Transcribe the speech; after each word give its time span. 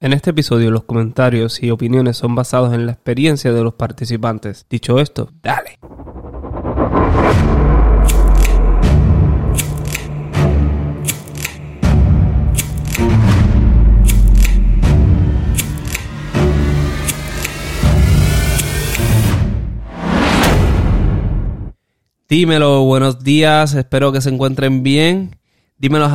En 0.00 0.12
este 0.12 0.30
episodio 0.30 0.70
los 0.70 0.84
comentarios 0.84 1.60
y 1.60 1.72
opiniones 1.72 2.16
son 2.16 2.36
basados 2.36 2.72
en 2.72 2.86
la 2.86 2.92
experiencia 2.92 3.52
de 3.52 3.64
los 3.64 3.74
participantes. 3.74 4.64
Dicho 4.70 5.00
esto, 5.00 5.32
dale. 5.42 5.80
Dímelo, 22.28 22.84
buenos 22.84 23.24
días, 23.24 23.74
espero 23.74 24.12
que 24.12 24.20
se 24.20 24.28
encuentren 24.28 24.84
bien. 24.84 25.40
Dímelo, 25.76 26.08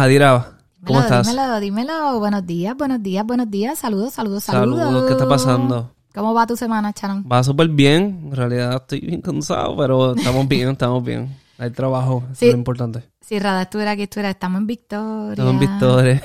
¿cómo 0.85 0.99
estás? 1.01 1.27
Dímelo, 1.27 1.59
dímelo. 1.59 2.19
Buenos 2.19 2.45
días, 2.45 2.75
buenos 2.77 3.01
días, 3.01 3.25
buenos 3.25 3.49
días. 3.49 3.79
Saludos, 3.79 4.13
saludos, 4.13 4.43
saludos. 4.43 4.79
Saludos, 4.79 5.05
¿qué 5.07 5.13
está 5.13 5.27
pasando? 5.27 5.91
¿Cómo 6.13 6.33
va 6.33 6.45
tu 6.45 6.55
semana, 6.55 6.93
Charon? 6.93 7.25
Va 7.31 7.43
súper 7.43 7.69
bien, 7.69 8.21
en 8.25 8.35
realidad 8.35 8.75
estoy 8.75 8.99
bien 9.01 9.21
cansado, 9.21 9.75
pero 9.75 10.15
estamos 10.15 10.47
bien, 10.47 10.69
estamos 10.69 11.03
bien. 11.03 11.35
Hay 11.57 11.71
trabajo, 11.71 12.23
eso 12.27 12.35
Sí. 12.35 12.45
es 12.47 12.51
lo 12.53 12.57
importante. 12.57 13.03
Si 13.21 13.39
Rada 13.39 13.61
estuviera 13.63 13.91
aquí, 13.91 14.03
estuviera. 14.03 14.29
Estamos 14.31 14.59
en 14.59 14.67
Victoria. 14.67 15.31
Estamos 15.31 15.53
en 15.53 15.59
Victoria. 15.59 16.21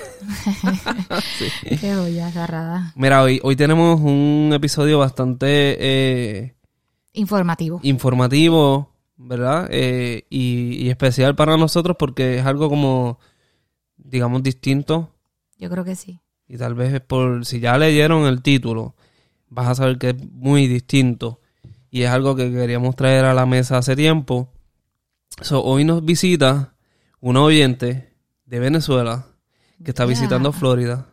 Qué 1.81 1.95
joya, 1.95 2.29
esa 2.29 2.47
Rada. 2.47 2.93
Mira, 2.97 3.23
hoy, 3.23 3.41
hoy 3.45 3.55
tenemos 3.55 4.01
un 4.01 4.51
episodio 4.53 4.99
bastante 4.99 5.77
eh, 5.79 6.55
Informativo. 7.13 7.79
informativo, 7.83 8.91
¿verdad? 9.17 9.69
Eh, 9.71 10.27
y, 10.29 10.85
y 10.87 10.91
especial 10.91 11.35
para 11.37 11.57
nosotros 11.57 11.97
porque 11.99 12.39
es 12.39 12.47
algo 12.47 12.69
como, 12.69 13.19
digamos, 14.11 14.43
distinto. 14.43 15.15
Yo 15.59 15.71
creo 15.71 15.85
que 15.85 15.97
sí. 15.97 16.21
Y 16.47 16.57
tal 16.57 16.75
vez 16.75 16.95
es 16.95 17.01
por, 17.01 17.45
si 17.45 17.61
ya 17.61 17.77
leyeron 17.77 18.27
el 18.27 18.43
título, 18.43 18.95
vas 19.49 19.69
a 19.69 19.75
saber 19.75 19.99
que 19.99 20.11
es 20.11 20.31
muy 20.33 20.67
distinto. 20.67 21.41
Y 21.91 22.03
es 22.03 22.11
algo 22.11 22.37
que 22.37 22.51
queríamos 22.51 22.97
traer 22.97 23.25
a 23.25 23.35
la 23.35 23.47
mesa 23.47 23.79
hace 23.79 23.97
tiempo. 23.97 24.53
So, 25.43 25.63
hoy 25.63 25.85
nos 25.85 26.05
visita 26.05 26.75
un 27.21 27.37
oyente 27.37 28.15
de 28.45 28.59
Venezuela 28.59 29.27
que 29.85 29.91
está 29.91 30.05
visitando 30.05 30.53
Florida 30.53 31.07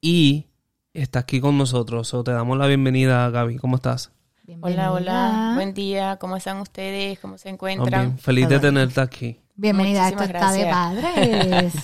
y 0.00 0.46
está 0.92 1.20
aquí 1.20 1.40
con 1.40 1.58
nosotros. 1.58 2.08
So, 2.08 2.24
te 2.24 2.32
damos 2.32 2.56
la 2.56 2.66
bienvenida, 2.66 3.28
Gaby. 3.30 3.58
¿Cómo 3.58 3.76
estás? 3.76 4.12
Bienvenida. 4.44 4.90
Hola, 4.90 4.92
hola, 4.92 5.52
buen 5.54 5.74
día, 5.74 6.16
¿cómo 6.16 6.36
están 6.36 6.58
ustedes? 6.58 7.18
¿Cómo 7.20 7.38
se 7.38 7.48
encuentran? 7.48 8.06
bien. 8.06 8.18
Feliz 8.18 8.48
de 8.48 8.58
Todo 8.58 8.68
tenerte 8.68 9.00
aquí. 9.00 9.41
Bienvenida. 9.54 10.08
Esto 10.08 10.20
Muchísimas 10.20 10.56
está 10.56 10.64
de 10.64 10.70
padres. 10.70 11.74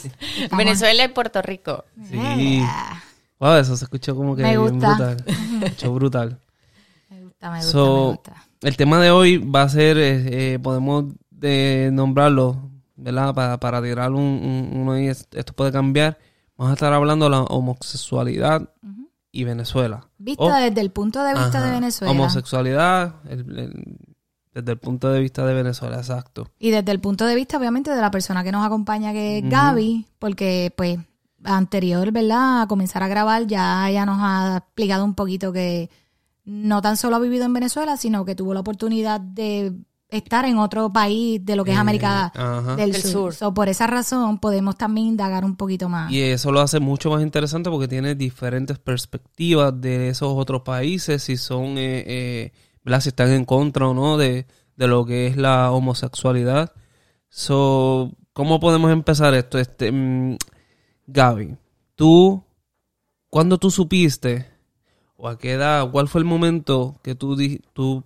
Venezuela 0.57 1.05
y 1.05 1.09
Puerto 1.09 1.43
Rico. 1.43 1.85
Sí. 2.11 2.63
Wow, 3.39 3.55
eso 3.57 3.77
se 3.77 3.85
escuchó 3.85 4.17
como 4.17 4.35
que 4.35 4.43
Me 4.43 4.57
gusta. 4.57 4.95
brutal. 4.97 5.25
Se 5.27 5.65
escuchó 5.67 5.95
brutal. 5.95 6.39
Me 7.11 7.23
gusta, 7.25 7.51
me 7.51 7.57
gusta, 7.59 7.71
So, 7.71 7.87
me 7.87 8.11
gusta. 8.17 8.45
El 8.63 8.77
tema 8.77 9.01
de 9.01 9.11
hoy 9.13 9.39
va 9.39 9.63
a 9.63 9.69
ser, 9.69 9.97
eh, 9.99 10.55
eh, 10.55 10.59
podemos 10.59 11.05
eh, 11.43 11.91
nombrarlo, 11.93 12.71
¿verdad? 12.97 13.33
Para, 13.35 13.59
para 13.59 13.81
tirar 13.83 14.11
un, 14.11 14.23
un- 14.23 14.71
uno 14.75 14.99
y 14.99 15.07
es- 15.09 15.29
esto 15.33 15.53
puede 15.53 15.71
cambiar. 15.71 16.19
Vamos 16.57 16.73
a 16.73 16.75
estar 16.75 16.93
hablando 16.93 17.27
de 17.27 17.31
la 17.31 17.43
homosexualidad 17.43 18.69
y 19.31 19.45
Venezuela. 19.45 20.09
Vista 20.19 20.43
Oh, 20.43 20.53
desde 20.53 20.81
el 20.81 20.91
punto 20.91 21.23
de 21.23 21.35
vista 21.35 21.59
ajá. 21.59 21.67
de 21.67 21.71
Venezuela. 21.71 22.11
Homosexualidad 22.11 23.15
el- 23.29 23.59
el- 23.59 23.99
desde 24.61 24.73
el 24.73 24.79
punto 24.79 25.11
de 25.11 25.21
vista 25.21 25.47
de 25.47 25.55
Venezuela, 25.55 25.97
exacto. 25.99 26.49
Y 26.59 26.71
desde 26.71 26.91
el 26.93 27.01
punto 27.01 27.25
de 27.27 27.35
vista, 27.35 27.57
obviamente, 27.59 27.91
de 27.91 28.01
la 28.01 28.11
persona 28.11 28.43
que 28.45 28.53
nos 28.53 28.65
acompaña, 28.67 29.13
que 29.13 29.39
es 29.39 29.49
Gaby, 29.49 30.07
porque, 30.19 30.73
pues, 30.77 30.99
anterior, 31.45 32.11
¿verdad? 32.13 32.63
A 32.63 32.67
comenzar 32.67 33.03
a 33.03 33.09
grabar, 33.09 33.47
ya 33.47 33.89
ella 33.89 34.05
nos 34.05 34.19
ha 34.21 34.57
explicado 34.59 35.05
un 35.05 35.15
poquito 35.15 35.53
que 35.53 35.89
no 36.45 36.83
tan 36.83 36.97
solo 36.97 37.17
ha 37.17 37.21
vivido 37.21 37.45
en 37.45 37.53
Venezuela, 37.53 37.97
sino 37.97 38.25
que 38.25 38.35
tuvo 38.35 38.55
la 38.55 38.61
oportunidad 38.61 39.21
de 39.21 39.73
estar 40.11 40.47
en 40.47 40.57
otro 40.57 40.91
país 40.91 41.45
de 41.45 41.55
lo 41.55 41.65
que 41.65 41.73
es 41.73 41.77
Eh, 41.77 41.81
América 41.81 42.33
ajá. 42.35 42.77
del, 42.77 42.93
Del 42.93 43.03
sur. 43.03 43.11
sur. 43.11 43.35
So, 43.35 43.53
por 43.55 43.69
esa 43.69 43.87
razón, 43.87 44.39
podemos 44.39 44.77
también 44.79 45.09
indagar 45.09 45.45
un 45.45 45.55
poquito 45.57 45.91
más. 45.91 46.11
Y 46.11 46.23
eso 46.23 46.51
lo 46.51 46.61
hace 46.63 46.81
mucho 46.81 47.11
más 47.11 47.23
interesante 47.23 47.69
porque 47.69 47.89
tiene 47.89 48.15
diferentes 48.15 48.79
perspectivas 48.79 49.79
de 49.79 50.09
esos 50.09 50.33
otros 50.35 50.63
países, 50.63 51.23
si 51.23 51.37
son, 51.37 51.77
eh, 51.77 52.05
eh, 52.07 52.53
Si 53.01 53.11
están 53.11 53.31
en 53.31 53.45
contra 53.45 53.89
o 53.89 53.95
no 53.95 54.17
de, 54.17 54.47
de 54.77 54.89
lo 54.89 55.05
que 55.05 55.27
es 55.27 55.37
la 55.37 55.71
homosexualidad. 55.73 56.73
So, 57.29 58.13
¿cómo 58.33 58.61
podemos 58.61 58.91
empezar 58.91 59.35
esto? 59.35 59.59
Este, 59.59 59.93
mm, 59.93 60.37
Gaby, 61.07 61.57
tú, 61.95 62.45
¿cuándo 63.29 63.59
tú 63.59 63.71
supiste 63.71 64.47
o 65.17 65.29
a 65.29 65.39
qué 65.39 65.53
edad, 65.53 65.91
cuál 65.91 66.09
fue 66.09 66.21
el 66.21 66.25
momento 66.25 67.01
que 67.03 67.15
tú, 67.15 67.37
tú 67.73 68.05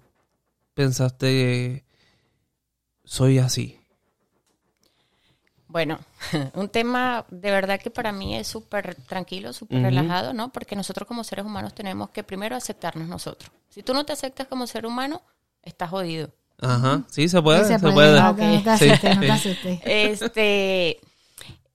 pensaste, 0.75 1.84
soy 3.04 3.38
así? 3.38 3.81
Bueno, 5.72 5.99
un 6.55 6.69
tema 6.69 7.25
de 7.31 7.50
verdad 7.50 7.81
que 7.81 7.91
para 7.91 8.12
mí 8.12 8.37
es 8.37 8.47
súper 8.47 8.94
tranquilo, 8.94 9.55
súper 9.55 9.83
relajado, 9.83 10.34
¿no? 10.34 10.53
Porque 10.53 10.77
nosotros 10.77 11.09
como 11.09 11.25
seres 11.25 11.47
humanos 11.47 11.75
tenemos 11.75 12.10
que 12.10 12.22
primero 12.22 12.55
aceptarnos 12.55 13.09
nosotros. 13.09 13.50
Si 13.71 13.83
tú 13.83 13.94
no 13.94 14.05
te 14.05 14.12
aceptas 14.12 14.47
como 14.49 14.66
ser 14.66 14.84
humano, 14.84 15.22
estás 15.62 15.88
jodido. 15.88 16.28
Ajá, 16.60 17.05
sí, 17.09 17.27
se 17.27 17.41
puede, 17.41 17.65
se, 17.65 17.78
puede. 17.78 18.21
No 18.21 18.77
Sí. 18.77 18.91
no. 18.91 19.81
Este 19.84 21.00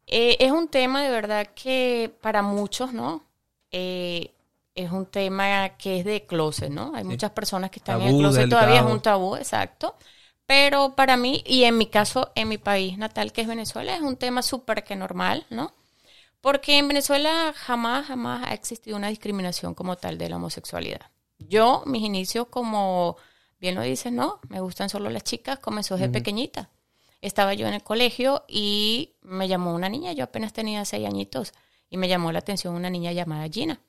eh, 0.06 0.38
es 0.40 0.52
un 0.52 0.68
tema 0.68 1.02
de 1.02 1.09
verdad 1.09 1.47
que 1.56 2.16
para 2.22 2.44
muchos, 2.44 2.94
¿no? 2.94 3.24
Eh, 3.72 4.31
es 4.75 4.91
un 4.91 5.08
tema 5.08 5.69
que 5.69 6.00
es 6.00 6.06
de 6.06 6.28
closet, 6.28 6.69
¿no? 6.69 6.91
Hay 6.94 7.03
muchas 7.03 7.31
personas 7.31 7.72
que 7.72 7.79
están 7.79 8.00
en 8.00 8.09
el 8.09 8.18
closet 8.19 8.47
todavía, 8.47 8.81
es 8.81 8.85
un 8.85 9.02
tabú, 9.02 9.35
exacto. 9.35 9.96
Pero 10.47 10.96
para 10.96 11.18
mí, 11.18 11.44
y 11.46 11.66
en 11.66 11.78
mi 11.78 11.88
caso, 11.88 12.31
en 12.34 12.47
mi 12.47 12.58
país 12.58 12.97
natal, 12.97 13.34
que 13.34 13.41
es 13.41 13.47
Venezuela, 13.47 13.96
es 13.96 14.02
un 14.02 14.16
tema 14.16 14.41
súper 14.41 14.84
que 14.84 14.96
normal, 14.96 15.46
¿no? 15.50 15.74
Porque 16.40 16.78
en 16.78 16.88
Venezuela 16.88 17.53
jamás, 17.53 18.08
jamás 18.08 18.47
ha 18.47 18.53
existido 18.53 18.96
una 18.96 19.09
discriminación 19.09 19.75
como 19.75 19.97
tal 19.97 20.18
de 20.18 20.30
la 20.30 20.38
homosexualidad. 20.38 21.12
Yo, 21.38 21.84
mis 21.85 22.02
inicios, 22.02 22.47
como 22.47 23.18
bien 23.59 23.75
lo 23.75 23.81
dices, 23.81 24.13
¿no? 24.13 24.40
Me 24.47 24.62
gustan 24.62 24.90
solo 24.90 25.09
las 25.09 25.24
chicas, 25.24 25.59
comenzó 25.59 25.96
desde 25.97 26.09
pequeñita. 26.09 26.69
Estaba 27.22 27.53
yo 27.53 27.68
en 27.68 27.74
el 27.74 27.84
colegio 27.84 28.46
y 28.47 29.16
me 29.24 29.50
llamó 29.50 29.74
una 29.74 29.90
niña, 29.90 30.14
yo 30.14 30.24
apenas 30.24 30.53
tenía 30.53 30.85
seis 30.85 31.06
añitos, 31.06 31.52
y 31.90 31.97
me 31.97 32.08
llamó 32.08 32.31
la 32.31 32.40
atención 32.40 32.74
una 32.74 32.90
niña 32.90 33.12
llamada 33.12 33.50
Gina. 33.50 33.81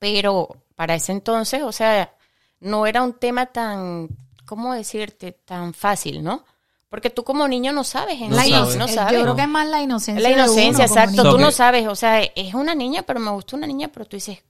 Pero 0.00 0.64
para 0.74 0.96
ese 0.96 1.12
entonces, 1.12 1.62
o 1.62 1.72
sea, 1.72 2.16
no 2.58 2.86
era 2.86 3.02
un 3.02 3.14
tema 3.14 3.46
tan, 3.46 4.08
¿cómo 4.50 4.74
decirte? 4.74 5.30
Tan 5.32 5.72
fácil, 5.74 6.24
¿no? 6.24 6.44
Porque 6.88 7.08
tú 7.08 7.22
como 7.22 7.46
niño 7.46 7.72
no 7.72 7.84
sabes, 7.84 8.20
en 8.20 8.30
No 8.30 8.36
La 8.36 8.42
sí, 8.42 8.50
sabes. 8.50 8.76
no 8.76 8.86
inoc- 8.86 8.94
sabes. 8.94 9.12
Yo 9.14 9.22
creo 9.22 9.36
que 9.36 9.42
es 9.42 9.48
más 9.48 9.68
la 9.68 9.80
inocencia. 9.80 10.20
La 10.20 10.28
de 10.30 10.34
inocencia, 10.42 10.86
uno 10.86 10.94
exacto. 10.94 11.30
Tú 11.30 11.38
no 11.38 11.52
sabes, 11.52 11.86
o 11.86 11.94
sea, 11.94 12.20
es 12.20 12.52
una 12.54 12.74
niña, 12.74 13.02
pero 13.02 13.20
me 13.20 13.30
gusta 13.30 13.54
una 13.54 13.68
niña, 13.68 13.88
pero 13.92 14.06
tú 14.06 14.16
dices, 14.16 14.42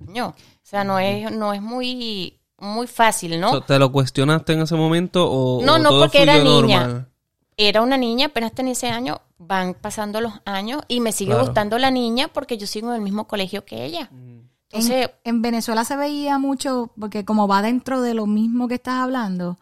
no. 0.00 0.26
O 0.30 0.34
sea, 0.64 0.82
no 0.82 0.98
es, 0.98 1.30
no 1.30 1.52
es 1.52 1.62
muy, 1.62 2.40
muy 2.58 2.88
fácil, 2.88 3.38
¿no? 3.38 3.60
¿Te 3.62 3.78
lo 3.78 3.92
cuestionaste 3.92 4.54
en 4.54 4.62
ese 4.62 4.74
momento 4.74 5.30
o, 5.30 5.62
No, 5.64 5.74
o 5.74 5.78
no, 5.78 5.90
todo 5.90 6.00
porque 6.00 6.22
era 6.22 6.34
niña. 6.38 6.50
normal? 6.50 7.08
Era 7.56 7.80
una 7.82 7.96
niña, 7.96 8.26
apenas 8.26 8.50
tenía 8.50 8.72
ese 8.72 8.88
año, 8.88 9.20
van 9.38 9.74
pasando 9.74 10.20
los 10.20 10.32
años 10.44 10.82
y 10.88 10.98
me 10.98 11.12
sigue 11.12 11.30
Claro. 11.30 11.44
gustando 11.44 11.78
la 11.78 11.92
niña 11.92 12.26
porque 12.26 12.58
yo 12.58 12.66
sigo 12.66 12.88
en 12.88 12.96
el 12.96 13.02
mismo 13.02 13.28
colegio 13.28 13.64
que 13.64 13.84
ella. 13.84 14.08
En, 14.10 14.33
Entonces, 14.70 15.10
en 15.22 15.42
Venezuela 15.42 15.84
se 15.84 15.96
veía 15.96 16.38
mucho, 16.38 16.90
porque 16.98 17.24
como 17.24 17.46
va 17.46 17.62
dentro 17.62 18.00
de 18.00 18.14
lo 18.14 18.26
mismo 18.26 18.66
que 18.66 18.74
estás 18.74 18.94
hablando, 18.94 19.58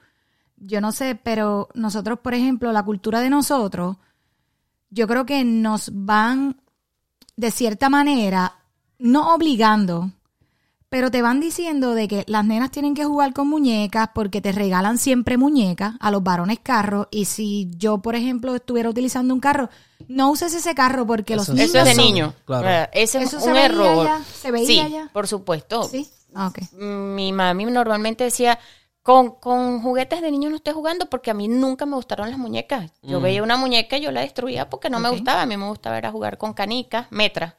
yo 0.56 0.80
no 0.80 0.92
sé, 0.92 1.18
pero 1.22 1.68
nosotros, 1.74 2.20
por 2.20 2.34
ejemplo, 2.34 2.72
la 2.72 2.84
cultura 2.84 3.20
de 3.20 3.30
nosotros, 3.30 3.96
yo 4.90 5.06
creo 5.06 5.26
que 5.26 5.44
nos 5.44 5.90
van, 5.92 6.60
de 7.36 7.50
cierta 7.50 7.88
manera, 7.88 8.54
no 8.98 9.34
obligando, 9.34 10.12
pero 10.92 11.10
te 11.10 11.22
van 11.22 11.40
diciendo 11.40 11.94
de 11.94 12.06
que 12.06 12.22
las 12.26 12.44
nenas 12.44 12.70
tienen 12.70 12.92
que 12.94 13.06
jugar 13.06 13.32
con 13.32 13.48
muñecas 13.48 14.10
porque 14.14 14.42
te 14.42 14.52
regalan 14.52 14.98
siempre 14.98 15.38
muñecas, 15.38 15.94
a 16.00 16.10
los 16.10 16.22
varones 16.22 16.58
carros, 16.62 17.08
y 17.10 17.24
si 17.24 17.70
yo, 17.78 17.98
por 17.98 18.14
ejemplo, 18.14 18.54
estuviera 18.54 18.90
utilizando 18.90 19.32
un 19.32 19.40
carro, 19.40 19.70
no 20.06 20.30
uses 20.30 20.52
ese 20.52 20.74
carro 20.74 21.06
porque 21.06 21.34
los 21.34 21.48
niños 21.48 21.70
eso 21.70 21.78
es 21.78 21.84
de 21.86 21.94
son- 21.94 22.04
niño. 22.04 22.34
Claro. 22.44 22.90
Ese 22.92 23.18
es 23.22 23.24
¿Eso 23.28 23.40
se 23.40 23.46
un 23.48 23.54
veía 23.54 23.64
error. 23.66 24.04
ya? 24.06 24.20
¿Se 24.22 24.50
veía 24.50 24.66
sí, 24.66 24.92
ya? 24.92 25.10
por 25.14 25.26
supuesto. 25.26 25.84
Sí, 25.84 26.08
Ah. 26.34 26.52
Mi 26.78 27.32
mami 27.32 27.64
normalmente 27.64 28.24
decía, 28.24 28.58
con, 29.02 29.32
con 29.36 29.80
juguetes 29.82 30.20
de 30.20 30.30
niños 30.30 30.50
no 30.50 30.56
estés 30.56 30.74
jugando 30.74 31.06
porque 31.10 31.30
a 31.30 31.34
mí 31.34 31.48
nunca 31.48 31.86
me 31.86 31.96
gustaron 31.96 32.28
las 32.30 32.38
muñecas. 32.38 32.90
Yo 33.02 33.20
veía 33.20 33.42
una 33.42 33.56
muñeca 33.56 33.96
y 33.96 34.02
yo 34.02 34.12
la 34.12 34.20
destruía 34.20 34.68
porque 34.70 34.90
no 34.90 35.00
me 35.00 35.08
gustaba. 35.10 35.42
A 35.42 35.46
mí 35.46 35.56
me 35.56 35.66
gustaba 35.68 35.96
era 35.98 36.10
jugar 36.12 36.36
con 36.38 36.52
canicas, 36.54 37.06
metras, 37.10 37.54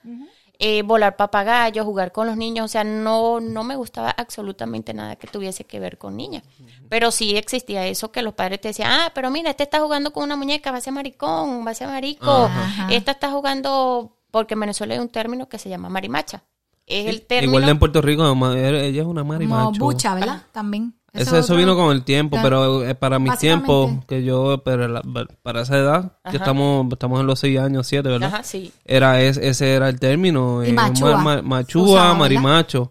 eh, 0.65 0.81
volar 0.81 1.17
papagayos, 1.17 1.85
jugar 1.85 2.13
con 2.13 2.25
los 2.25 2.37
niños. 2.37 2.63
O 2.63 2.67
sea, 2.69 2.85
no, 2.85 3.41
no 3.41 3.63
me 3.65 3.75
gustaba 3.75 4.11
absolutamente 4.11 4.93
nada 4.93 5.17
que 5.17 5.27
tuviese 5.27 5.65
que 5.65 5.77
ver 5.79 5.97
con 5.97 6.15
niñas. 6.15 6.43
Pero 6.87 7.11
sí 7.11 7.35
existía 7.35 7.85
eso 7.87 8.13
que 8.13 8.21
los 8.21 8.33
padres 8.33 8.61
te 8.61 8.69
decían, 8.69 8.89
ah, 8.91 9.11
pero 9.13 9.29
mira, 9.29 9.49
este 9.49 9.63
está 9.63 9.81
jugando 9.81 10.13
con 10.13 10.23
una 10.23 10.37
muñeca, 10.37 10.71
va 10.71 10.77
a 10.77 10.81
ser 10.81 10.93
maricón, 10.93 11.65
va 11.67 11.71
a 11.71 11.73
ser 11.75 11.87
marico. 11.89 12.31
Ajá. 12.45 12.87
Esta 12.91 13.11
está 13.11 13.29
jugando, 13.31 14.15
porque 14.31 14.53
en 14.53 14.61
Venezuela 14.61 14.93
hay 14.93 14.99
un 15.01 15.09
término 15.09 15.49
que 15.49 15.57
se 15.59 15.67
llama 15.67 15.89
marimacha. 15.89 16.43
es 16.85 17.07
el 17.07 17.15
Igual 17.15 17.27
término. 17.27 17.67
en 17.69 17.79
Puerto 17.79 18.01
Rico, 18.01 18.23
ella 18.55 19.01
es 19.01 19.05
una 19.05 19.21
Como 19.21 19.33
marimacho. 19.33 19.83
bucha, 19.83 20.15
¿verdad? 20.15 20.43
También. 20.53 20.95
Eso, 21.13 21.37
eso 21.37 21.55
vino 21.55 21.75
con 21.75 21.91
el 21.91 22.03
tiempo, 22.03 22.37
pero 22.41 22.83
eh, 22.87 22.95
para 22.95 23.19
mis 23.19 23.37
tiempos, 23.37 23.91
que 24.07 24.23
yo, 24.23 24.63
pero 24.65 24.87
la- 24.87 25.03
para 25.43 25.61
esa 25.61 25.77
edad, 25.77 26.17
que 26.29 26.37
estamos, 26.37 26.91
estamos 26.91 27.19
en 27.21 27.27
los 27.27 27.39
seis 27.39 27.59
años, 27.59 27.85
siete, 27.85 28.09
¿verdad? 28.09 28.29
Ajá, 28.33 28.43
sí. 28.43 28.73
Era 28.83 29.21
es- 29.21 29.37
ese 29.37 29.73
era 29.75 29.89
el 29.89 29.99
término. 29.99 30.63
Y 30.65 30.69
eh, 30.69 30.73
machúa. 30.73 31.17
ma- 31.17 31.23
ma- 31.23 31.35
Se 31.37 31.41
machúa, 31.43 31.83
usaba, 31.83 32.03
¿verdad? 32.05 32.17
marimacho. 32.19 32.81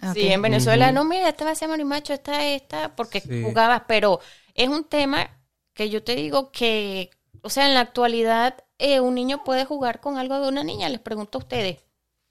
Ok. 0.00 0.14
Sí, 0.14 0.28
en 0.28 0.42
Venezuela, 0.42 0.92
no, 0.92 1.04
mira, 1.04 1.28
esta 1.28 1.44
va 1.44 1.50
a 1.52 1.54
ser 1.56 1.68
marimacho, 1.68 2.12
esta, 2.12 2.46
esta, 2.46 2.94
porque 2.94 3.20
Sí. 3.20 3.42
jugabas, 3.42 3.82
pero 3.88 4.20
es 4.54 4.68
un 4.68 4.84
tema 4.84 5.28
que 5.74 5.90
yo 5.90 6.02
te 6.04 6.14
digo 6.14 6.50
que, 6.52 7.10
o 7.42 7.50
sea, 7.50 7.66
en 7.66 7.74
la 7.74 7.80
actualidad 7.80 8.56
eh, 8.78 9.00
un 9.00 9.14
niño 9.14 9.42
puede 9.44 9.64
jugar 9.64 10.00
con 10.00 10.18
algo 10.18 10.40
de 10.40 10.48
una 10.48 10.64
niña, 10.64 10.88
les 10.88 11.00
pregunto 11.00 11.38
a 11.38 11.40
ustedes. 11.40 11.78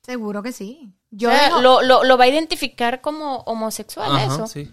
Seguro 0.03 0.41
que 0.43 0.51
sí. 0.51 0.93
O 0.93 0.95
Yo 1.11 1.29
sea, 1.29 1.49
dejo- 1.49 1.61
lo, 1.61 1.81
lo, 1.81 2.03
lo 2.03 2.17
va 2.17 2.25
a 2.25 2.27
identificar 2.29 3.01
como 3.01 3.37
homosexual 3.45 4.11
Ajá, 4.15 4.25
eso. 4.25 4.47
sí. 4.47 4.69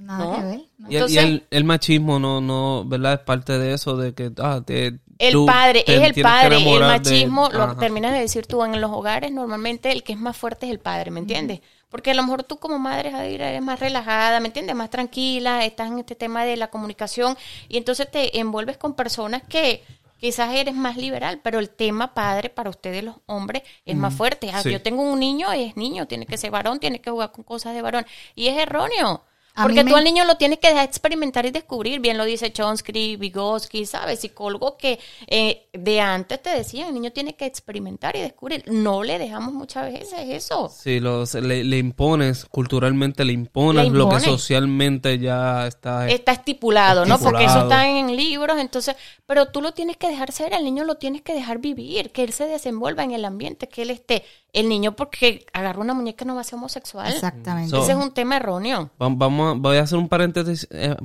Nada 0.00 0.24
¿no? 0.24 0.34
que 0.36 0.42
ver. 0.42 0.60
¿no? 0.78 0.90
Y, 0.90 0.94
Entonces- 0.96 1.24
el, 1.24 1.46
el 1.50 1.64
machismo 1.64 2.18
no, 2.18 2.40
no, 2.40 2.84
¿verdad? 2.86 3.14
Es 3.14 3.20
parte 3.20 3.58
de 3.58 3.74
eso, 3.74 3.96
de 3.96 4.14
que, 4.14 4.32
ah, 4.38 4.60
te, 4.64 4.98
El 5.18 5.32
tú 5.32 5.46
padre, 5.46 5.82
te 5.84 5.94
es 5.96 6.02
el 6.16 6.22
padre, 6.22 6.56
el 6.56 6.64
de- 6.64 6.80
machismo, 6.80 7.48
lo 7.52 7.62
Ajá. 7.64 7.76
terminas 7.78 8.12
de 8.12 8.20
decir 8.20 8.46
tú, 8.46 8.64
en 8.64 8.80
los 8.80 8.90
hogares 8.90 9.30
normalmente 9.30 9.92
el 9.92 10.02
que 10.02 10.14
es 10.14 10.18
más 10.18 10.36
fuerte 10.36 10.66
es 10.66 10.72
el 10.72 10.78
padre, 10.80 11.10
¿me 11.10 11.20
entiendes? 11.20 11.60
Porque 11.90 12.12
a 12.12 12.14
lo 12.14 12.22
mejor 12.22 12.44
tú 12.44 12.58
como 12.58 12.78
madre, 12.78 13.10
eres 13.34 13.60
más 13.62 13.80
relajada, 13.80 14.38
¿me 14.40 14.46
entiendes? 14.46 14.74
Más 14.76 14.90
tranquila, 14.90 15.64
estás 15.64 15.88
en 15.90 15.98
este 15.98 16.14
tema 16.14 16.44
de 16.44 16.56
la 16.56 16.68
comunicación 16.68 17.36
y 17.68 17.76
entonces 17.78 18.08
te 18.10 18.38
envuelves 18.38 18.76
con 18.78 18.94
personas 18.94 19.42
que 19.48 19.82
quizás 20.18 20.54
eres 20.54 20.74
más 20.74 20.96
liberal, 20.96 21.40
pero 21.42 21.58
el 21.58 21.68
tema 21.68 22.14
padre 22.14 22.48
para 22.48 22.70
ustedes 22.70 23.02
los 23.02 23.16
hombres 23.26 23.62
es 23.84 23.96
más 23.96 24.14
fuerte. 24.14 24.50
Ah, 24.54 24.62
Sí. 24.62 24.70
Yo 24.70 24.80
tengo 24.82 25.02
un 25.02 25.18
niño, 25.18 25.50
es 25.52 25.76
niño, 25.76 26.06
tiene 26.06 26.26
que 26.26 26.36
ser 26.38 26.50
varón, 26.50 26.78
tiene 26.78 27.00
que 27.00 27.10
jugar 27.10 27.32
con 27.32 27.42
cosas 27.42 27.74
de 27.74 27.82
varón 27.82 28.06
y 28.34 28.46
es 28.48 28.56
erróneo. 28.58 29.24
A 29.54 29.64
Porque 29.64 29.82
tú 29.84 29.90
me- 29.90 29.98
al 29.98 30.04
niño 30.04 30.24
lo 30.24 30.36
tienes 30.36 30.58
que 30.58 30.68
dejar 30.68 30.84
experimentar 30.84 31.44
y 31.44 31.50
descubrir. 31.50 32.00
Bien 32.00 32.16
lo 32.16 32.24
dice 32.24 32.52
Chomsky, 32.52 33.16
Vygotsky, 33.16 33.84
¿sabes? 33.84 34.20
Psicólogo 34.20 34.76
que 34.76 34.98
eh, 35.26 35.66
de 35.72 36.00
antes 36.00 36.40
te 36.40 36.50
decían, 36.50 36.88
el 36.88 36.94
niño 36.94 37.10
tiene 37.12 37.34
que 37.34 37.46
experimentar 37.46 38.14
y 38.16 38.20
descubrir. 38.20 38.62
No 38.68 39.02
le 39.02 39.18
dejamos 39.18 39.52
muchas 39.52 39.92
veces 39.92 40.20
eso. 40.28 40.68
Sí, 40.74 41.00
los, 41.00 41.34
le, 41.34 41.64
le 41.64 41.78
impones, 41.78 42.44
culturalmente 42.46 43.24
le 43.24 43.32
impones 43.32 43.84
Le 43.86 43.90
lo 43.98 44.08
que 44.08 44.20
socialmente 44.20 45.18
ya 45.18 45.66
está. 45.66 46.08
Está 46.08 46.32
estipulado, 46.32 47.04
¿no? 47.04 47.18
Porque 47.18 47.44
eso 47.44 47.58
Estipulado. 47.58 47.82
está 47.82 47.88
en 47.88 48.16
libros, 48.16 48.58
entonces, 48.58 48.96
pero 49.26 49.46
tú 49.46 49.60
lo 49.60 49.72
tienes 49.72 49.96
que 49.96 50.08
dejar 50.08 50.32
ser, 50.32 50.54
al 50.54 50.64
niño 50.64 50.84
lo 50.84 50.96
tienes 50.96 51.22
que 51.22 51.34
dejar 51.34 51.58
vivir, 51.58 52.12
que 52.12 52.22
él 52.22 52.32
se 52.32 52.46
desenvuelva 52.46 53.02
en 53.04 53.12
el 53.12 53.24
ambiente, 53.24 53.68
que 53.68 53.82
él 53.82 53.90
esté. 53.90 54.24
El 54.52 54.68
niño 54.68 54.96
porque 54.96 55.46
agarra 55.52 55.80
una 55.80 55.94
muñeca 55.94 56.24
no 56.24 56.34
va 56.34 56.40
a 56.40 56.44
ser 56.44 56.54
homosexual. 56.56 57.12
Exactamente. 57.12 57.70
So- 57.70 57.82
Ese 57.82 57.92
es 57.92 57.98
un 57.98 58.12
tema 58.12 58.36
erróneo. 58.36 58.90
Va- 59.00 59.08
Vamos, 59.08 59.52
a- 59.54 59.58
voy 59.58 59.76
a 59.76 59.82
hacer 59.82 59.96
un 59.98 60.08
paréntesis, 60.08 60.66
eh, 60.70 60.96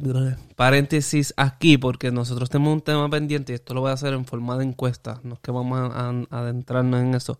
paréntesis 0.55 1.33
aquí 1.37 1.77
porque 1.77 2.11
nosotros 2.11 2.49
tenemos 2.49 2.73
un 2.73 2.81
tema 2.81 3.09
pendiente 3.09 3.51
y 3.53 3.55
esto 3.55 3.73
lo 3.73 3.81
voy 3.81 3.91
a 3.91 3.93
hacer 3.93 4.13
en 4.13 4.25
forma 4.25 4.57
de 4.57 4.65
encuesta. 4.65 5.19
No 5.23 5.35
es 5.35 5.39
que 5.41 5.51
vamos 5.51 5.79
a, 5.79 6.09
a- 6.09 6.39
adentrarnos 6.39 7.01
en 7.01 7.13
eso. 7.15 7.39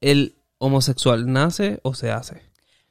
¿El 0.00 0.36
homosexual 0.58 1.30
nace 1.32 1.80
o 1.82 1.94
se 1.94 2.10
hace? 2.10 2.42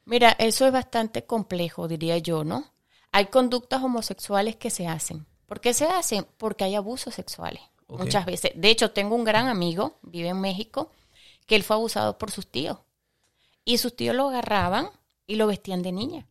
Mira, 0.04 0.30
eso 0.38 0.66
es 0.66 0.72
bastante 0.72 1.24
complejo, 1.24 1.88
diría 1.88 2.18
yo, 2.18 2.44
¿no? 2.44 2.64
Hay 3.12 3.26
conductas 3.26 3.82
homosexuales 3.82 4.56
que 4.56 4.70
se 4.70 4.86
hacen. 4.86 5.24
¿Por 5.46 5.60
qué 5.60 5.72
se 5.72 5.86
hacen? 5.86 6.26
Porque 6.36 6.64
hay 6.64 6.74
abusos 6.74 7.14
sexuales. 7.14 7.62
Muchas 7.88 8.26
veces. 8.26 8.50
De 8.56 8.70
hecho, 8.70 8.90
tengo 8.90 9.14
un 9.14 9.24
gran 9.24 9.46
amigo, 9.46 9.98
vive 10.02 10.28
en 10.28 10.40
México, 10.40 10.90
que 11.46 11.56
él 11.56 11.62
fue 11.62 11.76
abusado 11.76 12.18
por 12.18 12.30
sus 12.30 12.46
tíos. 12.46 12.78
Y 13.64 13.78
sus 13.78 13.96
tíos 13.96 14.14
lo 14.14 14.28
agarraban 14.28 14.88
y 15.26 15.36
lo 15.36 15.46
vestían 15.46 15.82
de 15.82 15.92
niña. 15.92 16.26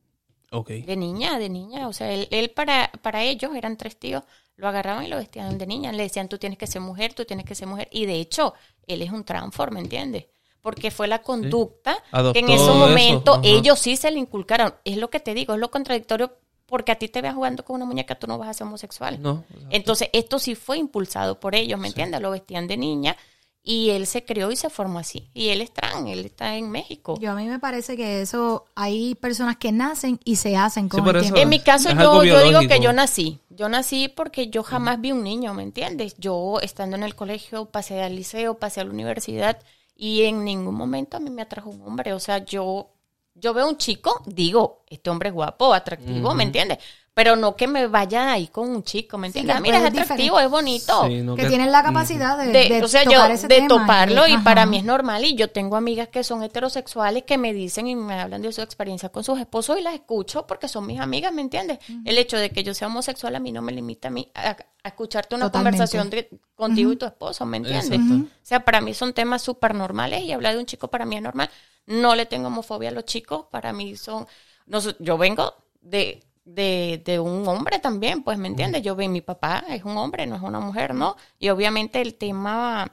De 0.68 0.95
niña, 0.95 1.39
de 1.39 1.50
niña. 1.50 1.88
O 1.88 1.94
sea, 1.94 2.12
él, 2.12 2.27
él 2.31 2.51
para, 2.51 2.92
para 3.01 3.24
ellos, 3.24 3.56
eran 3.56 3.75
tres 3.75 3.98
tíos, 3.98 4.24
lo 4.56 4.68
agarraban 4.68 5.06
y 5.06 5.07
lo 5.07 5.18
vestían 5.18 5.57
de 5.57 5.65
niña. 5.65 5.92
Le 5.92 6.04
decían, 6.04 6.30
tú 6.30 6.38
tienes 6.38 6.60
que 6.60 6.68
ser 6.68 6.81
mujer, 6.81 7.13
tú 7.13 7.25
tienes 7.25 7.45
que 7.45 7.56
ser 7.56 7.68
mujer. 7.68 7.88
Y 7.92 8.06
de 8.06 8.15
hecho, 8.15 8.54
él 8.86 9.01
es 9.01 9.12
un 9.12 9.24
transform, 9.24 9.74
¿me 9.74 9.80
entiendes? 9.80 10.25
Porque 10.62 10.92
fue 10.92 11.07
la 11.07 11.21
conducta 11.21 11.98
que 12.31 12.39
en 12.39 12.50
ese 12.50 12.71
momento 12.71 13.42
ellos 13.44 13.80
sí 13.80 13.98
se 13.98 14.12
le 14.12 14.19
inculcaron. 14.19 14.75
Es 14.86 14.98
lo 14.98 15.09
que 15.09 15.19
te 15.19 15.33
digo, 15.33 15.54
es 15.54 15.59
lo 15.59 15.71
contradictorio. 15.71 16.38
Porque 16.66 16.92
a 16.92 16.95
ti 16.95 17.09
te 17.09 17.21
veas 17.21 17.36
jugando 17.36 17.66
con 17.66 17.75
una 17.75 17.86
muñeca, 17.86 18.16
tú 18.16 18.25
no 18.25 18.38
vas 18.38 18.50
a 18.50 18.54
ser 18.54 18.66
homosexual. 18.66 19.21
No. 19.21 19.44
Entonces, 19.69 20.09
esto 20.13 20.39
sí 20.39 20.56
fue 20.56 20.77
impulsado 20.77 21.39
por 21.39 21.54
ellos, 21.56 21.80
¿me 21.80 21.88
entiendes? 21.88 22.21
Lo 22.21 22.31
vestían 22.31 22.68
de 22.68 22.77
niña 22.77 23.18
y 23.65 23.92
él 23.92 24.07
se 24.07 24.25
crió 24.25 24.51
y 24.51 24.57
se 24.57 24.69
formó 24.69 25.00
así. 25.00 25.30
Y 25.33 25.50
él 25.50 25.62
es 25.62 25.71
trans, 25.71 26.10
él 26.10 26.25
está 26.25 26.57
en 26.57 26.69
México. 26.69 27.18
Yo 27.19 27.31
a 27.31 27.36
mí 27.36 27.48
me 27.48 27.60
parece 27.60 27.95
que 27.95 28.21
eso 28.21 28.65
hay 28.75 29.15
personas 29.15 29.56
que 29.56 29.71
nacen 29.71 30.19
y 30.25 30.36
se 30.36 30.57
hacen 30.57 30.89
con 30.89 31.07
el 31.07 31.21
tiempo. 31.21 31.39
En 31.39 31.48
mi 31.48 31.62
caso, 31.62 31.89
yo, 31.92 32.24
yo 32.25 32.44
digo 32.44 32.60
que 32.68 32.81
yo 32.81 32.92
nací. 32.92 33.39
Yo 33.50 33.69
nací 33.69 34.10
porque 34.10 34.50
yo 34.50 34.63
jamás 34.63 35.00
vi 35.00 35.13
un 35.13 35.24
niño, 35.24 35.54
¿me 35.54 35.63
entiendes? 35.63 36.15
Yo 36.18 36.60
estando 36.62 36.98
en 36.98 37.04
el 37.04 37.15
colegio, 37.15 37.65
pasé 37.65 38.04
al 38.04 38.15
liceo, 38.15 38.56
pasé 38.56 38.81
a 38.81 38.83
la 38.83 38.92
universidad 38.92 39.60
y 39.95 40.24
en 40.24 40.44
ningún 40.44 40.75
momento 40.75 41.16
a 41.16 41.19
mí 41.21 41.30
me 41.30 41.44
atrajo 41.44 41.69
un 41.69 41.81
hombre. 41.83 42.12
O 42.12 42.19
sea, 42.19 42.44
yo, 42.44 42.89
yo 43.33 43.54
veo 43.54 43.69
un 43.69 43.77
chico, 43.77 44.21
digo, 44.25 44.83
este 44.89 45.09
hombre 45.09 45.30
es 45.30 45.36
guapo, 45.36 45.74
atractivo, 45.74 46.33
¿me 46.33 46.44
entiendes? 46.44 46.80
Pero 47.15 47.36
no 47.36 47.56
que 47.56 47.68
me 47.68 47.86
vaya 47.86 48.31
ahí 48.31 48.48
con 48.48 48.69
un 48.69 48.81
chico, 48.83 49.19
¿me 49.19 49.27
Sí, 49.31 49.39
entiendes? 49.39 49.57
Ah, 49.57 49.60
mira, 49.60 49.77
es 49.77 49.83
atractivo, 49.86 50.39
es 50.39 50.50
bonito. 50.50 51.06
Sí, 51.07 51.21
no 51.21 51.36
que 51.36 51.44
que- 51.44 51.48
tienen 51.50 51.71
la 51.71 51.83
capacidad 51.83 52.36
de, 52.39 52.48
de, 52.48 52.69
de 52.69 52.83
o 52.83 52.88
sea, 52.88 53.04
tocar 53.04 53.27
yo 53.30 53.33
ese 53.36 53.48
de 53.48 53.56
tema 53.56 53.68
toparlo 53.68 54.27
y 54.27 54.36
para 54.39 54.65
mí 54.65 54.77
es 54.77 54.83
normal 54.83 55.24
y 55.24 55.36
yo 55.36 55.51
tengo 55.51 55.75
amigas 55.75 56.07
que 56.07 56.24
son 56.24 56.42
heterosexuales 56.42 57.21
que 57.24 57.38
me 57.38 57.54
dicen 57.54 57.86
y 57.86 57.95
me 57.95 58.19
hablan 58.19 58.42
de 58.42 58.51
su 58.51 58.62
experiencia 58.63 59.10
con 59.10 59.24
sus 59.24 59.39
esposos 59.39 59.77
y 59.77 59.81
las 59.83 59.94
escucho 59.94 60.48
porque 60.48 60.68
son 60.68 60.88
mis 60.88 61.00
amigas, 61.00 61.31
¿me 61.31 61.42
entiendes? 61.44 61.77
El 62.04 62.18
hecho 62.18 62.36
de 62.38 62.50
que 62.50 62.63
yo 62.63 62.74
sea 62.74 62.88
homosexual 62.88 63.36
a 63.36 63.39
mí 63.39 63.51
no 63.51 63.62
me 63.62 63.71
limita 63.74 64.07
a 64.07 64.12
mí 64.12 64.31
a, 64.33 64.57
a 64.83 64.88
escucharte 64.88 65.36
una 65.36 65.45
Totalmente. 65.45 65.77
conversación 65.77 66.09
de- 66.09 66.30
contigo 66.56 66.92
y 66.94 66.95
tu 66.95 67.06
esposo, 67.06 67.45
¿me 67.45 67.57
entiendes? 67.57 68.00
O 68.00 68.25
sea, 68.42 68.66
para 68.66 68.81
mí 68.81 68.95
son 68.95 69.13
temas 69.13 69.44
súper 69.44 69.75
normales 69.75 70.24
y 70.24 70.31
hablar 70.31 70.54
de 70.56 70.59
un 70.62 70.66
chico 70.66 70.88
para 70.88 71.06
mí 71.06 71.16
es 71.18 71.21
normal. 71.21 71.48
No 71.86 72.16
le 72.16 72.25
tengo 72.25 72.48
homofobia 72.48 72.89
a 72.89 72.92
los 72.92 73.06
chicos, 73.06 73.45
para 73.51 73.71
mí 73.71 73.95
son... 73.98 74.25
no 74.66 74.80
yo 75.00 75.18
vengo 75.18 75.54
de, 75.81 76.24
de, 76.45 77.01
de 77.06 77.19
un 77.19 77.48
hombre 77.48 77.80
también, 77.80 78.24
pues, 78.24 78.38
¿me 78.38 78.48
entiendes? 78.48 78.81
Yo 78.81 78.95
vi 78.95 79.07
mi 79.07 79.22
papá, 79.22 79.63
es 79.69 79.84
un 79.84 79.98
hombre, 79.98 80.25
no 80.28 80.36
es 80.36 80.42
una 80.42 80.60
mujer, 80.60 80.94
¿no? 80.94 81.16
Y 81.40 81.50
obviamente 81.50 82.01
el 82.01 82.16
tema, 82.16 82.92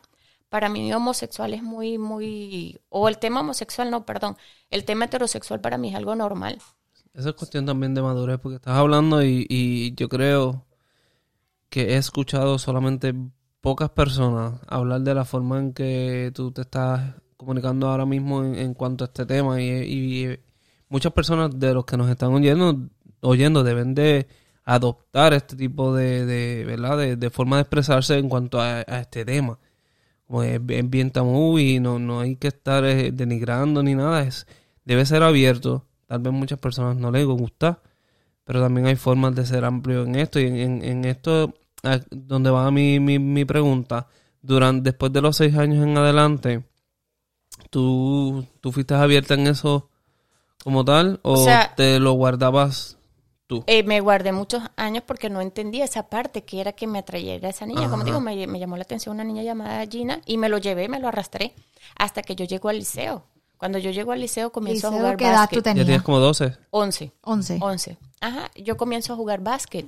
para 0.49 0.69
mí 0.69 0.93
homosexual 0.93 1.55
es 1.55 1.63
muy, 1.63 1.99
muy... 1.99 2.81
O 2.89 3.09
el 3.09 3.19
tema 3.19 3.41
homosexual, 3.41 3.91
no, 3.91 4.07
perdón. 4.07 4.37
El 4.71 4.85
tema 4.85 5.07
heterosexual 5.07 5.61
para 5.61 5.79
mí 5.79 5.89
es 5.89 5.95
algo 5.95 6.15
normal. 6.15 6.59
Eso 7.13 7.31
es 7.31 7.35
cuestión 7.35 7.67
también 7.67 7.95
de 7.95 8.03
madurez, 8.03 8.39
porque 8.41 8.57
estás 8.57 8.77
hablando 8.77 9.23
y, 9.23 9.47
y 9.49 9.95
yo 9.95 10.09
creo 10.09 10.65
que 11.69 11.95
he 11.95 11.97
escuchado 11.97 12.59
solamente 12.59 13.15
pocas 13.61 13.91
personas 13.91 14.61
hablar 14.67 15.03
de 15.03 15.15
la 15.15 15.25
forma 15.25 15.59
en 15.59 15.73
que 15.73 16.31
tú 16.35 16.53
te 16.53 16.63
estás 16.63 17.15
comunicando 17.37 17.89
ahora 17.89 18.07
mismo 18.07 18.45
en, 18.45 18.55
en 18.55 18.75
cuanto 18.75 19.05
a 19.05 19.07
este 19.07 19.27
tema 19.27 19.61
y, 19.61 19.67
y 19.67 20.39
muchas 20.89 21.13
personas 21.13 21.59
de 21.59 21.75
los 21.75 21.85
que 21.85 21.97
nos 21.97 22.11
están 22.11 22.33
oyendo, 22.33 22.89
oyendo 23.23 23.63
deben 23.65 23.95
de 23.95 24.27
adoptar 24.65 25.33
este 25.35 25.57
tipo 25.57 25.95
de, 25.95 26.25
de 26.27 26.65
¿verdad? 26.65 26.99
De, 26.99 27.17
de 27.17 27.31
forma 27.31 27.57
de 27.57 27.63
expresarse 27.63 28.19
en 28.19 28.29
cuanto 28.29 28.61
a, 28.61 28.79
a 28.87 29.01
este 29.01 29.25
tema. 29.25 29.59
Como 30.27 30.43
es, 30.45 30.65
bien- 30.65 30.91
bien 30.91 31.11
tabú 31.11 31.59
y 31.59 31.81
no, 31.81 31.99
no 31.99 32.21
hay 32.21 32.37
que 32.37 32.49
estar 32.49 32.85
eh, 32.85 33.11
denigrando 33.13 33.83
ni 33.83 33.95
nada, 33.95 34.23
es 34.23 34.47
debe 34.85 35.05
ser 35.07 35.23
abierto. 35.23 35.87
Tal 36.07 36.21
vez 36.21 36.33
muchas 36.33 36.59
personas 36.59 36.97
no 36.97 37.11
les 37.11 37.27
gusta, 37.27 37.81
pero 38.45 38.61
también 38.61 38.87
hay 38.87 38.97
formas 38.97 39.35
de 39.35 39.45
ser 39.47 39.65
amplio 39.65 40.05
en 40.05 40.15
esto. 40.17 40.39
Y 40.41 40.47
en, 40.47 40.57
en- 40.57 40.85
en 40.85 41.05
esto, 41.05 41.55
a- 41.83 42.01
donde 42.11 42.51
va 42.51 42.71
mi, 42.71 43.01
mi, 43.01 43.19
mi 43.19 43.45
pregunta, 43.45 44.07
durante, 44.43 44.91
después 44.91 45.13
de 45.13 45.21
los 45.21 45.37
seis 45.37 45.57
años 45.57 45.85
en 45.85 45.97
adelante, 45.99 46.63
¿tú, 47.71 48.47
tú 48.61 48.73
fuiste 48.73 48.95
abierta 48.95 49.35
en 49.35 49.47
eso 49.47 49.89
como 50.63 50.85
tal 50.85 51.21
o, 51.23 51.33
O 51.33 51.45
sea- 51.45 51.75
te 51.77 51.99
lo 51.99 52.13
guardabas 52.13 52.99
tú? 53.51 53.65
Eh, 53.67 53.83
me 53.83 54.01
guardé 54.01 54.31
muchos 54.31 54.63
años 54.77 55.03
porque 55.05 55.29
no 55.29 55.41
entendía 55.41 55.85
esa 55.85 56.09
parte 56.09 56.45
que 56.45 56.61
era 56.61 56.73
que 56.73 56.87
me 56.87 57.01
atrayera 57.01 57.49
esa 57.49 57.67
niña. 57.67 57.91
Como 57.91 58.05
digo, 58.05 58.21
me, 58.21 58.47
me 58.47 58.59
llamó 58.61 58.77
la 58.77 58.83
atención 58.83 59.17
una 59.17 59.25
niña 59.25 59.43
llamada 59.43 59.85
Gina 59.87 60.21
y 60.25 60.39
me 60.39 60.49
lo 60.49 60.59
llevé, 60.59 60.89
me 60.89 61.01
lo 61.01 61.09
arrastré 61.09 61.55
hasta 61.97 62.23
que 62.23 62.37
yo 62.37 62.45
llego 62.45 62.69
al 62.69 62.79
liceo. 62.79 63.25
Cuando 63.59 63.79
yo 63.79 63.91
llego 63.91 64.13
al 64.13 64.21
liceo 64.21 64.53
comienzo 64.53 64.89
a 64.89 64.93
jugar 64.93 65.17
¿Qué 65.17 65.25
edad 65.25 65.33
tú 65.33 65.39
básquet. 65.41 65.59
Ya 65.59 65.63
tenías? 65.65 65.87
tienes 65.87 66.03
como 66.03 66.21
12. 66.21 66.57
11. 66.71 67.13
11. 67.23 67.59
11. 67.61 67.99
Ajá, 68.21 68.51
yo 68.55 68.77
comienzo 68.77 69.13
a 69.13 69.17
jugar 69.17 69.41
básquet. 69.41 69.87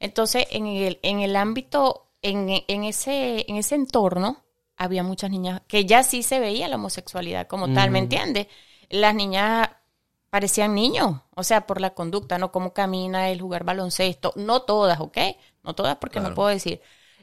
Entonces, 0.00 0.46
en 0.50 0.66
el, 0.66 0.98
en 1.02 1.20
el 1.20 1.36
ámbito, 1.36 2.10
en, 2.20 2.48
en, 2.66 2.84
ese, 2.84 3.46
en 3.48 3.56
ese 3.56 3.76
entorno, 3.76 4.44
había 4.76 5.02
muchas 5.04 5.30
niñas 5.30 5.62
que 5.68 5.86
ya 5.86 6.02
sí 6.02 6.22
se 6.22 6.40
veía 6.40 6.68
la 6.68 6.76
homosexualidad 6.76 7.46
como 7.46 7.72
tal, 7.72 7.90
¿me 7.90 7.98
entiendes? 7.98 8.48
Las 8.90 9.14
niñas 9.14 9.68
parecían 10.30 10.74
niños, 10.74 11.20
o 11.34 11.42
sea, 11.42 11.66
por 11.66 11.80
la 11.80 11.90
conducta, 11.90 12.38
¿no? 12.38 12.52
Cómo 12.52 12.72
camina, 12.72 13.30
el 13.30 13.40
jugar 13.40 13.64
baloncesto, 13.64 14.32
no 14.36 14.62
todas, 14.62 15.00
¿ok? 15.00 15.18
No 15.64 15.74
todas 15.74 15.96
porque 15.96 16.20
no 16.20 16.34
puedo 16.34 16.48
decir. 16.48 16.80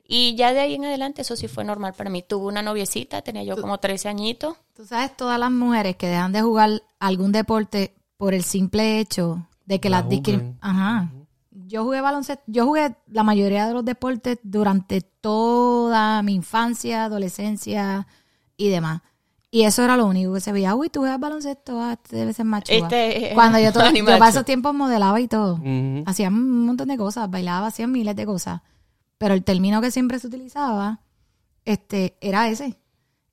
Y 0.07 0.35
ya 0.35 0.53
de 0.53 0.59
ahí 0.59 0.75
en 0.75 0.85
adelante 0.85 1.23
eso 1.23 1.35
sí 1.35 1.47
fue 1.47 1.63
normal 1.63 1.93
para 1.93 2.09
mí. 2.09 2.21
Tuve 2.21 2.45
una 2.45 2.61
noviecita, 2.61 3.21
tenía 3.21 3.43
yo 3.43 3.59
como 3.59 3.79
13 3.79 4.07
añitos. 4.07 4.55
Tú 4.75 4.85
sabes, 4.85 5.17
todas 5.17 5.39
las 5.39 5.51
mujeres 5.51 5.95
que 5.95 6.07
dejan 6.07 6.31
de 6.31 6.41
jugar 6.41 6.83
algún 6.99 7.31
deporte 7.31 7.95
por 8.17 8.33
el 8.33 8.43
simple 8.43 8.99
hecho 8.99 9.47
de 9.65 9.79
que 9.79 9.89
La 9.89 10.01
las 10.01 10.09
discriminan. 10.09 10.57
Ajá. 10.61 11.11
Yo 11.67 11.83
jugué 11.83 12.01
baloncesto, 12.01 12.43
yo 12.45 12.65
jugué 12.65 12.95
la 13.07 13.23
mayoría 13.23 13.67
de 13.67 13.73
los 13.73 13.83
deportes 13.83 14.37
durante 14.43 15.01
toda 15.01 16.21
mi 16.21 16.35
infancia, 16.35 17.05
adolescencia 17.05 18.05
y 18.55 18.69
demás. 18.69 19.01
Y 19.51 19.63
eso 19.63 19.83
era 19.83 19.95
lo 19.95 20.05
único 20.05 20.33
que 20.33 20.41
se 20.41 20.51
veía. 20.51 20.75
Uy, 20.75 20.89
tú 20.89 20.99
juegas 21.01 21.19
baloncesto, 21.19 21.79
ah, 21.79 21.95
te 21.97 22.17
debes 22.17 22.35
ser 22.35 22.45
macho. 22.45 22.73
Este, 22.73 23.31
Cuando 23.33 23.59
yo, 23.59 23.71
todo, 23.73 23.89
yo 23.89 24.05
para 24.05 24.29
esos 24.29 24.45
tiempos 24.45 24.73
modelaba 24.73 25.19
y 25.21 25.27
todo. 25.27 25.59
Hacía 26.05 26.27
un 26.27 26.65
montón 26.65 26.89
de 26.89 26.97
cosas, 26.97 27.29
bailaba, 27.29 27.67
hacía 27.67 27.87
miles 27.87 28.15
de 28.15 28.25
cosas. 28.25 28.61
Pero 29.17 29.33
el 29.33 29.43
término 29.43 29.79
que 29.81 29.91
siempre 29.91 30.19
se 30.19 30.27
utilizaba 30.27 30.99
este, 31.63 32.17
era 32.21 32.49
ese. 32.49 32.77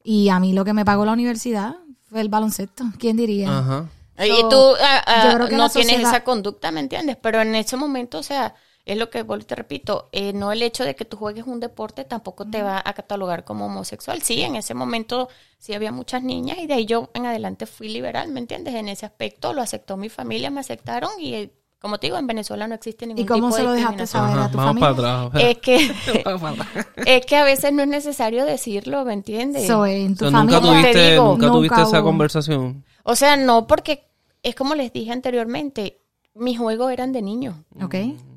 Y 0.02 0.28
a 0.28 0.40
mí 0.40 0.52
lo 0.52 0.64
que 0.64 0.73
me 0.73 0.85
pagó 0.85 1.04
la 1.04 1.12
universidad 1.12 1.76
fue 2.02 2.21
el 2.21 2.28
baloncesto. 2.28 2.85
¿Quién 2.99 3.16
diría? 3.16 3.59
Ajá. 3.59 3.88
y 4.25 4.28
So, 4.28 4.49
tú 4.49 4.57
ah, 4.81 5.02
ah, 5.07 5.28
yo 5.28 5.35
creo 5.35 5.49
que 5.49 5.57
no 5.57 5.69
tienes 5.69 6.00
esa 6.00 6.25
conducta, 6.25 6.71
¿me 6.71 6.81
entiendes? 6.81 7.16
Pero 7.21 7.40
en 7.40 7.54
ese 7.54 7.76
momento, 7.76 8.19
o 8.19 8.23
sea, 8.23 8.54
es 8.84 8.96
lo 8.98 9.10
que 9.10 9.22
vuelvo 9.22 9.42
y 9.42 9.46
te 9.46 9.54
repito, 9.54 10.08
eh, 10.12 10.32
no 10.32 10.50
el 10.52 10.60
hecho 10.62 10.84
de 10.84 10.96
que 10.96 11.04
tú 11.04 11.16
juegues 11.16 11.46
un 11.46 11.60
deporte 11.60 12.04
tampoco 12.04 12.44
te 12.48 12.62
va 12.62 12.82
a 12.84 12.92
catalogar 12.94 13.44
como 13.44 13.66
homosexual. 13.66 14.22
Sí, 14.22 14.42
en 14.42 14.56
ese 14.56 14.74
momento 14.74 15.28
sí 15.58 15.72
había 15.74 15.92
muchas 15.92 16.22
niñas 16.24 16.58
y 16.58 16.66
de 16.66 16.74
ahí 16.74 16.86
yo 16.86 17.10
en 17.14 17.26
adelante 17.26 17.66
fui 17.66 17.88
liberal, 17.88 18.28
¿me 18.30 18.40
entiendes? 18.40 18.74
En 18.74 18.88
ese 18.88 19.06
aspecto 19.06 19.52
lo 19.52 19.62
aceptó 19.62 19.96
mi 19.96 20.08
familia, 20.08 20.50
me 20.50 20.60
aceptaron 20.60 21.10
y 21.20 21.34
eh, 21.34 21.52
como 21.78 21.98
te 21.98 22.06
digo, 22.08 22.16
en 22.16 22.28
Venezuela 22.28 22.68
no 22.68 22.74
existe 22.76 23.06
ningún 23.08 23.24
¿Y 23.24 23.26
cómo 23.26 23.46
tipo 23.48 23.56
se 23.56 23.62
de 23.62 23.66
lo 23.68 23.72
dejaste 23.74 24.02
discriminación. 24.02 24.22
saber 24.22 24.38
Ajá, 24.38 24.46
a 24.46 24.50
tu 24.50 24.56
Vamos 24.56 24.80
familia? 24.80 24.96
para 24.96 25.22
atrás. 25.26 25.42
Es 25.44 25.58
que, 25.58 26.22
Vamos 26.24 26.40
para 26.42 26.52
atrás. 26.70 26.86
es 27.06 27.26
que 27.26 27.36
a 27.36 27.44
veces 27.44 27.72
no 27.72 27.82
es 27.82 27.88
necesario 27.88 28.44
decirlo, 28.44 29.04
¿me 29.04 29.12
entiendes? 29.14 29.66
So, 29.66 29.84
en 29.86 30.16
tu 30.16 30.26
O 30.26 30.30
sea, 30.30 30.38
familia. 30.38 30.60
nunca 30.60 30.72
te 30.72 30.80
tuviste, 30.82 31.10
digo, 31.12 31.24
nunca 31.24 31.46
tuviste 31.48 31.74
nunca 31.76 31.88
esa 31.88 31.98
hubo. 32.00 32.06
conversación. 32.06 32.84
O 33.04 33.16
sea, 33.16 33.36
no, 33.36 33.66
porque 33.66 34.08
es 34.44 34.54
como 34.54 34.74
les 34.76 34.92
dije 34.92 35.10
anteriormente, 35.12 36.00
mis 36.34 36.56
juegos 36.58 36.92
eran 36.92 37.12
de 37.12 37.22
niños. 37.22 37.56
Ok. 37.82 37.94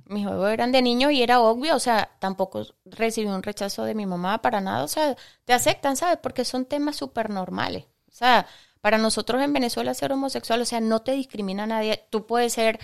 Mis 0.08 0.26
juegos 0.26 0.52
eran 0.52 0.72
de 0.72 0.82
niños 0.82 1.12
y 1.12 1.24
era 1.24 1.42
obvio, 1.42 1.76
o 1.76 1.80
sea, 1.80 2.12
tampoco 2.20 2.64
recibí 2.86 3.28
un 3.28 3.42
rechazo 3.44 3.84
de 3.86 3.96
mi 3.96 4.06
mamá 4.06 4.42
para 4.42 4.62
nada, 4.62 4.84
o 4.84 4.88
sea, 4.88 5.16
te 5.46 5.54
aceptan, 5.54 5.96
¿sabes? 5.98 6.20
Porque 6.22 6.46
son 6.46 6.66
temas 6.66 6.96
súper 6.98 7.30
normales. 7.32 7.86
O 8.08 8.12
sea, 8.12 8.46
para 8.82 8.98
nosotros 9.00 9.42
en 9.42 9.52
Venezuela 9.54 9.94
ser 9.96 10.12
homosexual, 10.14 10.62
o 10.62 10.66
sea, 10.66 10.80
no 10.80 11.02
te 11.02 11.14
discrimina 11.14 11.64
a 11.64 11.68
nadie. 11.68 12.06
Tú 12.12 12.28
puedes 12.28 12.54
ser, 12.54 12.80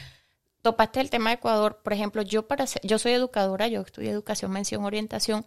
topaste 0.61 0.99
el 1.01 1.09
tema 1.09 1.29
de 1.31 1.35
Ecuador, 1.35 1.81
por 1.83 1.93
ejemplo, 1.93 2.21
yo 2.21 2.47
para 2.47 2.67
ser- 2.67 2.81
yo 2.85 2.99
soy 2.99 3.13
educadora, 3.13 3.67
yo 3.67 3.81
estudié 3.81 4.11
educación, 4.11 4.51
mención, 4.51 4.85
orientación, 4.85 5.45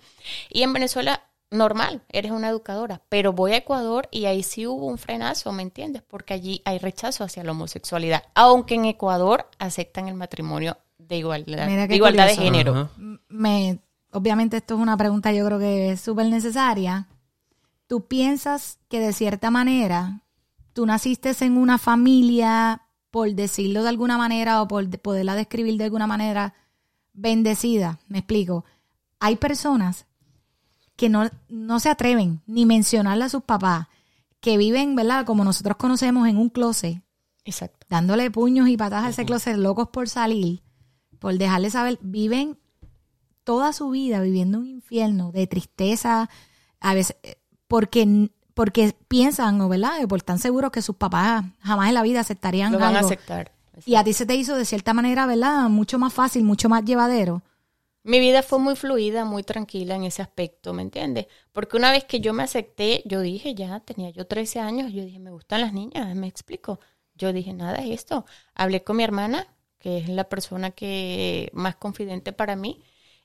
y 0.48 0.62
en 0.62 0.72
Venezuela 0.72 1.22
normal, 1.50 2.02
eres 2.10 2.32
una 2.32 2.48
educadora, 2.48 3.02
pero 3.08 3.32
voy 3.32 3.52
a 3.52 3.58
Ecuador 3.58 4.08
y 4.10 4.26
ahí 4.26 4.42
sí 4.42 4.66
hubo 4.66 4.86
un 4.86 4.98
frenazo, 4.98 5.52
¿me 5.52 5.62
entiendes? 5.62 6.02
Porque 6.02 6.34
allí 6.34 6.62
hay 6.64 6.78
rechazo 6.78 7.22
hacia 7.24 7.44
la 7.44 7.52
homosexualidad, 7.52 8.24
aunque 8.34 8.74
en 8.74 8.86
Ecuador 8.86 9.48
aceptan 9.58 10.08
el 10.08 10.14
matrimonio 10.14 10.78
de 11.14 11.18
igualdad, 11.20 11.66
Mira 11.66 11.82
qué 11.84 11.88
de, 11.88 11.96
igualdad 11.96 12.26
de 12.28 12.34
curioso. 12.36 12.52
género. 12.52 12.72
Ajá. 12.74 12.90
me, 13.28 13.80
obviamente 14.12 14.56
esto 14.58 14.74
es 14.74 14.80
una 14.80 14.96
pregunta 14.96 15.32
yo 15.32 15.44
creo 15.46 15.58
que 15.58 15.92
es 15.92 16.00
súper 16.00 16.26
necesaria. 16.28 17.08
¿Tú 17.86 18.06
piensas 18.06 18.78
que 18.88 19.00
de 19.00 19.12
cierta 19.12 19.50
manera 19.50 20.22
tú 20.72 20.86
naciste 20.86 21.32
en 21.40 21.56
una 21.56 21.78
familia, 21.78 22.82
por 23.10 23.32
decirlo 23.34 23.82
de 23.82 23.88
alguna 23.90 24.18
manera 24.18 24.60
o 24.62 24.68
por 24.68 24.86
de- 24.88 24.98
poderla 24.98 25.34
describir 25.36 25.76
de 25.76 25.84
alguna 25.84 26.06
manera, 26.06 26.54
bendecida? 27.12 27.98
Me 28.08 28.18
explico. 28.18 28.64
Hay 29.20 29.36
personas 29.36 30.06
que 30.96 31.08
no, 31.08 31.28
no 31.48 31.80
se 31.80 31.90
atreven 31.90 32.42
ni 32.46 32.66
mencionarle 32.66 33.24
a 33.24 33.28
sus 33.28 33.42
papás, 33.42 33.86
que 34.40 34.58
viven, 34.58 34.94
¿verdad? 34.96 35.24
Como 35.24 35.44
nosotros 35.44 35.76
conocemos 35.76 36.28
en 36.28 36.36
un 36.36 36.50
closet, 36.50 37.02
Exacto. 37.44 37.86
dándole 37.88 38.30
puños 38.30 38.68
y 38.68 38.76
patadas 38.76 39.04
a 39.06 39.08
ese 39.10 39.24
closet, 39.24 39.56
locos 39.56 39.88
por 39.88 40.08
salir, 40.08 40.62
por 41.24 41.38
dejarle 41.38 41.70
saber, 41.70 41.98
viven 42.02 42.58
toda 43.44 43.72
su 43.72 43.88
vida 43.88 44.20
viviendo 44.20 44.58
un 44.58 44.66
infierno 44.66 45.32
de 45.32 45.46
tristeza, 45.46 46.28
a 46.80 46.92
veces, 46.92 47.16
eh, 47.22 47.36
porque, 47.66 48.28
porque 48.52 48.94
piensan, 49.08 49.58
o 49.62 49.70
verdad, 49.70 50.06
por 50.06 50.20
tan 50.20 50.38
seguros 50.38 50.70
que 50.70 50.82
sus 50.82 50.96
papás 50.96 51.46
jamás 51.60 51.88
en 51.88 51.94
la 51.94 52.02
vida 52.02 52.20
aceptarían 52.20 52.72
Lo 52.72 52.78
van 52.78 52.94
a 52.94 52.98
algo. 52.98 53.08
aceptar. 53.08 53.52
Y 53.86 53.94
a 53.94 54.04
ti 54.04 54.12
se 54.12 54.26
te 54.26 54.34
hizo 54.34 54.54
de 54.54 54.66
cierta 54.66 54.92
manera, 54.92 55.24
¿verdad? 55.24 55.70
Mucho 55.70 55.98
más 55.98 56.12
fácil, 56.12 56.44
mucho 56.44 56.68
más 56.68 56.84
llevadero. 56.84 57.40
Mi 58.02 58.20
vida 58.20 58.42
fue 58.42 58.58
muy 58.58 58.76
fluida, 58.76 59.24
muy 59.24 59.44
tranquila 59.44 59.94
en 59.94 60.04
ese 60.04 60.20
aspecto, 60.20 60.74
¿me 60.74 60.82
entiendes? 60.82 61.26
Porque 61.52 61.78
una 61.78 61.90
vez 61.90 62.04
que 62.04 62.20
yo 62.20 62.34
me 62.34 62.42
acepté, 62.42 63.02
yo 63.06 63.22
dije, 63.22 63.54
ya 63.54 63.80
tenía 63.80 64.10
yo 64.10 64.26
13 64.26 64.60
años, 64.60 64.92
yo 64.92 65.02
dije, 65.02 65.20
me 65.20 65.30
gustan 65.30 65.62
las 65.62 65.72
niñas, 65.72 66.14
me 66.14 66.26
explico. 66.26 66.80
Yo 67.14 67.32
dije, 67.32 67.54
nada 67.54 67.78
es 67.78 67.88
esto. 67.88 68.26
Hablé 68.54 68.84
con 68.84 68.98
mi 68.98 69.04
hermana, 69.04 69.46
que 69.84 69.98
es 69.98 70.08
la 70.08 70.24
persona 70.24 70.70
que 70.70 71.50
más 71.52 71.76
confidente 71.76 72.32
para 72.32 72.56
mí, 72.56 72.82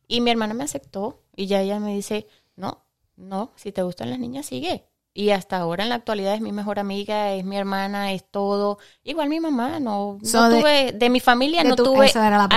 y 0.10 0.20
mi 0.20 0.30
hermana 0.30 0.54
me 0.54 0.66
aceptó 0.66 1.22
y 1.34 1.46
ya 1.48 1.62
ella 1.62 1.80
me 1.80 1.96
dice, 1.96 2.28
no, 2.58 2.84
no, 3.16 3.54
si 3.56 3.72
te 3.72 3.82
gustan 3.82 4.10
las 4.10 4.20
niñas, 4.20 4.48
sigue. 4.48 4.84
Y 5.14 5.30
hasta 5.30 5.56
ahora 5.56 5.84
en 5.84 5.90
la 5.90 5.96
actualidad 5.96 6.34
es 6.34 6.42
mi 6.42 6.52
mejor 6.52 6.78
amiga, 6.78 7.32
es 7.32 7.46
mi 7.46 7.56
hermana, 7.56 8.12
es 8.12 8.26
todo. 8.30 8.78
Igual 9.06 9.30
mi 9.30 9.40
mamá, 9.40 9.80
no, 9.80 10.18
no 10.22 10.50
de- 10.50 10.60
tuve, 10.60 10.92
de 10.92 11.10
mi 11.10 11.22
familia 11.22 11.64
de 11.64 11.70
no 11.70 11.76
tu- 11.78 11.86
tuve 11.86 12.08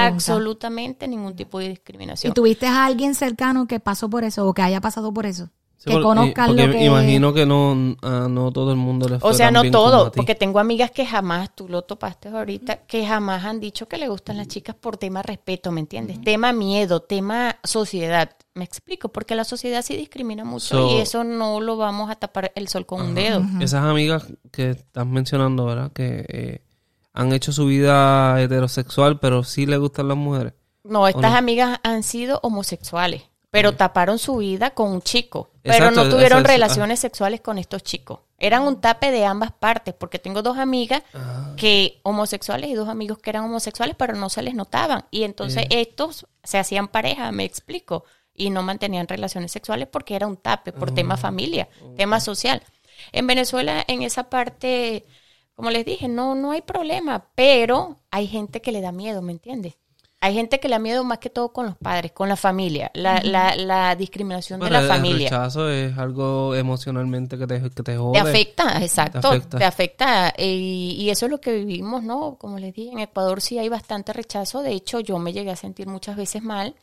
absolutamente 0.04 1.06
ningún 1.06 1.36
tipo 1.36 1.60
de 1.60 1.68
discriminación. 1.68 2.32
¿Y 2.32 2.34
tuviste 2.34 2.66
a 2.66 2.84
alguien 2.84 3.14
cercano 3.14 3.68
que 3.68 3.78
pasó 3.78 4.10
por 4.10 4.24
eso 4.24 4.48
o 4.48 4.52
que 4.52 4.62
haya 4.62 4.80
pasado 4.80 5.14
por 5.14 5.26
eso? 5.26 5.48
Sí, 5.82 5.90
que 5.90 5.94
porque- 5.94 6.04
conozcan 6.04 6.46
porque 6.46 6.66
lo 6.68 6.72
que... 6.74 6.84
imagino 6.84 7.34
que 7.34 7.44
no, 7.44 7.96
a 8.02 8.28
no 8.28 8.52
todo 8.52 8.70
el 8.70 8.76
mundo 8.76 9.08
le 9.08 9.18
fue 9.18 9.28
O 9.30 9.34
sea, 9.34 9.50
no 9.50 9.68
todo, 9.68 10.12
porque 10.12 10.36
tengo 10.36 10.60
amigas 10.60 10.92
que 10.92 11.04
jamás, 11.04 11.50
tú 11.56 11.68
lo 11.68 11.82
topaste 11.82 12.28
ahorita, 12.28 12.76
que 12.86 13.04
jamás 13.04 13.44
han 13.44 13.58
dicho 13.58 13.88
que 13.88 13.98
le 13.98 14.06
gustan 14.08 14.36
las 14.36 14.46
chicas 14.46 14.76
por 14.76 14.96
tema 14.96 15.22
respeto, 15.22 15.72
¿me 15.72 15.80
entiendes? 15.80 16.20
Tema 16.20 16.52
miedo, 16.52 17.00
tema 17.00 17.56
sociedad. 17.64 18.30
Me 18.54 18.62
explico, 18.64 19.08
porque 19.08 19.34
la 19.34 19.42
sociedad 19.42 19.82
sí 19.82 19.96
discrimina 19.96 20.44
mucho 20.44 20.66
So- 20.76 20.96
y 20.96 21.00
eso 21.00 21.24
no 21.24 21.60
lo 21.60 21.76
vamos 21.76 22.10
a 22.10 22.14
tapar 22.14 22.52
el 22.54 22.68
sol 22.68 22.86
con 22.86 23.00
un 23.02 23.14
dedo. 23.16 23.42
Esas 23.60 23.82
amigas 23.82 24.26
que 24.52 24.70
estás 24.70 25.04
mencionando, 25.06 25.64
¿verdad? 25.64 25.90
Que 25.92 26.24
eh, 26.28 26.62
han 27.12 27.32
hecho 27.32 27.50
su 27.50 27.66
vida 27.66 28.40
heterosexual, 28.40 29.18
pero 29.18 29.42
sí 29.42 29.66
le 29.66 29.78
gustan 29.78 30.06
las 30.06 30.16
mujeres. 30.16 30.52
No, 30.84 31.08
estas 31.08 31.32
no? 31.32 31.38
amigas 31.38 31.80
han 31.82 32.04
sido 32.04 32.38
homosexuales, 32.44 33.22
pero 33.52 33.76
taparon 33.76 34.18
su 34.18 34.38
vida 34.38 34.70
con 34.70 34.90
un 34.90 35.02
chico, 35.02 35.50
pero 35.62 35.90
no 35.90 36.08
tuvieron 36.08 36.42
relaciones 36.42 36.98
sexuales 37.00 37.42
con 37.42 37.58
estos 37.58 37.82
chicos. 37.82 38.20
Eran 38.38 38.62
un 38.62 38.80
tape 38.80 39.10
de 39.12 39.26
ambas 39.26 39.52
partes, 39.52 39.92
porque 39.94 40.18
tengo 40.18 40.40
dos 40.42 40.56
amigas 40.56 41.02
Ah. 41.12 41.52
que 41.56 42.00
homosexuales 42.02 42.70
y 42.70 42.74
dos 42.74 42.88
amigos 42.88 43.18
que 43.18 43.28
eran 43.28 43.44
homosexuales, 43.44 43.94
pero 43.96 44.14
no 44.14 44.30
se 44.30 44.40
les 44.42 44.54
notaban. 44.54 45.04
Y 45.10 45.24
entonces 45.24 45.66
estos 45.68 46.26
se 46.42 46.58
hacían 46.58 46.88
pareja, 46.88 47.30
me 47.30 47.44
explico, 47.44 48.04
y 48.34 48.48
no 48.48 48.62
mantenían 48.62 49.06
relaciones 49.06 49.52
sexuales 49.52 49.86
porque 49.86 50.16
era 50.16 50.26
un 50.26 50.38
tape, 50.38 50.72
por 50.72 50.90
tema 50.92 51.18
familia, 51.18 51.68
tema 51.96 52.20
social. 52.20 52.62
En 53.12 53.26
Venezuela, 53.26 53.84
en 53.86 54.02
esa 54.02 54.30
parte, 54.30 55.04
como 55.54 55.68
les 55.70 55.84
dije, 55.84 56.08
no, 56.08 56.34
no 56.34 56.52
hay 56.52 56.62
problema, 56.62 57.26
pero 57.34 57.98
hay 58.10 58.26
gente 58.28 58.62
que 58.62 58.72
le 58.72 58.80
da 58.80 58.92
miedo, 58.92 59.20
¿me 59.20 59.32
entiendes? 59.32 59.74
Hay 60.24 60.34
gente 60.34 60.60
que 60.60 60.68
le 60.68 60.76
da 60.76 60.78
miedo 60.78 61.02
más 61.02 61.18
que 61.18 61.30
todo 61.30 61.52
con 61.52 61.66
los 61.66 61.76
padres, 61.76 62.12
con 62.12 62.28
la 62.28 62.36
familia, 62.36 62.92
la, 62.94 63.20
la, 63.24 63.56
la 63.56 63.96
discriminación 63.96 64.60
de 64.60 64.70
la 64.70 64.78
el 64.80 64.86
familia. 64.86 65.28
rechazo 65.28 65.68
es 65.68 65.98
algo 65.98 66.54
emocionalmente 66.54 67.36
que 67.36 67.46
te, 67.48 67.60
que 67.60 67.82
te 67.82 67.96
jode. 67.96 68.12
Te 68.12 68.18
afecta, 68.20 68.80
exacto, 68.82 69.20
te 69.20 69.64
afecta. 69.64 69.66
afecta. 69.66 70.28
eh, 70.36 70.46
y, 70.46 70.92
y 70.92 71.10
eso 71.10 71.26
es 71.26 71.30
lo 71.32 71.40
que 71.40 71.52
vivimos, 71.52 72.04
¿no? 72.04 72.36
Como 72.36 72.58
les 72.60 72.72
dije, 72.72 72.92
en 72.92 73.00
Ecuador 73.00 73.40
sí 73.40 73.58
hay 73.58 73.68
bastante 73.68 74.12
rechazo. 74.12 74.62
De 74.62 74.70
hecho, 74.72 75.00
yo 75.00 75.18
me 75.18 75.32
llegué 75.32 75.50
a 75.50 75.56
sentir 75.56 75.88
muchas 75.88 76.16
veces 76.16 76.40
mal 76.42 76.76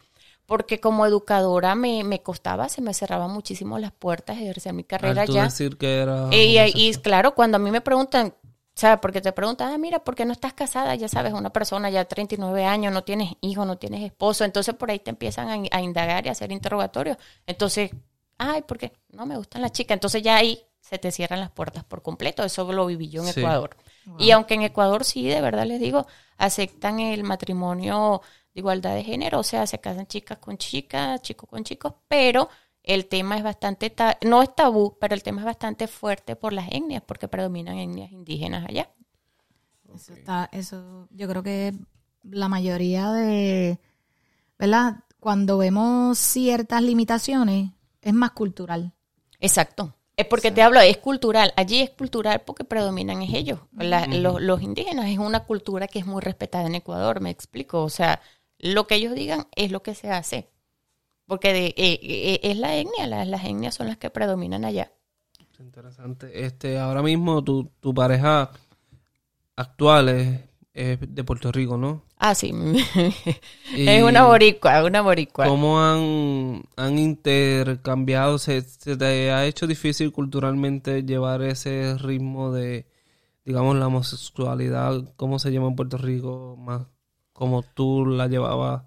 porque 0.46 0.79
como 0.79 1.05
educadora 1.05 1.75
me, 1.75 2.03
me 2.03 2.24
costaba, 2.24 2.69
se 2.69 2.81
me 2.81 2.93
cerraban 2.96 3.29
muchísimo 3.31 3.77
las 3.77 3.91
puertas 3.91 4.38
de 4.38 4.46
ejercer 4.46 4.74
mi 4.74 4.84
carrera 4.84 5.22
Al 5.22 5.27
tú 5.27 5.34
ya. 5.36 5.43
decir 5.43 5.77
que 5.77 6.00
era 6.00 6.27
Eh, 6.31 6.72
y, 6.74 6.88
y 6.89 6.93
claro, 6.96 7.36
cuando 7.36 7.58
a 7.58 7.60
mí 7.60 7.69
me 7.69 7.81
preguntan, 7.81 8.34
¿sabes? 8.80 9.00
Porque 9.02 9.22
te 9.22 9.32
preguntan, 9.34 9.72
ah, 9.74 9.78
mira, 9.78 10.00
¿por 10.04 10.16
qué 10.16 10.26
no 10.26 10.34
estás 10.34 10.54
casada? 10.54 10.96
Ya 10.96 11.08
sabes, 11.08 11.34
una 11.34 11.52
persona 11.52 11.90
ya 11.90 12.06
39 12.06 12.66
años, 12.66 12.94
no 12.94 13.04
tienes 13.04 13.34
hijo, 13.42 13.66
no 13.66 13.78
tienes 13.78 14.04
esposo. 14.04 14.46
Entonces 14.46 14.76
por 14.76 14.90
ahí 14.92 15.00
te 15.00 15.10
empiezan 15.12 15.50
a, 15.50 15.78
a 15.78 15.82
indagar 15.82 16.26
y 16.26 16.30
a 16.30 16.32
hacer 16.34 16.52
interrogatorios. 16.52 17.18
Entonces, 17.46 17.92
ay, 18.38 18.62
¿por 18.64 18.78
qué? 18.78 18.94
No 19.10 19.26
me 19.26 19.38
gustan 19.38 19.62
las 19.62 19.72
chicas. 19.74 19.96
Entonces 19.96 20.22
ya 20.24 20.38
ahí 20.38 20.64
se 20.80 20.98
te 20.98 21.12
cierran 21.12 21.40
las 21.40 21.52
puertas 21.52 21.84
por 21.84 22.02
completo. 22.02 22.44
Eso 22.44 22.72
lo 22.72 22.86
viví 22.86 23.10
yo 23.10 23.22
en 23.26 23.34
Sí. 23.34 23.40
Ecuador. 23.42 23.76
Y 24.18 24.32
aunque 24.32 24.56
en 24.56 24.64
Ecuador 24.64 25.04
sí, 25.04 25.28
de 25.28 25.40
verdad 25.42 25.66
les 25.66 25.80
digo, 25.80 26.08
aceptan 26.38 27.00
el 27.00 27.24
matrimonio 27.24 28.22
de 28.54 28.60
igualdad 28.62 28.96
de 28.96 29.04
género, 29.04 29.40
o 29.40 29.44
sea, 29.44 29.68
se 29.68 29.80
casan 29.80 30.08
chicas 30.08 30.40
con 30.40 30.58
chicas, 30.58 31.22
chicos 31.22 31.48
con 31.50 31.64
chicos, 31.64 31.94
pero 32.08 32.50
el 32.93 33.08
tema 33.08 33.38
es 33.38 33.43
bastante, 33.43 33.89
ta- 33.89 34.17
no 34.25 34.41
es 34.41 34.53
tabú, 34.55 34.98
pero 35.00 35.13
el 35.15 35.24
tema 35.24 35.41
es 35.41 35.46
bastante 35.46 35.88
fuerte 35.88 36.36
por 36.36 36.53
las 36.53 36.67
etnias, 36.72 37.01
porque 37.05 37.27
predominan 37.27 37.77
etnias 37.77 38.12
indígenas 38.12 38.65
allá. 38.67 38.89
Eso 39.96 40.13
está, 40.13 40.50
eso, 40.51 41.08
yo 41.12 41.27
creo 41.27 41.41
que 41.43 41.74
la 42.24 42.48
mayoría 42.48 43.12
de, 43.12 43.79
¿verdad? 44.58 45.03
cuando 45.19 45.58
vemos 45.58 46.17
ciertas 46.17 46.81
limitaciones, 46.81 47.72
es 48.01 48.13
más 48.13 48.31
cultural. 48.31 48.93
Exacto. 49.39 49.96
Es 50.15 50.25
porque 50.25 50.51
te 50.51 50.62
hablo, 50.62 50.79
es 50.81 50.98
cultural. 50.98 51.53
Allí 51.55 51.79
es 51.81 51.91
cultural 51.91 52.41
porque 52.41 52.63
predominan 52.65 53.22
es 53.22 53.34
ellos. 53.34 53.60
La- 53.77 54.05
los, 54.08 54.41
los 54.41 54.62
indígenas 54.62 55.08
es 55.08 55.17
una 55.17 55.46
cultura 55.46 55.88
que 55.88 56.00
es 56.00 56.05
muy 56.05 56.22
respetada 56.22 56.67
en 56.67 56.75
Ecuador, 56.75 57.22
me 57.22 57.29
explico. 57.29 57.84
O 57.84 57.89
sea, 57.89 58.22
lo 58.58 58.86
que 58.86 58.96
ellos 58.96 59.13
digan 59.13 59.48
es 59.55 59.72
lo 59.72 59.81
que 59.81 59.96
se 59.96 60.12
hace. 60.12 60.50
Porque 61.30 61.54
de- 61.54 61.68
eh, 61.78 62.00
eh, 62.04 62.40
es 62.44 62.58
la 62.58 62.76
etnia, 62.76 63.08
las, 63.08 63.26
las 63.28 63.46
etnias 63.46 63.76
son 63.76 63.88
las 63.88 63.98
que 63.98 64.10
predominan 64.10 64.66
allá. 64.66 64.92
Interesante. 65.60 66.46
Este, 66.46 66.78
ahora 66.80 67.02
mismo 67.02 67.44
tu, 67.44 67.70
tu 67.80 67.94
pareja 67.94 68.50
actual 69.56 70.10
es, 70.10 70.40
es 70.74 71.00
de 71.02 71.24
Puerto 71.24 71.52
Rico, 71.52 71.78
¿no? 71.78 72.04
Ah, 72.18 72.36
sí. 72.36 72.54
Es 73.76 74.04
una 74.04 74.26
boricua, 74.26 74.84
una 74.84 75.02
boricua. 75.02 75.46
¿Cómo 75.48 75.82
han, 75.82 76.64
han 76.76 77.00
intercambiado? 77.00 78.38
¿Se, 78.40 78.62
se 78.62 78.98
te 78.98 79.32
ha 79.32 79.46
hecho 79.46 79.68
difícil 79.68 80.12
culturalmente 80.12 81.04
llevar 81.04 81.42
ese 81.44 81.98
ritmo 81.98 82.52
de, 82.52 82.88
digamos, 83.46 83.76
la 83.78 83.88
homosexualidad? 83.88 85.14
¿Cómo 85.16 85.40
se 85.40 85.52
lleva 85.52 85.68
en 85.68 85.76
Puerto 85.76 85.98
Rico? 85.98 86.56
Más 86.58 86.88
como 87.34 87.64
tú 87.64 88.06
la 88.06 88.28
llevabas. 88.28 88.84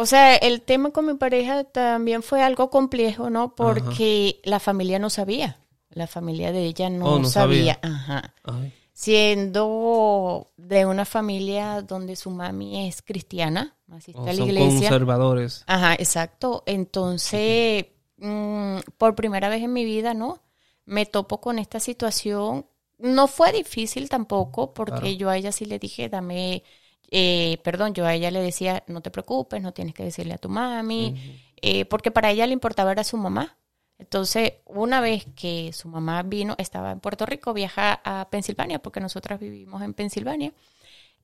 O 0.00 0.06
sea, 0.06 0.34
el 0.36 0.62
tema 0.62 0.90
con 0.92 1.04
mi 1.06 1.14
pareja 1.14 1.64
también 1.64 2.22
fue 2.22 2.42
algo 2.42 2.70
complejo, 2.70 3.28
¿no? 3.28 3.54
Porque 3.54 4.40
la 4.44 4.58
familia 4.58 4.98
no 4.98 5.10
sabía. 5.10 5.58
La 5.90 6.06
familia 6.06 6.52
de 6.52 6.64
ella 6.64 6.88
no, 6.88 7.04
Oh, 7.06 7.18
no 7.18 7.28
sabía. 7.28 7.74
sabía. 7.74 7.94
Ajá. 7.96 8.34
Ay, 8.44 8.72
Siendo 8.94 10.46
de 10.56 10.86
una 10.86 11.04
familia 11.04 11.82
donde 11.82 12.16
su 12.16 12.30
mami 12.30 12.86
es 12.88 13.02
cristiana, 13.02 13.76
asiste 13.90 14.18
o 14.20 14.24
a 14.24 14.26
la 14.26 14.34
son 14.34 14.46
iglesia. 14.48 14.88
conservadores. 14.88 15.64
Ajá, 15.66 15.94
exacto. 15.94 16.62
Entonces, 16.66 17.86
mm, 18.18 18.76
por 18.98 19.14
primera 19.14 19.48
vez 19.48 19.62
en 19.62 19.72
mi 19.72 19.84
vida, 19.84 20.14
¿no? 20.14 20.42
Me 20.86 21.06
topo 21.06 21.40
con 21.40 21.58
esta 21.58 21.80
situación. 21.80 22.66
No 22.98 23.26
fue 23.28 23.52
difícil 23.52 24.08
tampoco, 24.08 24.72
porque 24.74 25.00
Claro. 25.00 25.16
yo 25.16 25.28
a 25.30 25.36
ella 25.36 25.52
sí 25.52 25.64
le 25.64 25.78
dije, 25.78 26.08
dame, 26.08 26.62
eh, 27.10 27.58
perdón, 27.64 27.94
yo 27.94 28.06
a 28.06 28.14
ella 28.14 28.30
le 28.30 28.40
decía, 28.40 28.84
no 28.86 29.00
te 29.00 29.10
preocupes, 29.10 29.60
no 29.60 29.72
tienes 29.72 29.94
que 29.94 30.04
decirle 30.04 30.34
a 30.34 30.38
tu 30.38 30.48
mami, 30.48 31.42
eh, 31.60 31.84
porque 31.86 32.10
para 32.10 32.30
ella 32.30 32.46
le 32.46 32.52
importaba 32.52 32.92
era 32.92 33.04
su 33.04 33.16
mamá. 33.16 33.56
Entonces, 33.98 34.54
una 34.64 35.00
vez 35.00 35.26
que 35.36 35.72
su 35.72 35.88
mamá 35.88 36.22
vino, 36.22 36.54
estaba 36.58 36.90
en 36.90 37.00
Puerto 37.00 37.26
Rico, 37.26 37.52
viaja 37.52 38.00
a 38.02 38.30
Pensilvania, 38.30 38.80
porque 38.80 39.00
nosotras 39.00 39.38
vivimos 39.38 39.82
en 39.82 39.92
Pensilvania. 39.92 40.52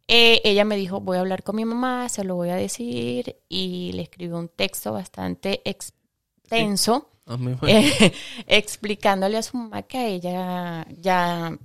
Eh, 0.09 0.40
ella 0.45 0.64
me 0.64 0.76
dijo, 0.76 1.00
voy 1.00 1.16
a 1.16 1.21
hablar 1.21 1.43
con 1.43 1.57
mi 1.57 1.64
mamá, 1.64 2.09
se 2.09 2.23
lo 2.23 2.37
voy 2.37 2.50
a 2.50 2.57
decir, 2.57 3.37
y 3.49 3.93
le 3.93 4.02
escribió 4.02 4.38
un 4.38 4.49
texto 4.49 4.93
bastante 4.93 5.62
extenso, 5.64 7.11
A 7.26 7.38
eh, 7.66 8.12
explicándole 8.47 9.37
a 9.38 9.43
su 9.43 9.57
mamá 9.57 9.83
que 9.83 10.09
ella 10.09 10.87
ya 10.90 11.59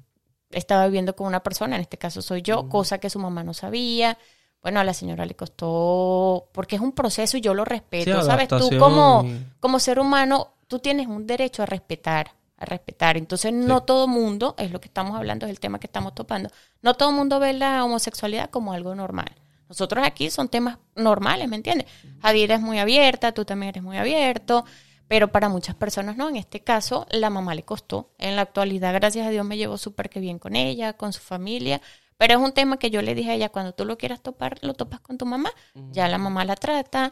estaba 0.54 0.86
viviendo 0.86 1.16
con 1.16 1.28
una 1.28 1.42
persona, 1.42 1.76
en 1.76 1.82
este 1.82 1.98
caso 1.98 2.22
soy 2.22 2.42
yo, 2.42 2.70
cosa 2.70 3.00
que 3.00 3.10
su 3.10 3.20
mamá 3.20 3.44
no 3.44 3.54
sabía. 3.54 4.18
Bueno, 4.62 4.80
a 4.80 4.84
la 4.84 4.94
señora 4.94 5.26
le 5.26 5.36
costó, 5.36 6.50
porque 6.52 6.76
es 6.76 6.82
un 6.82 6.92
proceso 6.92 7.38
y 7.38 7.42
yo 7.42 7.54
lo 7.54 7.66
respeto, 7.66 8.22
Sí, 8.22 8.26
¿sabes? 8.26 8.48
Tú 8.48 8.70
como, 8.78 9.26
como 9.60 9.80
ser 9.80 10.00
humano, 10.00 10.54
tú 10.68 10.80
tienes 10.80 11.08
un 11.08 11.26
derecho 11.26 11.64
a 11.64 11.66
respetar, 11.66 12.36
a 12.58 12.66
respetar. 12.66 13.18
Entonces, 13.18 13.52
no 13.52 13.82
todo 13.82 14.08
mundo, 14.08 14.54
es 14.60 14.72
lo 14.72 14.80
que 14.80 14.88
estamos 14.88 15.18
hablando, 15.18 15.48
es 15.48 15.50
el 15.50 15.60
tema 15.60 15.80
que 15.80 15.88
estamos 15.88 16.14
topando, 16.14 16.50
no 16.82 16.94
todo 16.94 17.12
mundo 17.12 17.40
ve 17.40 17.54
la 17.54 17.84
homosexualidad 17.84 18.52
como 18.52 18.74
algo 18.74 18.94
normal. 18.94 19.36
Nosotros 19.68 20.06
aquí 20.06 20.30
son 20.30 20.50
temas 20.50 20.78
normales, 20.96 21.48
¿me 21.48 21.56
entiendes? 21.56 21.88
Javier 22.22 22.52
es 22.52 22.60
muy 22.60 22.78
abierta, 22.78 23.32
tú 23.32 23.46
también 23.46 23.70
eres 23.70 23.82
muy 23.82 23.98
abierto, 23.98 24.66
pero 25.12 25.30
para 25.30 25.50
muchas 25.50 25.76
personas 25.76 26.16
no. 26.16 26.30
En 26.30 26.38
este 26.38 26.62
caso, 26.62 27.06
la 27.10 27.30
mamá 27.30 27.54
le 27.54 27.64
costó. 27.64 28.12
En 28.18 28.38
la 28.38 28.44
actualidad, 28.44 28.94
gracias 28.94 29.28
a 29.28 29.30
Dios, 29.30 29.46
me 29.46 29.58
llevo 29.58 29.78
súper 29.78 30.10
que 30.10 30.22
bien 30.22 30.40
con 30.40 30.56
ella, 30.56 30.94
con 30.94 31.12
su 31.12 31.20
familia. 31.20 31.82
Pero 32.16 32.36
es 32.36 32.40
un 32.40 32.54
tema 32.54 32.78
que 32.78 32.92
yo 32.92 33.02
le 33.02 33.14
dije 33.14 33.32
a 33.32 33.34
ella, 33.34 33.50
cuando 33.50 33.74
tú 33.74 33.84
lo 33.84 33.98
quieras 33.98 34.22
topar, 34.22 34.58
lo 34.62 34.74
topas 34.74 35.02
con 35.02 35.18
tu 35.18 35.26
mamá. 35.26 35.52
Ya 35.92 36.08
la 36.08 36.18
mamá 36.18 36.46
la 36.46 36.56
trata. 36.56 37.12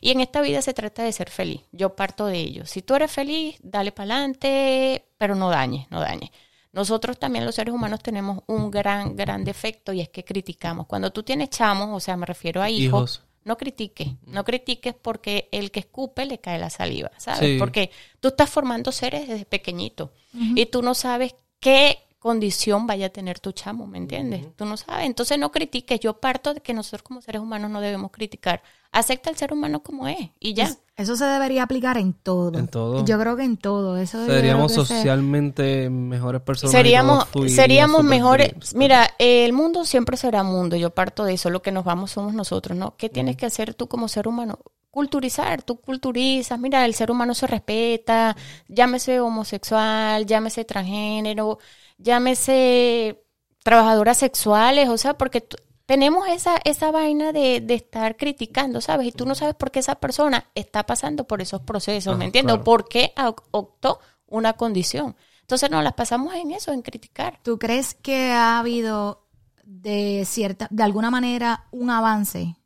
Y 0.00 0.10
en 0.10 0.22
esta 0.22 0.40
vida 0.40 0.60
se 0.60 0.74
trata 0.74 1.04
de 1.04 1.12
ser 1.12 1.30
feliz. 1.30 1.60
Yo 1.70 1.94
parto 1.94 2.26
de 2.26 2.40
ello. 2.40 2.66
Si 2.66 2.82
tú 2.82 2.96
eres 2.96 3.12
feliz, 3.12 3.58
dale 3.62 3.92
para 3.92 4.16
adelante, 4.16 5.04
pero 5.16 5.36
no 5.36 5.48
dañes, 5.48 5.88
no 5.88 6.00
dañes. 6.00 6.32
Nosotros 6.72 7.16
también 7.16 7.44
los 7.44 7.54
seres 7.54 7.72
humanos 7.72 8.00
tenemos 8.02 8.42
un 8.48 8.72
gran, 8.72 9.14
gran 9.14 9.44
defecto 9.44 9.92
y 9.92 10.00
es 10.00 10.08
que 10.08 10.24
criticamos. 10.24 10.86
Cuando 10.86 11.12
tú 11.12 11.22
tienes 11.22 11.50
chamos, 11.50 11.90
o 11.92 12.00
sea, 12.00 12.16
me 12.16 12.26
refiero 12.26 12.60
a 12.60 12.68
hijos, 12.68 13.20
Hijos. 13.20 13.25
No 13.46 13.56
critiques. 13.56 14.08
No 14.26 14.44
critiques 14.44 14.92
porque 15.00 15.48
el 15.52 15.70
que 15.70 15.78
escupe 15.78 16.26
le 16.26 16.40
cae 16.40 16.58
la 16.58 16.68
saliva, 16.68 17.12
¿sabes? 17.16 17.40
Sí. 17.40 17.56
Porque 17.60 17.92
tú 18.18 18.28
estás 18.28 18.50
formando 18.50 18.90
seres 18.90 19.28
desde 19.28 19.44
pequeñito 19.46 20.12
y 20.32 20.66
tú 20.66 20.82
no 20.82 20.94
sabes 20.94 21.36
qué 21.60 22.00
condición 22.26 22.86
vaya 22.86 23.06
a 23.06 23.08
tener 23.10 23.40
tu 23.40 23.52
chamo, 23.52 23.86
¿me 23.86 23.98
entiendes? 23.98 24.46
Tú 24.56 24.64
no 24.66 24.76
sabes. 24.76 25.06
Entonces 25.06 25.38
no 25.38 25.50
critiques. 25.50 25.98
Yo 26.00 26.20
parto 26.20 26.52
de 26.54 26.60
que 26.60 26.74
nosotros 26.74 27.02
como 27.02 27.22
seres 27.22 27.40
humanos 27.40 27.70
no 27.70 27.80
debemos 27.80 28.10
criticar. 28.10 28.62
Acepta 28.92 29.30
al 29.30 29.36
ser 29.36 29.52
humano 29.52 29.82
como 29.82 30.06
es 30.08 30.30
y 30.40 30.54
ya. 30.54 30.64
Es- 30.64 30.78
Eso 30.96 31.16
se 31.16 31.24
debería 31.26 31.62
aplicar 31.62 31.98
en 31.98 32.14
todo. 32.14 32.58
En 32.58 32.68
todo. 32.68 33.04
Yo 33.04 33.18
creo 33.18 33.36
que 33.36 33.44
en 33.44 33.56
todo. 33.58 33.96
Eso 33.98 34.24
Seríamos 34.26 34.72
socialmente 34.72 35.90
mejores 35.90 36.40
personas. 36.42 36.72
seríamos 36.72 37.26
seríamos 37.48 38.02
mejores 38.04 38.74
mira 38.74 39.10
el 39.18 39.52
mundo 39.52 39.84
siempre 39.84 40.16
será 40.16 40.42
mundo 40.42 40.76
yo 40.76 40.90
parto 40.90 41.24
de 41.24 41.34
eso 41.34 41.50
lo 41.50 41.60
que 41.62 41.70
nos 41.72 41.84
vamos 41.84 42.10
somos 42.12 42.32
nosotros 42.34 42.76
no 42.78 42.96
qué 42.96 43.08
tienes 43.10 43.36
que 43.36 43.44
hacer 43.46 43.74
tú 43.74 43.86
como 43.88 44.08
ser 44.08 44.26
humano 44.28 44.58
culturizar 44.96 45.62
tú 45.62 45.72
culturizas 45.80 46.58
mira 46.58 46.84
el 46.86 46.94
ser 46.94 47.10
humano 47.10 47.34
se 47.34 47.46
respeta 47.46 48.36
llámese 48.68 49.20
homosexual 49.20 50.24
llámese 50.26 50.64
transgénero 50.64 51.58
llámese 51.98 53.22
trabajadoras 53.62 54.18
sexuales 54.18 54.88
o 54.88 54.96
sea 54.98 55.14
porque 55.18 55.40
tú- 55.42 55.56
tenemos 55.86 56.26
esa 56.28 56.56
esa 56.64 56.90
vaina 56.90 57.32
de, 57.32 57.60
de 57.60 57.74
estar 57.74 58.16
criticando 58.16 58.80
sabes 58.80 59.06
y 59.08 59.12
tú 59.12 59.24
no 59.26 59.34
sabes 59.34 59.54
por 59.54 59.70
qué 59.70 59.80
esa 59.80 59.96
persona 59.96 60.50
está 60.54 60.84
pasando 60.84 61.24
por 61.26 61.40
esos 61.42 61.60
procesos 61.62 62.16
me 62.18 62.24
entiendes 62.26 62.54
claro. 62.54 62.64
por 62.64 62.88
qué 62.88 63.12
op- 63.18 63.42
optó 63.52 64.00
una 64.26 64.54
condición 64.54 65.14
entonces 65.42 65.70
nos 65.70 65.84
las 65.84 65.92
pasamos 65.92 66.34
en 66.34 66.50
eso, 66.50 66.72
en 66.72 66.82
criticar. 66.82 67.38
¿Tú 67.44 67.56
crees 67.56 67.94
que 67.94 68.32
ha 68.32 68.58
habido 68.58 69.22
de 69.62 70.24
cierta, 70.26 70.66
de 70.72 70.82
alguna 70.82 71.08
manera, 71.12 71.66
un 71.70 71.88
avance? 71.90 72.56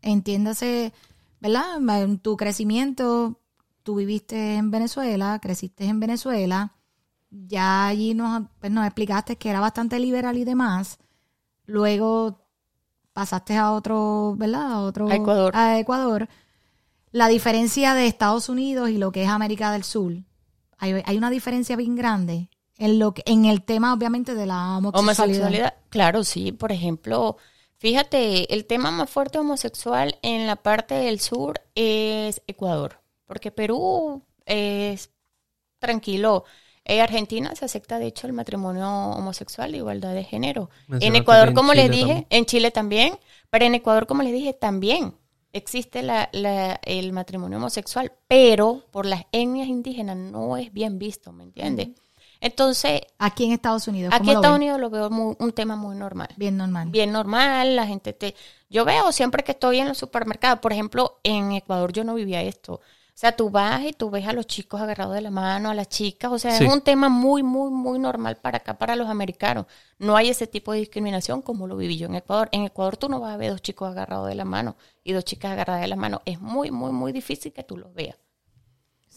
Entiéndase, 0.00 0.94
¿verdad? 1.42 2.02
En 2.02 2.18
tu 2.18 2.36
crecimiento, 2.36 3.40
tú 3.82 3.96
viviste 3.96 4.54
en 4.54 4.70
Venezuela, 4.70 5.40
creciste 5.42 5.86
en 5.86 5.98
Venezuela, 5.98 6.76
ya 7.30 7.88
allí 7.88 8.14
nos, 8.14 8.44
pues, 8.60 8.70
nos 8.70 8.86
explicaste 8.86 9.36
que 9.36 9.50
era 9.50 9.58
bastante 9.58 9.98
liberal 9.98 10.38
y 10.38 10.44
demás. 10.44 10.98
Luego 11.66 12.46
pasaste 13.12 13.56
a 13.56 13.72
otro, 13.72 14.36
¿verdad? 14.36 14.72
A 14.72 14.80
otro 14.82 15.08
A 15.08 15.16
Ecuador. 15.16 15.52
a 15.56 15.80
Ecuador. 15.80 16.28
La 17.10 17.26
diferencia 17.26 17.94
de 17.94 18.06
Estados 18.06 18.48
Unidos 18.48 18.90
y 18.90 18.98
lo 18.98 19.10
que 19.10 19.24
es 19.24 19.28
América 19.28 19.72
del 19.72 19.82
Sur. 19.82 20.12
Hay, 20.78 21.02
hay 21.04 21.18
una 21.18 21.30
diferencia 21.30 21.74
bien 21.74 21.96
grande 21.96 22.50
en 22.78 23.00
lo 23.00 23.14
que, 23.14 23.22
en 23.26 23.46
el 23.46 23.62
tema, 23.62 23.92
obviamente, 23.92 24.36
de 24.36 24.46
la 24.46 24.78
homosexualidad. 24.78 25.00
Homosexualidad, 25.00 25.74
claro, 25.88 26.22
sí. 26.22 26.52
Por 26.52 26.70
ejemplo, 26.70 27.36
fíjate, 27.82 28.52
el 28.54 28.64
tema 28.66 28.90
más 28.90 29.10
fuerte 29.10 29.38
homosexual 29.38 30.18
en 30.22 30.46
la 30.46 30.56
parte 30.56 30.94
del 30.94 31.20
sur 31.20 31.60
es 31.74 32.40
Ecuador, 32.46 33.00
porque 33.26 33.50
Perú 33.50 34.22
es 34.46 35.10
tranquilo. 35.78 36.44
En 36.84 37.00
Argentina 37.00 37.54
se 37.54 37.64
acepta, 37.66 37.98
de 37.98 38.06
hecho, 38.08 38.26
el 38.26 38.32
matrimonio 38.32 38.88
homosexual 38.88 39.72
de 39.72 39.78
igualdad 39.78 40.14
de 40.14 40.24
género. 40.24 40.70
en 41.00 41.16
Ecuador, 41.16 41.48
en 41.48 41.54
como 41.54 41.74
les 41.74 41.90
dije, 41.90 42.06
también. 42.06 42.26
en 42.30 42.46
Chile 42.46 42.70
también, 42.70 43.18
pero 43.50 43.64
en 43.66 43.74
Ecuador, 43.74 44.06
como 44.06 44.22
les 44.22 44.32
dije, 44.32 44.52
también 44.54 45.14
existe 45.52 46.02
la, 46.02 46.28
la- 46.32 46.80
el 46.84 47.12
matrimonio 47.12 47.58
homosexual, 47.58 48.12
pero 48.28 48.82
por 48.90 49.06
las 49.06 49.24
etnias 49.32 49.68
indígenas 49.68 50.16
no 50.16 50.56
es 50.56 50.72
bien 50.72 50.98
visto, 50.98 51.32
¿me 51.32 51.44
entiendes? 51.44 51.90
Entonces, 52.42 53.00
Aquí 53.18 53.44
en 53.44 53.52
Estados 53.52 53.86
Unidos. 53.86 54.12
Aquí 54.12 54.18
¿cómo 54.26 54.30
en 54.30 54.34
lo 54.34 54.40
Estados 54.40 54.58
ven? 54.58 54.62
Unidos 54.68 54.80
lo 54.80 54.90
veo 54.90 55.10
muy- 55.10 55.36
un 55.38 55.52
tema 55.52 55.76
muy 55.76 55.94
normal. 55.96 56.28
Bien 56.36 56.56
normal. 56.56 56.88
Bien 56.90 57.12
normal, 57.12 57.76
la 57.76 57.86
gente 57.86 58.12
te... 58.12 58.34
Yo 58.68 58.84
veo 58.84 59.12
siempre 59.12 59.44
que 59.44 59.52
estoy 59.52 59.78
en 59.78 59.88
los 59.88 59.98
supermercados, 59.98 60.58
por 60.58 60.72
ejemplo, 60.72 61.20
en 61.22 61.52
Ecuador 61.52 61.92
yo 61.92 62.02
no 62.04 62.14
vivía 62.14 62.42
esto. 62.42 62.74
O 62.74 62.80
sea, 63.22 63.36
tú 63.36 63.50
vas 63.50 63.84
y 63.84 63.92
tú 63.92 64.10
ves 64.10 64.26
a 64.26 64.32
los 64.32 64.46
chicos 64.46 64.80
agarrados 64.80 65.14
de 65.14 65.20
la 65.20 65.30
mano, 65.30 65.70
a 65.70 65.74
las 65.74 65.88
chicas, 65.88 66.32
o 66.32 66.38
sea, 66.38 66.56
Sí. 66.56 66.64
es 66.64 66.72
un 66.72 66.80
tema 66.80 67.08
muy, 67.10 67.42
muy, 67.44 67.70
muy 67.70 67.98
normal 67.98 68.36
para 68.38 68.56
acá, 68.56 68.76
para 68.78 68.96
los 68.96 69.08
americanos. 69.08 69.66
No 69.98 70.16
hay 70.16 70.30
ese 70.30 70.46
tipo 70.48 70.72
de 70.72 70.78
discriminación 70.80 71.42
como 71.42 71.66
lo 71.68 71.76
viví 71.76 71.96
yo 71.98 72.06
en 72.08 72.16
Ecuador. 72.16 72.48
En 72.52 72.64
Ecuador 72.64 72.96
tú 72.96 73.08
no 73.08 73.20
vas 73.20 73.34
a 73.34 73.36
ver 73.36 73.50
dos 73.52 73.62
chicos 73.62 73.88
agarrados 73.90 74.26
de 74.28 74.34
la 74.34 74.46
mano 74.46 74.76
y 75.04 75.12
dos 75.12 75.24
chicas 75.24 75.52
agarradas 75.52 75.82
de 75.82 75.88
la 75.88 75.96
mano. 75.96 76.22
Es 76.24 76.40
muy, 76.40 76.70
muy, 76.72 76.90
muy 76.90 77.12
difícil 77.12 77.52
que 77.52 77.62
tú 77.62 77.76
los 77.76 77.92
veas. 77.94 78.16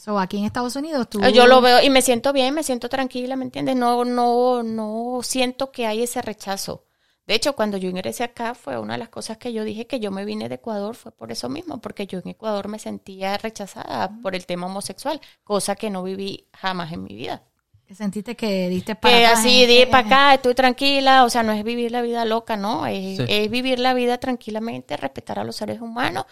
So, 0.05 0.19
aquí 0.19 0.37
en 0.37 0.45
Estados 0.45 0.75
Unidos 0.75 1.09
tú... 1.09 1.19
Yo 1.33 1.47
lo 1.47 1.61
veo 1.61 1.81
y 1.81 1.89
me 1.89 2.03
siento 2.03 2.31
bien, 2.31 2.53
me 2.53 2.61
siento 2.61 2.89
tranquila, 2.89 3.35
¿me 3.35 3.43
entiendes? 3.43 3.75
No, 3.75 4.05
no, 4.05 4.61
no 4.61 5.21
siento 5.23 5.71
que 5.71 5.87
hay 5.87 6.03
ese 6.03 6.21
rechazo 6.21 6.85
De 7.25 7.33
hecho, 7.33 7.55
cuando 7.55 7.77
yo 7.77 7.89
ingresé 7.89 8.23
acá 8.23 8.53
fue 8.53 8.77
una 8.77 8.93
de 8.93 8.99
las 8.99 9.09
cosas 9.09 9.37
que 9.37 9.51
yo 9.51 9.63
dije 9.63 9.87
que 9.87 9.99
yo 9.99 10.11
me 10.11 10.23
vine 10.23 10.47
de 10.47 10.55
Ecuador, 10.55 10.93
fue 10.93 11.11
por 11.11 11.31
eso 11.31 11.49
mismo, 11.49 11.81
porque 11.81 12.05
yo 12.05 12.19
en 12.19 12.27
Ecuador 12.29 12.67
me 12.67 12.77
sentía 12.77 13.35
rechazada 13.39 14.11
por 14.21 14.35
el 14.35 14.45
tema 14.45 14.67
homosexual, 14.67 15.19
cosa 15.43 15.75
que 15.75 15.89
no 15.89 16.03
viví 16.03 16.45
jamás 16.53 16.93
en 16.93 17.01
mi 17.01 17.15
vida. 17.15 17.41
Que 17.87 17.95
sentiste 17.95 18.35
que 18.35 18.69
diste 18.69 18.93
para 18.93 19.15
Que 19.15 19.25
acá, 19.25 19.39
así, 19.39 19.63
eh, 19.63 19.67
di 19.67 19.77
eh, 19.77 19.87
para 19.87 20.05
acá, 20.05 20.33
estoy 20.35 20.53
tranquila, 20.53 21.23
o 21.23 21.31
sea, 21.31 21.41
no 21.41 21.51
es 21.51 21.63
vivir 21.63 21.91
la 21.91 22.03
vida 22.03 22.25
loca, 22.25 22.57
no, 22.57 22.85
es, 22.85 23.17
Sí. 23.17 23.25
es 23.27 23.49
vivir 23.49 23.79
la 23.79 23.95
vida 23.95 24.19
tranquilamente, 24.19 24.97
respetar 24.97 25.39
a 25.39 25.43
los 25.43 25.55
seres 25.55 25.81
humanos, 25.81 26.25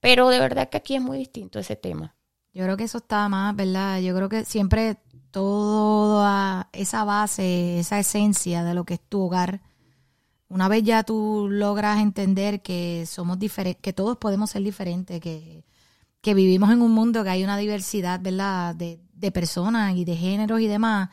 pero 0.00 0.30
de 0.30 0.40
verdad 0.40 0.68
que 0.68 0.78
aquí 0.78 0.96
es 0.96 1.00
muy 1.00 1.16
distinto 1.16 1.60
ese 1.60 1.76
tema. 1.76 2.16
Yo 2.52 2.64
creo 2.64 2.76
que 2.76 2.84
eso 2.84 2.98
está 2.98 3.28
más, 3.28 3.54
¿verdad? 3.54 4.00
Yo 4.00 4.14
creo 4.14 4.28
que 4.28 4.44
siempre 4.44 4.98
toda 5.30 6.68
esa 6.72 7.04
base, 7.04 7.78
esa 7.78 7.98
esencia 7.98 8.64
de 8.64 8.74
lo 8.74 8.84
que 8.84 8.94
es 8.94 9.00
tu 9.00 9.22
hogar, 9.22 9.60
una 10.48 10.68
vez 10.68 10.82
ya 10.82 11.04
tú 11.04 11.46
logras 11.48 12.00
entender 12.00 12.60
que 12.62 13.06
somos 13.06 13.38
diferentes, 13.38 13.80
que 13.80 13.92
todos 13.92 14.16
podemos 14.18 14.50
ser 14.50 14.62
diferentes, 14.62 15.20
que, 15.20 15.64
que 16.20 16.34
vivimos 16.34 16.70
en 16.72 16.82
un 16.82 16.92
mundo 16.92 17.22
que 17.22 17.30
hay 17.30 17.44
una 17.44 17.56
diversidad, 17.56 18.20
¿verdad? 18.20 18.74
De, 18.74 19.00
de 19.14 19.30
personas 19.30 19.94
y 19.94 20.04
de 20.04 20.16
géneros 20.16 20.60
y 20.60 20.66
demás, 20.66 21.10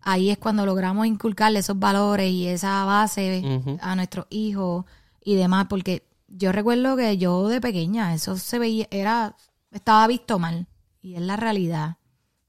ahí 0.00 0.30
es 0.30 0.38
cuando 0.38 0.66
logramos 0.66 1.06
inculcarle 1.06 1.60
esos 1.60 1.78
valores 1.78 2.30
y 2.30 2.48
esa 2.48 2.84
base 2.84 3.78
a 3.80 3.94
nuestros 3.94 4.26
hijos 4.30 4.84
y 5.22 5.36
demás, 5.36 5.66
porque 5.68 6.08
yo 6.28 6.50
recuerdo 6.50 6.96
que 6.96 7.18
yo 7.18 7.48
de 7.48 7.60
pequeña, 7.60 8.14
eso 8.14 8.36
se 8.36 8.58
veía, 8.58 8.88
era, 8.90 9.36
estaba 9.70 10.06
visto 10.06 10.38
mal, 10.38 10.66
y 11.02 11.14
es 11.16 11.20
la 11.20 11.36
realidad. 11.36 11.96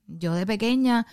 Yo 0.07 0.33
de 0.33 0.45
pequeña, 0.45 1.05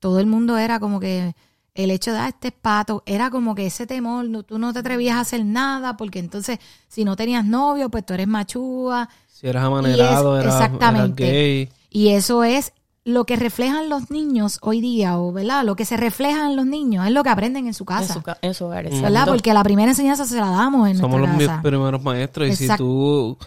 todo 0.00 0.18
el 0.20 0.26
mundo 0.26 0.58
era 0.58 0.80
como 0.80 1.00
que 1.00 1.34
el 1.74 1.90
hecho 1.92 2.12
de, 2.12 2.18
ah, 2.18 2.28
este 2.28 2.48
es 2.48 2.54
pato, 2.54 3.02
era 3.06 3.30
como 3.30 3.54
que 3.54 3.66
ese 3.66 3.86
temor, 3.86 4.24
no, 4.28 4.42
tú 4.42 4.58
no 4.58 4.72
te 4.72 4.80
atrevías 4.80 5.16
a 5.16 5.20
hacer 5.20 5.44
nada, 5.44 5.96
porque 5.96 6.18
entonces, 6.18 6.58
si 6.88 7.04
no 7.04 7.14
tenías 7.14 7.44
novio, 7.44 7.88
pues 7.88 8.04
tú 8.04 8.14
eres 8.14 8.26
machúa, 8.26 9.08
Si 9.32 9.46
eras 9.46 9.64
amanerado, 9.64 10.36
es- 10.36 10.42
eras, 10.44 10.54
eras 10.56 10.66
exactamente. 10.66 11.24
gay. 11.24 11.68
y 11.90 12.08
eso 12.08 12.42
es 12.44 12.72
lo 13.04 13.24
que 13.24 13.36
reflejan 13.36 13.88
los 13.88 14.10
niños 14.10 14.58
hoy 14.60 14.80
día, 14.82 15.18
o 15.18 15.32
¿verdad? 15.32 15.64
Lo 15.64 15.76
que 15.76 15.84
se 15.86 15.96
refleja 15.96 16.46
en 16.46 16.56
los 16.56 16.66
niños 16.66 17.06
es 17.06 17.12
lo 17.12 17.22
que 17.22 17.30
aprenden 17.30 17.66
en 17.66 17.72
su 17.74 17.84
En 17.84 17.86
casa. 17.86 18.12
su, 18.14 18.22
ca- 18.22 18.36
en 18.42 18.52
su 18.52 18.64
hogar, 18.66 18.90
¿Verdad? 18.90 19.26
Porque 19.26 19.54
la 19.54 19.62
primera 19.62 19.90
enseñanza 19.92 20.26
se 20.26 20.36
la 20.36 20.50
damos 20.50 20.88
en 20.88 20.98
Somos 20.98 21.18
los 21.20 21.28
nuestra 21.28 21.38
mis 21.38 21.46
casa. 21.48 21.62
primeros 21.62 22.02
maestros. 22.02 22.48
Y 22.48 22.56
si 22.56 22.68
tú, 22.76 23.38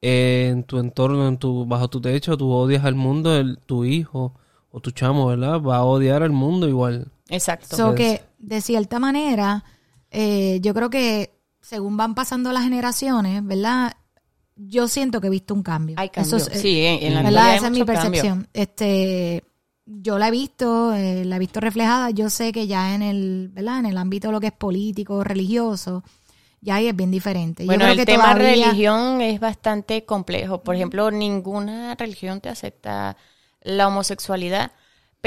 en 0.00 0.64
tu 0.64 0.78
entorno, 0.78 1.26
en 1.28 1.38
tu, 1.38 1.64
bajo 1.66 1.88
tu 1.88 2.00
techo, 2.00 2.36
tú 2.36 2.50
odias 2.50 2.84
al 2.84 2.94
mundo, 2.94 3.34
el, 3.36 3.58
tu 3.58 3.84
hijo 3.84 4.34
o 4.70 4.80
tu 4.80 4.90
chamo, 4.90 5.26
¿verdad? 5.26 5.60
Va 5.60 5.76
a 5.78 5.84
odiar 5.84 6.22
al 6.22 6.30
mundo 6.32 6.68
igual. 6.68 7.08
Exacto. 7.28 7.76
So 7.76 7.94
que, 7.94 8.22
de 8.38 8.60
cierta 8.60 8.98
manera, 8.98 9.64
eh, 10.10 10.60
yo 10.62 10.74
creo 10.74 10.90
que 10.90 11.32
según 11.60 11.96
van 11.96 12.14
pasando 12.14 12.52
las 12.52 12.62
generaciones, 12.64 13.44
¿verdad? 13.44 13.94
Yo 14.54 14.86
siento 14.88 15.20
que 15.20 15.26
he 15.26 15.30
visto 15.30 15.54
un 15.54 15.62
cambio. 15.62 15.96
Hay 15.98 16.10
cambio. 16.10 16.36
Eso 16.36 16.50
es- 16.50 16.56
eh, 16.56 16.60
sí, 16.60 16.80
en, 16.84 17.02
en 17.02 17.14
la 17.14 17.22
¿verdad? 17.22 17.50
hay 17.50 17.56
Esa 17.56 17.66
es 17.66 17.72
mi 17.72 17.78
cambio. 17.84 18.02
percepción. 18.02 18.48
Este, 18.52 19.44
yo 19.86 20.18
la 20.18 20.28
he 20.28 20.30
visto, 20.30 20.94
eh, 20.94 21.24
la 21.24 21.36
he 21.36 21.38
visto 21.38 21.60
reflejada. 21.60 22.10
Yo 22.10 22.30
sé 22.30 22.52
que 22.52 22.66
ya 22.66 22.94
en 22.94 23.02
el, 23.02 23.50
¿verdad? 23.52 23.80
En 23.80 23.86
el 23.86 23.98
ámbito 23.98 24.28
de 24.28 24.32
lo 24.32 24.40
que 24.40 24.48
es 24.48 24.52
político, 24.52 25.24
religioso, 25.24 26.02
ya 26.66 26.74
ahí 26.74 26.88
es 26.88 26.96
bien 26.96 27.10
diferente. 27.12 27.62
Yo 27.62 27.66
Bueno, 27.68 27.84
creo 27.84 27.92
el 27.92 27.98
que 27.98 28.04
tema 28.06 28.34
todavía- 28.34 28.66
religión 28.66 29.22
es 29.22 29.38
bastante 29.40 30.04
complejo. 30.04 30.62
Por 30.62 30.74
ejemplo, 30.74 31.10
ninguna 31.10 31.94
religión 31.94 32.40
te 32.40 32.48
acepta 32.50 33.16
la 33.62 33.86
homosexualidad. 33.88 34.72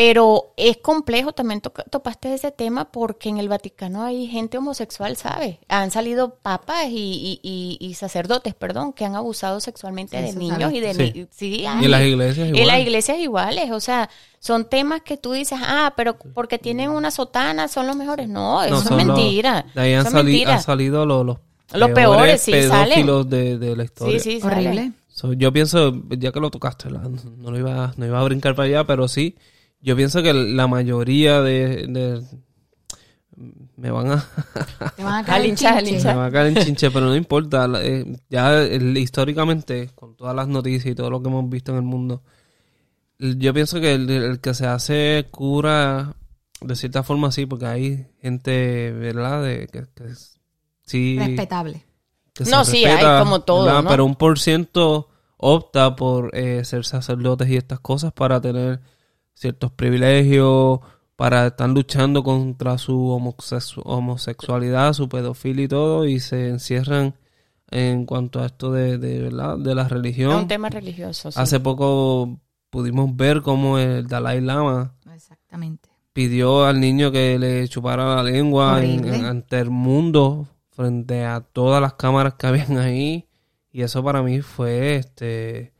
Pero 0.01 0.53
es 0.55 0.77
complejo, 0.77 1.33
también 1.33 1.59
toca- 1.59 1.83
topaste 1.83 2.33
ese 2.33 2.51
tema 2.51 2.89
porque 2.89 3.27
en 3.27 3.37
el 3.37 3.49
Vaticano 3.49 4.01
hay 4.05 4.27
gente 4.27 4.57
homosexual, 4.57 5.17
¿sabes? 5.17 5.57
Han 5.67 5.91
salido 5.91 6.35
papas 6.35 6.85
y, 6.87 6.95
y- 6.95 7.39
y- 7.43 7.77
y 7.85 7.93
sacerdotes, 7.95 8.55
perdón, 8.55 8.93
que 8.93 9.03
han 9.03 9.17
abusado 9.17 9.59
sexualmente 9.59 10.17
Sí, 10.17 10.23
de 10.31 10.39
niños 10.39 10.71
y 10.71 10.79
de 10.79 10.93
Sí. 10.93 11.11
ni- 11.13 11.27
sí, 11.31 11.55
Y 11.63 11.65
en 11.85 11.91
las 11.91 12.03
iglesias 12.03 12.47
En 12.47 12.55
igual. 12.55 12.67
las 12.67 12.79
iglesias 12.79 13.19
iguales, 13.19 13.71
o 13.71 13.81
sea, 13.81 14.09
son 14.39 14.69
temas 14.69 15.01
que 15.01 15.17
tú 15.17 15.33
dices, 15.33 15.59
ah, 15.61 15.91
pero 15.97 16.15
porque 16.33 16.57
tienen 16.57 16.91
una 16.91 17.11
sotana 17.11 17.67
son 17.67 17.85
los 17.85 17.97
mejores. 17.97 18.29
No, 18.29 18.63
eso 18.63 18.75
No, 18.75 18.79
es 18.81 19.05
los- 19.05 19.17
mentira. 19.17 19.65
de 19.75 19.81
ahí 19.81 19.93
han, 19.95 19.99
Eso 19.99 20.07
es 20.07 20.13
sali- 20.13 20.31
mentira. 20.31 20.53
han 20.55 20.63
salido 20.63 21.05
los, 21.05 21.25
los, 21.25 21.37
Los 21.73 21.89
peores, 21.91 22.41
sí, 22.41 22.51
pedófilos 22.53 23.29
de, 23.29 23.57
de 23.57 23.75
la 23.75 23.83
historia. 23.83 24.17
Sí, 24.21 24.39
sí. 24.39 24.47
Horrible. 24.47 24.93
So, 25.09 25.33
yo 25.33 25.51
pienso, 25.51 25.91
ya 26.17 26.31
que 26.31 26.39
lo 26.39 26.49
tocaste, 26.51 26.87
no, 26.89 27.51
lo 27.51 27.59
iba, 27.59 27.91
no 27.97 28.05
iba 28.05 28.21
a 28.21 28.23
brincar 28.23 28.55
para 28.55 28.67
allá, 28.69 28.83
pero 28.85 29.09
sí, 29.09 29.35
yo 29.81 29.95
pienso 29.95 30.21
que 30.23 30.33
la 30.33 30.67
mayoría 30.67 31.41
de... 31.41 31.87
de- 31.87 32.21
me 33.77 33.89
van 33.91 34.11
a... 34.11 34.25
Te 34.97 35.03
van 35.03 35.23
a 35.23 35.23
caer 35.25 35.55
chinche. 35.55 36.03
me 36.03 36.13
va 36.13 36.25
a 36.25 36.31
caer 36.31 36.47
en 36.57 36.63
chinche, 36.65 36.91
pero 36.91 37.05
no 37.05 37.15
importa. 37.15 37.67
eh, 37.81 38.05
ya 38.29 38.61
el- 38.61 38.97
históricamente, 38.97 39.89
con 39.95 40.15
todas 40.17 40.35
las 40.35 40.47
noticias 40.47 40.91
y 40.91 40.95
todo 40.95 41.09
lo 41.09 41.21
que 41.21 41.29
hemos 41.29 41.49
visto 41.49 41.71
en 41.71 41.77
el 41.77 41.83
mundo, 41.83 42.21
el- 43.17 43.39
yo 43.39 43.53
pienso 43.53 43.79
que 43.79 43.93
el, 43.93 44.09
el 44.09 44.39
que 44.41 44.53
se 44.53 44.67
hace 44.67 45.27
cura, 45.31 46.15
de 46.61 46.75
cierta 46.75 47.03
forma 47.03 47.31
sí, 47.31 47.45
porque 47.45 47.65
hay 47.67 48.07
gente, 48.21 48.91
¿verdad? 48.91 49.43
De, 49.43 49.67
que, 49.67 49.83
que 49.95 50.13
sí... 50.85 51.17
Respetable. 51.17 51.85
que 52.33 52.43
No, 52.45 52.65
sí, 52.65 52.83
hay 52.83 53.21
como 53.23 53.41
todo, 53.43 53.65
¿verdad? 53.65 53.83
¿no? 53.83 53.89
Pero 53.89 54.05
un 54.05 54.15
por 54.15 54.37
ciento 54.39 55.07
opta 55.37 55.95
por 55.95 56.35
eh, 56.35 56.65
ser 56.65 56.83
sacerdotes 56.83 57.47
y 57.47 57.55
estas 57.55 57.79
cosas 57.79 58.11
para 58.11 58.41
tener 58.41 58.81
ciertos 59.39 59.71
privilegios, 59.71 60.79
para 61.15 61.47
estar 61.47 61.69
luchando 61.69 62.23
contra 62.23 62.77
su 62.77 62.93
homosexu- 63.09 63.81
homosexualidad, 63.85 64.93
su 64.93 65.07
pedofilia 65.09 65.65
y 65.65 65.67
todo, 65.67 66.05
y 66.05 66.19
se 66.19 66.49
encierran 66.49 67.15
en 67.71 68.05
cuanto 68.05 68.41
a 68.41 68.47
esto 68.47 68.71
de, 68.71 68.97
de, 68.97 69.21
¿verdad? 69.21 69.57
de 69.57 69.75
la 69.75 69.83
Es 69.83 69.89
religión. 69.89 70.35
un 70.35 70.47
tema 70.47 70.69
religioso. 70.69 71.31
sí. 71.31 71.39
Hace 71.39 71.59
poco 71.59 72.39
pudimos 72.69 73.15
ver 73.15 73.41
cómo 73.41 73.77
el 73.77 74.07
Dalai 74.07 74.41
Lama 74.41 74.95
Exactamente. 75.13 75.89
pidió 76.13 76.65
al 76.65 76.79
niño 76.79 77.11
que 77.11 77.37
le 77.39 77.67
chupara 77.67 78.15
la 78.15 78.23
lengua 78.23 78.83
en, 78.83 78.99
Horrible. 78.99 79.15
en- 79.19 79.25
ante 79.25 79.59
el 79.59 79.69
mundo 79.69 80.47
frente 80.71 81.25
a 81.25 81.41
todas 81.41 81.81
las 81.81 81.93
cámaras 81.93 82.33
que 82.35 82.47
habían 82.47 82.77
ahí 82.77 83.27
y 83.71 83.81
eso 83.83 84.03
para 84.03 84.21
mí 84.23 84.41
fue 84.41 84.95
este 84.95 85.73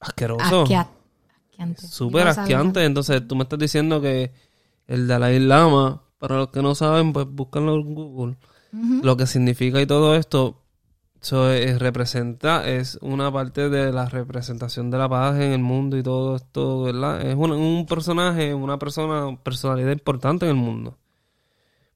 asqueroso 0.00 0.64
Asquea- 0.64 0.88
asqueante. 1.54 1.82
súper 1.86 2.26
asqueante 2.28 2.84
entonces 2.84 3.26
tú 3.28 3.36
me 3.36 3.42
estás 3.44 3.58
diciendo 3.58 4.00
que 4.00 4.32
el 4.86 5.06
Dalai 5.06 5.38
Lama 5.40 6.02
para 6.18 6.36
los 6.36 6.48
que 6.48 6.62
no 6.62 6.74
saben 6.74 7.12
pues 7.12 7.26
búscanlo 7.28 7.74
en 7.76 7.94
Google 7.94 8.36
lo 9.02 9.16
que 9.16 9.26
significa 9.26 9.80
y 9.80 9.86
todo 9.86 10.14
esto 10.16 10.60
eso 11.22 11.50
es, 11.50 11.78
representa, 11.78 12.68
es 12.68 12.98
una 13.00 13.32
parte 13.32 13.70
de 13.70 13.90
la 13.92 14.06
representación 14.10 14.90
de 14.90 14.98
la 14.98 15.08
paz 15.08 15.36
en 15.36 15.52
el 15.52 15.60
mundo 15.60 15.96
y 15.96 16.02
todo 16.02 16.36
esto, 16.36 16.82
¿verdad? 16.82 17.22
Es 17.26 17.34
un, 17.34 17.50
un 17.52 17.86
personaje, 17.86 18.52
una 18.52 18.78
persona, 18.78 19.34
personalidad 19.42 19.90
importante 19.92 20.44
en 20.44 20.50
el 20.50 20.56
mundo. 20.62 20.98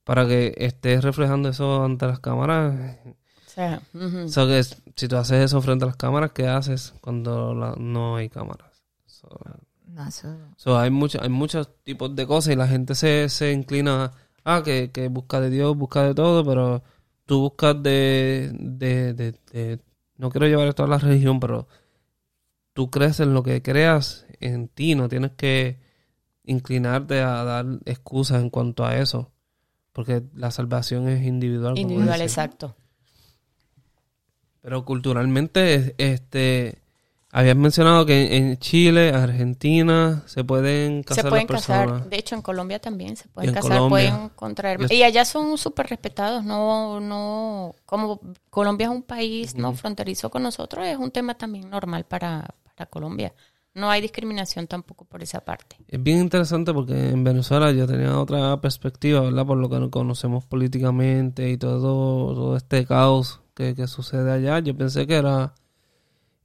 Para 0.04 0.26
que 0.26 0.54
estés 0.56 1.04
reflejando 1.04 1.50
eso 1.50 1.84
ante 1.84 2.06
las 2.06 2.20
cámaras. 2.20 2.96
O 4.24 4.28
sea, 4.28 4.46
que 4.46 4.62
si 4.96 5.08
tú 5.08 5.16
haces 5.18 5.44
eso 5.44 5.60
frente 5.60 5.84
a 5.84 5.88
las 5.88 5.96
cámaras, 5.96 6.32
¿qué 6.32 6.48
haces 6.48 6.94
cuando 7.02 7.54
la- 7.54 7.74
no 7.78 8.16
hay 8.16 8.30
cámaras? 8.30 8.67
No, 9.86 10.10
So, 10.56 10.78
hay, 10.78 10.90
mucho- 10.90 11.20
hay 11.22 11.28
muchos 11.28 11.70
tipos 11.82 12.14
de 12.14 12.26
cosas 12.26 12.52
y 12.52 12.56
la 12.56 12.68
gente 12.68 12.94
se, 12.94 13.28
se 13.28 13.52
inclina 13.52 14.12
a 14.44 14.62
que, 14.62 14.90
que 14.92 15.08
busca 15.08 15.40
de 15.40 15.50
Dios, 15.50 15.76
busca 15.76 16.02
de 16.02 16.14
todo, 16.14 16.44
pero 16.44 16.82
tú 17.26 17.40
buscas 17.40 17.82
de, 17.82 18.50
de, 18.54 19.14
de- 19.14 19.32
de- 19.52 19.78
No 20.16 20.30
quiero 20.30 20.46
llevar 20.46 20.68
esto 20.68 20.84
a 20.84 20.88
la 20.88 20.98
religión, 20.98 21.40
pero 21.40 21.68
tú 22.72 22.90
crees 22.90 23.20
en 23.20 23.34
lo 23.34 23.42
que 23.42 23.62
creas 23.62 24.26
en 24.40 24.68
ti, 24.68 24.94
no 24.94 25.08
tienes 25.08 25.32
que 25.32 25.78
inclinarte 26.44 27.20
a 27.20 27.44
dar 27.44 27.66
excusas 27.84 28.40
en 28.42 28.50
cuanto 28.50 28.84
a 28.84 28.96
eso, 28.98 29.32
porque 29.92 30.22
la 30.34 30.50
salvación 30.50 31.08
es 31.08 31.24
individual. 31.26 31.76
individual, 31.78 32.20
exacto. 32.20 32.76
Pero 34.60 34.84
culturalmente, 34.84 35.94
este, 35.98 36.78
habías 37.30 37.56
mencionado 37.56 38.06
que 38.06 38.36
en 38.36 38.58
Chile, 38.58 39.10
Argentina, 39.10 40.22
se 40.26 40.44
pueden 40.44 41.02
casar 41.02 41.24
se 41.24 41.30
pueden 41.30 41.46
las 41.48 41.66
casar, 41.66 42.08
de 42.08 42.16
hecho 42.16 42.34
en 42.34 42.42
Colombia 42.42 42.78
también 42.78 43.16
se 43.16 43.28
pueden 43.28 43.50
en 43.50 43.54
casar, 43.54 43.78
Colombia. 43.78 44.10
pueden 44.10 44.28
contraer. 44.30 44.92
Y 44.92 45.02
allá 45.02 45.24
son 45.24 45.58
súper 45.58 45.86
respetados, 45.88 46.44
no, 46.44 47.00
no, 47.00 47.74
como 47.84 48.20
Colombia 48.50 48.86
es 48.86 48.92
un 48.92 49.02
país 49.02 49.54
no 49.54 49.74
fronterizo 49.74 50.30
con 50.30 50.42
nosotros, 50.42 50.86
es 50.86 50.96
un 50.96 51.10
tema 51.10 51.34
también 51.34 51.68
normal 51.68 52.04
para, 52.04 52.54
para 52.64 52.86
Colombia. 52.86 53.34
No 53.74 53.90
hay 53.90 54.00
discriminación 54.00 54.66
tampoco 54.66 55.04
por 55.04 55.22
esa 55.22 55.40
parte. 55.40 55.76
Es 55.86 56.02
bien 56.02 56.18
interesante 56.18 56.72
porque 56.72 57.10
en 57.10 57.22
Venezuela 57.22 57.70
yo 57.70 57.86
tenía 57.86 58.18
otra 58.18 58.60
perspectiva, 58.60 59.20
¿verdad? 59.20 59.46
Por 59.46 59.58
lo 59.58 59.68
que 59.68 59.90
conocemos 59.90 60.44
políticamente 60.46 61.48
y 61.50 61.58
todo, 61.58 62.34
todo 62.34 62.56
este 62.56 62.84
caos 62.86 63.40
que, 63.54 63.76
que 63.76 63.86
sucede 63.86 64.32
allá. 64.32 64.58
Yo 64.58 64.76
pensé 64.76 65.06
que 65.06 65.14
era 65.14 65.54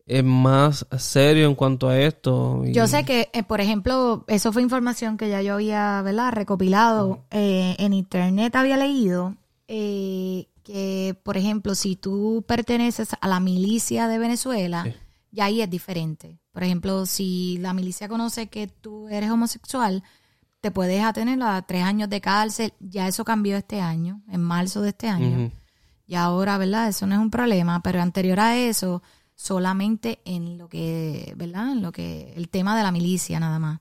eh, 0.05 0.21
más 0.23 0.85
serio 0.97 1.47
en 1.47 1.55
cuanto 1.55 1.87
a 1.89 1.97
esto. 1.99 2.63
y- 2.65 2.73
Yo 2.73 2.87
sé 2.87 3.05
que, 3.05 3.29
eh, 3.33 3.43
por 3.43 3.61
ejemplo, 3.61 4.25
eso 4.27 4.51
fue 4.51 4.61
información 4.61 5.15
que 5.17 5.29
ya 5.29 5.41
yo 5.41 5.53
había, 5.53 6.01
¿verdad? 6.01 6.31
Recopilado 6.33 7.23
eh, 7.31 7.75
en 7.79 7.93
internet, 7.93 8.55
había 8.55 8.77
leído 8.77 9.35
eh, 9.67 10.47
que, 10.63 11.17
por 11.23 11.37
ejemplo, 11.37 11.73
si 11.75 11.95
tú 11.95 12.43
perteneces 12.47 13.09
a 13.19 13.27
la 13.27 13.39
milicia 13.39 14.07
de 14.07 14.19
Venezuela, 14.19 14.83
Sí. 14.83 14.93
ya 15.31 15.45
ahí 15.45 15.61
es 15.61 15.69
diferente. 15.69 16.39
Por 16.51 16.63
ejemplo, 16.63 17.05
si 17.05 17.57
la 17.59 17.73
milicia 17.73 18.07
conoce 18.07 18.47
que 18.47 18.67
tú 18.67 19.07
eres 19.09 19.31
homosexual, 19.31 20.03
te 20.61 20.69
puedes 20.71 21.01
atener 21.03 21.41
a 21.43 21.61
tres 21.63 21.83
años 21.83 22.09
de 22.09 22.21
cárcel. 22.21 22.73
Ya 22.79 23.07
eso 23.07 23.25
cambió 23.25 23.57
este 23.57 23.81
año, 23.81 24.21
en 24.29 24.41
marzo 24.41 24.81
de 24.81 24.89
este 24.89 25.07
año. 25.09 25.51
Y 26.05 26.15
ahora, 26.15 26.57
¿verdad? 26.57 26.87
Eso 26.89 27.07
no 27.07 27.15
es 27.15 27.21
un 27.21 27.31
problema, 27.31 27.81
pero 27.81 28.01
anterior 28.01 28.39
a 28.39 28.55
eso, 28.57 29.01
solamente 29.35 30.19
en 30.25 30.57
lo 30.57 30.69
que, 30.69 31.33
¿verdad? 31.35 31.71
En 31.71 31.81
lo 31.81 31.91
que, 31.91 32.33
el 32.35 32.49
tema 32.49 32.77
de 32.77 32.83
la 32.83 32.91
milicia 32.91 33.39
nada 33.39 33.59
más. 33.59 33.79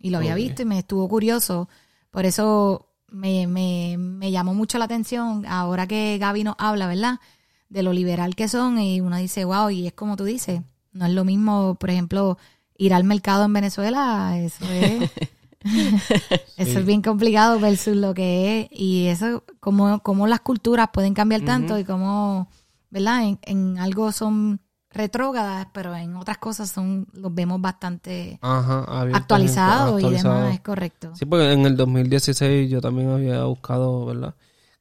Y 0.00 0.10
lo 0.10 0.18
había 0.18 0.34
visto 0.34 0.62
y 0.62 0.64
me 0.64 0.78
estuvo 0.78 1.08
curioso. 1.08 1.68
Por 2.10 2.24
eso 2.24 2.88
me, 3.08 3.46
me, 3.46 3.96
me 3.98 4.30
llamó 4.30 4.54
mucho 4.54 4.78
la 4.78 4.84
atención 4.84 5.44
ahora 5.46 5.86
que 5.86 6.18
Gaby 6.18 6.44
nos 6.44 6.54
habla, 6.58 6.86
¿verdad? 6.86 7.20
De 7.68 7.82
lo 7.82 7.92
liberal 7.92 8.36
que 8.36 8.48
son 8.48 8.78
y 8.78 9.00
uno 9.00 9.16
dice, 9.16 9.44
wow, 9.44 9.70
y 9.70 9.86
es 9.86 9.92
como 9.92 10.16
tú 10.16 10.24
dices, 10.24 10.62
no 10.92 11.06
es 11.06 11.12
lo 11.12 11.24
mismo, 11.24 11.74
por 11.74 11.90
ejemplo, 11.90 12.38
ir 12.76 12.94
al 12.94 13.04
mercado 13.04 13.44
en 13.44 13.52
Venezuela, 13.52 14.38
eso 14.38 14.64
es... 14.70 15.10
Eso 16.56 16.78
es 16.78 16.86
bien 16.86 17.02
complicado 17.02 17.58
versus 17.58 17.96
lo 17.96 18.14
que 18.14 18.60
es 18.60 18.68
y 18.70 19.06
eso, 19.06 19.44
cómo, 19.60 20.00
cómo 20.02 20.26
las 20.26 20.40
culturas 20.40 20.90
pueden 20.92 21.14
cambiar 21.14 21.42
tanto 21.42 21.78
y 21.78 21.84
cómo, 21.84 22.48
¿verdad? 22.90 23.24
En, 23.24 23.38
en 23.42 23.78
algo 23.78 24.12
son 24.12 24.60
retrógradas, 24.98 25.68
pero 25.72 25.94
en 25.94 26.16
otras 26.16 26.38
cosas 26.38 26.70
son 26.70 27.06
los 27.12 27.32
vemos 27.32 27.60
bastante 27.60 28.38
actualizados 28.42 30.02
y 30.02 30.10
demás, 30.10 30.52
es 30.52 30.60
correcto. 30.60 31.12
Sí, 31.14 31.24
porque 31.24 31.52
en 31.52 31.64
el 31.64 31.76
2016 31.76 32.68
yo 32.68 32.80
también 32.80 33.10
había 33.10 33.44
buscado, 33.44 34.04
¿verdad? 34.04 34.34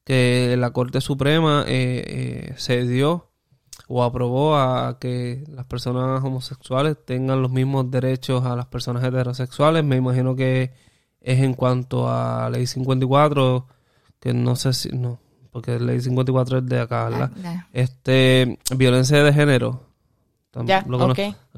Que 0.03 0.56
la 0.58 0.71
Corte 0.71 1.01
Suprema 1.01 1.63
eh, 1.67 2.03
eh, 2.08 2.56
cedió 2.58 3.30
o 3.88 4.03
aprobó 4.03 4.58
a 4.58 4.97
que 4.99 5.43
las 5.49 5.65
personas 5.65 6.23
homosexuales 6.23 6.97
tengan 7.06 7.41
los 7.41 7.51
mismos 7.51 7.89
derechos 7.91 8.43
a 8.43 8.56
las 8.56 8.65
personas 8.65 9.03
heterosexuales. 9.03 9.84
Me 9.84 9.97
imagino 9.97 10.36
que 10.36 10.73
es 11.21 11.39
en 11.39 11.53
cuanto 11.53 12.10
a 12.10 12.49
Ley 12.49 12.65
54, 12.65 13.67
que 14.19 14.34
no 14.34 14.56
sé 14.56 14.73
si, 14.73 14.89
no, 14.89 15.19
porque 15.51 15.80
Ley 15.80 16.01
54 16.01 16.60
es 16.60 16.65
de 16.65 16.80
acá, 16.80 17.10
¿verdad? 17.10 17.32
Ah. 17.45 17.67
Este, 17.71 18.58
violencia 18.75 19.23
de 19.23 19.32
género. 19.32 19.87
Ya. 20.65 20.86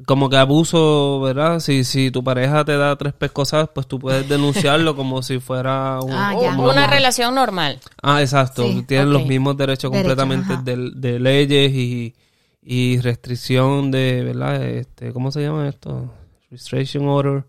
Como 0.06 0.28
que 0.28 0.36
abuso, 0.36 1.20
¿verdad? 1.20 1.60
Si, 1.60 1.84
si 1.84 2.10
tu 2.10 2.24
pareja 2.24 2.64
te 2.64 2.76
da 2.76 2.96
tres 2.96 3.12
pescosas, 3.12 3.68
pues 3.74 3.86
tú 3.86 3.98
puedes 3.98 4.28
denunciarlo 4.28 4.96
como 4.96 5.22
si 5.22 5.38
fuera 5.40 6.00
un... 6.00 6.12
Ah. 6.12 6.34
Una 6.58 6.86
relación 6.86 7.34
normal. 7.34 7.78
Ah, 8.02 8.20
exacto. 8.20 8.64
Sí, 8.64 8.82
Tienen 8.86 9.12
los 9.12 9.26
mismos 9.26 9.56
derechos 9.56 9.90
completamente 9.90 10.56
de, 10.64 10.90
de 10.94 11.18
leyes 11.18 11.72
y, 11.72 12.14
y 12.62 13.00
restricción 13.00 13.90
de, 13.90 14.22
¿verdad? 14.24 14.62
Este, 14.62 15.12
¿Cómo 15.12 15.30
se 15.30 15.42
llama 15.42 15.68
esto? 15.68 16.12
Restriction 16.50 17.06
order. 17.08 17.44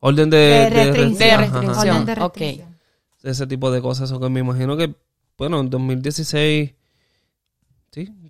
Orden 0.00 0.30
de, 0.30 0.36
De 0.38 0.46
de 0.46 0.70
restricción. 0.70 1.18
De 1.18 1.24
ajá, 1.30 1.34
ajá. 1.34 1.42
restricción. 1.60 1.96
Orden 1.96 2.06
de 2.06 2.12
ok. 2.12 2.36
restricción. 2.36 2.76
ese 3.22 3.46
tipo 3.46 3.70
de 3.70 3.82
cosas. 3.82 4.12
O 4.12 4.20
que 4.20 4.28
me 4.28 4.40
imagino 4.40 4.76
que, 4.76 4.94
bueno, 5.36 5.60
en 5.60 5.70
2016, 5.70 6.70
sí, 6.70 6.76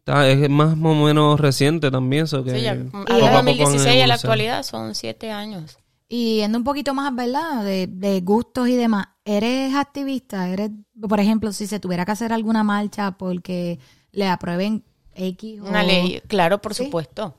está, 0.01 0.29
es 0.29 0.49
más 0.51 0.73
o 0.73 0.95
menos 0.95 1.39
reciente 1.41 1.91
también. 1.91 2.25
Eso 2.25 2.43
que 2.45 2.51
Sí, 2.57 2.63
ya, 2.63 2.75
poco 2.77 3.13
han 3.13 3.45
2016 3.47 4.03
a 4.03 4.07
la 4.07 4.15
actualidad 4.15 4.63
son 4.63 4.95
siete 4.95 5.31
años. 5.31 5.79
Y 6.09 6.37
yendo 6.39 6.59
un 6.59 6.65
poquito 6.65 6.93
más, 6.93 7.15
¿verdad? 7.15 7.65
De, 7.65 7.87
de 7.87 8.21
gustos 8.21 8.69
y 8.69 8.75
demás. 8.75 9.07
¿Eres 9.25 9.75
activista? 9.75 10.49
¿Eres, 10.49 10.71
por 11.09 11.21
ejemplo, 11.21 11.53
si 11.53 11.69
se 11.69 11.79
tuviera 11.79 12.05
que 12.05 12.11
hacer 12.13 12.33
alguna 12.33 12.65
marcha 12.65 13.13
porque 13.13 13.79
le 14.11 14.27
aprueben 14.27 14.83
X 15.15 15.61
o... 15.61 15.65
Una 15.69 15.85
ley, 15.85 16.21
claro, 16.27 16.61
por 16.61 16.75
Sí. 16.75 16.85
supuesto. 16.85 17.37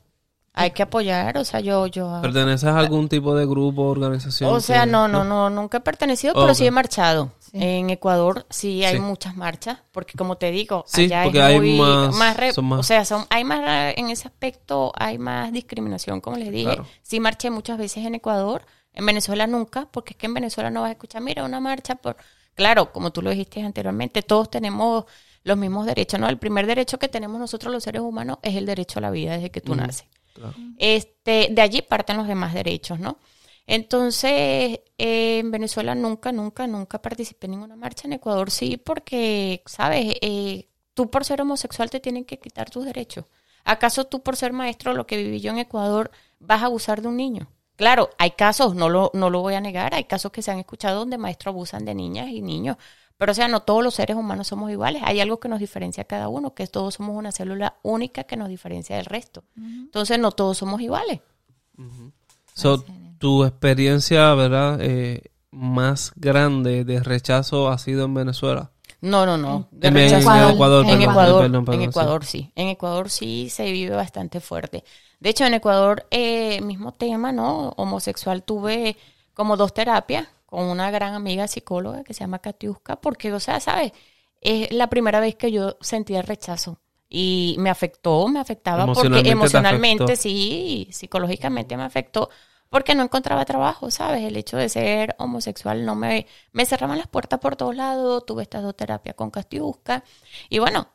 Hay 0.54 0.72
que 0.72 0.82
apoyar, 0.82 1.38
o 1.38 1.44
sea, 1.46 1.60
yo, 1.60 1.86
yo. 1.86 2.18
¿Perteneces 2.20 2.68
a 2.68 2.78
algún 2.78 3.08
tipo 3.08 3.34
de 3.34 3.46
grupo, 3.46 3.84
organización? 3.84 4.52
O 4.52 4.60
sea, 4.60 4.84
que- 4.84 4.90
no, 4.90 5.08
no, 5.08 5.24
no, 5.24 5.48
nunca 5.48 5.78
he 5.78 5.80
pertenecido, 5.80 6.34
pero 6.34 6.54
sí 6.54 6.66
he 6.66 6.70
marchado. 6.70 7.32
Sí. 7.40 7.50
En 7.54 7.88
Ecuador 7.90 8.44
sí 8.50 8.84
hay 8.84 8.96
Sí. 8.96 9.00
muchas 9.00 9.34
marchas, 9.34 9.78
porque 9.92 10.12
como 10.16 10.36
te 10.36 10.50
digo, 10.50 10.84
Sí, 10.86 11.04
allá 11.04 11.22
porque 11.24 11.38
es 11.38 11.44
hay 11.44 11.56
muy 11.58 11.78
más- 11.78 12.36
re- 12.36 12.52
son 12.52 12.66
más- 12.66 12.80
o 12.80 12.82
sea, 12.82 13.04
son, 13.06 13.24
hay 13.30 13.44
más 13.44 13.94
en 13.96 14.10
ese 14.10 14.28
aspecto 14.28 14.92
hay 14.94 15.16
más 15.18 15.52
discriminación, 15.52 16.20
como 16.20 16.36
les 16.36 16.50
dije. 16.50 16.64
Claro. 16.64 16.86
Sí 17.02 17.18
marché 17.18 17.48
muchas 17.50 17.78
veces 17.78 18.04
en 18.04 18.14
Ecuador, 18.14 18.66
en 18.92 19.06
Venezuela 19.06 19.46
nunca, 19.46 19.88
porque 19.90 20.12
es 20.12 20.16
que 20.18 20.26
en 20.26 20.34
Venezuela 20.34 20.70
no 20.70 20.82
vas 20.82 20.88
a 20.90 20.92
escuchar, 20.92 21.22
mira, 21.22 21.44
una 21.44 21.60
marcha 21.60 21.94
por, 21.94 22.16
claro, 22.54 22.92
como 22.92 23.10
tú 23.10 23.22
lo 23.22 23.30
dijiste 23.30 23.62
anteriormente, 23.62 24.20
todos 24.22 24.50
tenemos 24.50 25.06
los 25.44 25.56
mismos 25.56 25.86
derechos, 25.86 26.20
¿no? 26.20 26.28
El 26.28 26.38
primer 26.38 26.66
derecho 26.66 26.98
que 26.98 27.08
tenemos 27.08 27.40
nosotros 27.40 27.72
los 27.72 27.82
seres 27.82 28.02
humanos 28.02 28.38
es 28.42 28.54
el 28.54 28.66
derecho 28.66 28.98
a 28.98 29.02
la 29.02 29.10
vida 29.10 29.32
desde 29.32 29.50
que 29.50 29.60
tú 29.62 29.74
naces. 29.74 30.06
Este, 30.78 31.48
de 31.50 31.62
allí 31.62 31.82
parten 31.82 32.16
los 32.16 32.26
demás 32.26 32.54
derechos, 32.54 32.98
¿no? 32.98 33.18
Entonces, 33.66 34.80
eh, 34.98 35.38
en 35.38 35.50
Venezuela 35.50 35.94
nunca, 35.94 36.32
nunca, 36.32 36.66
nunca 36.66 37.00
participé 37.00 37.46
en 37.46 37.52
ninguna 37.52 37.76
marcha. 37.76 38.06
En 38.06 38.14
Ecuador 38.14 38.50
sí, 38.50 38.76
porque, 38.76 39.62
¿sabes? 39.66 40.16
Eh, 40.20 40.68
tú 40.94 41.10
por 41.10 41.24
ser 41.24 41.40
homosexual 41.40 41.90
te 41.90 42.00
tienen 42.00 42.24
que 42.24 42.38
quitar 42.38 42.70
tus 42.70 42.84
derechos. 42.84 43.26
¿Acaso 43.64 44.06
tú 44.06 44.22
por 44.22 44.36
ser 44.36 44.52
maestro, 44.52 44.94
lo 44.94 45.06
que 45.06 45.16
viví 45.16 45.40
yo 45.40 45.52
en 45.52 45.58
Ecuador, 45.58 46.10
vas 46.40 46.62
a 46.62 46.66
abusar 46.66 47.02
de 47.02 47.08
un 47.08 47.16
niño? 47.16 47.48
Claro, 47.82 48.10
hay 48.16 48.30
casos, 48.30 48.76
no 48.76 48.88
lo, 48.88 49.10
no 49.12 49.28
lo 49.28 49.40
voy 49.40 49.54
a 49.54 49.60
negar, 49.60 49.92
hay 49.92 50.04
casos 50.04 50.30
que 50.30 50.40
se 50.40 50.52
han 50.52 50.60
escuchado 50.60 51.00
donde 51.00 51.18
maestros 51.18 51.52
abusan 51.52 51.84
de 51.84 51.96
niñas 51.96 52.28
y 52.28 52.40
niños. 52.40 52.76
Pero, 53.18 53.32
o 53.32 53.34
sea, 53.34 53.48
no 53.48 53.62
todos 53.62 53.82
los 53.82 53.94
seres 53.94 54.16
humanos 54.16 54.46
somos 54.46 54.70
iguales. 54.70 55.02
Hay 55.04 55.18
algo 55.18 55.40
que 55.40 55.48
nos 55.48 55.58
diferencia 55.58 56.04
a 56.04 56.06
cada 56.06 56.28
uno, 56.28 56.54
que 56.54 56.68
todos 56.68 56.94
somos 56.94 57.16
una 57.16 57.32
célula 57.32 57.74
única 57.82 58.22
que 58.22 58.36
nos 58.36 58.48
diferencia 58.48 58.94
del 58.94 59.06
resto. 59.06 59.42
Entonces, 59.56 60.16
no 60.20 60.30
todos 60.30 60.58
somos 60.58 60.80
iguales. 60.80 61.22
So, 62.54 62.84
tu 63.18 63.44
experiencia, 63.44 64.32
¿verdad? 64.34 64.78
Eh, 64.80 65.32
más 65.50 66.12
grande 66.14 66.84
de 66.84 67.02
rechazo 67.02 67.68
ha 67.68 67.78
sido 67.78 68.04
en 68.04 68.14
Venezuela. 68.14 68.70
No, 69.00 69.26
no, 69.26 69.36
no. 69.36 69.66
De 69.72 69.88
En, 69.88 69.94
rechazo. 69.94 70.32
en 70.32 70.50
Ecuador, 70.54 70.84
En 70.84 70.90
perdón, 70.90 71.10
Ecuador, 71.10 71.42
perdón, 71.42 71.64
perdón, 71.64 71.82
en 71.82 71.86
sí. 71.86 71.90
Ecuador 71.90 72.24
sí. 72.24 72.52
En 72.54 72.68
Ecuador 72.68 73.10
sí 73.10 73.48
se 73.50 73.72
vive 73.72 73.96
bastante 73.96 74.38
fuerte. 74.38 74.84
De 75.22 75.30
hecho, 75.30 75.44
en 75.44 75.54
Ecuador, 75.54 76.04
eh, 76.10 76.60
mismo 76.62 76.90
tema, 76.90 77.30
¿no? 77.30 77.68
Homosexual, 77.76 78.42
tuve 78.42 78.96
como 79.34 79.56
dos 79.56 79.72
terapias 79.72 80.26
con 80.46 80.64
una 80.64 80.90
gran 80.90 81.14
amiga 81.14 81.46
psicóloga 81.46 82.02
que 82.02 82.12
se 82.12 82.24
llama 82.24 82.40
Katiuska, 82.40 82.96
porque, 82.96 83.32
o 83.32 83.38
sea, 83.38 83.60
¿sabes? 83.60 83.92
Es 84.40 84.72
la 84.72 84.88
primera 84.88 85.20
vez 85.20 85.36
que 85.36 85.52
yo 85.52 85.76
sentí 85.80 86.16
el 86.16 86.24
rechazo. 86.24 86.80
Y 87.08 87.54
me 87.60 87.70
afectó, 87.70 88.26
me 88.26 88.40
afectaba 88.40 88.84
porque 88.92 89.30
Emocionalmente 89.30 90.16
sí, 90.16 90.88
psicológicamente 90.90 91.76
me 91.76 91.84
afectó 91.84 92.28
porque 92.68 92.96
no 92.96 93.04
encontraba 93.04 93.44
trabajo, 93.44 93.92
¿sabes? 93.92 94.24
El 94.24 94.36
hecho 94.36 94.56
de 94.56 94.68
ser 94.68 95.14
homosexual 95.20 95.86
no 95.86 95.94
me, 95.94 96.26
me 96.50 96.66
cerraban 96.66 96.98
las 96.98 97.06
puertas 97.06 97.38
por 97.38 97.54
todos 97.54 97.76
lados, 97.76 98.26
tuve 98.26 98.42
estas 98.42 98.64
dos 98.64 98.74
terapias 98.76 99.14
con 99.14 99.30
Castiusca 99.30 100.02
y 100.48 100.58
bueno, 100.58 100.88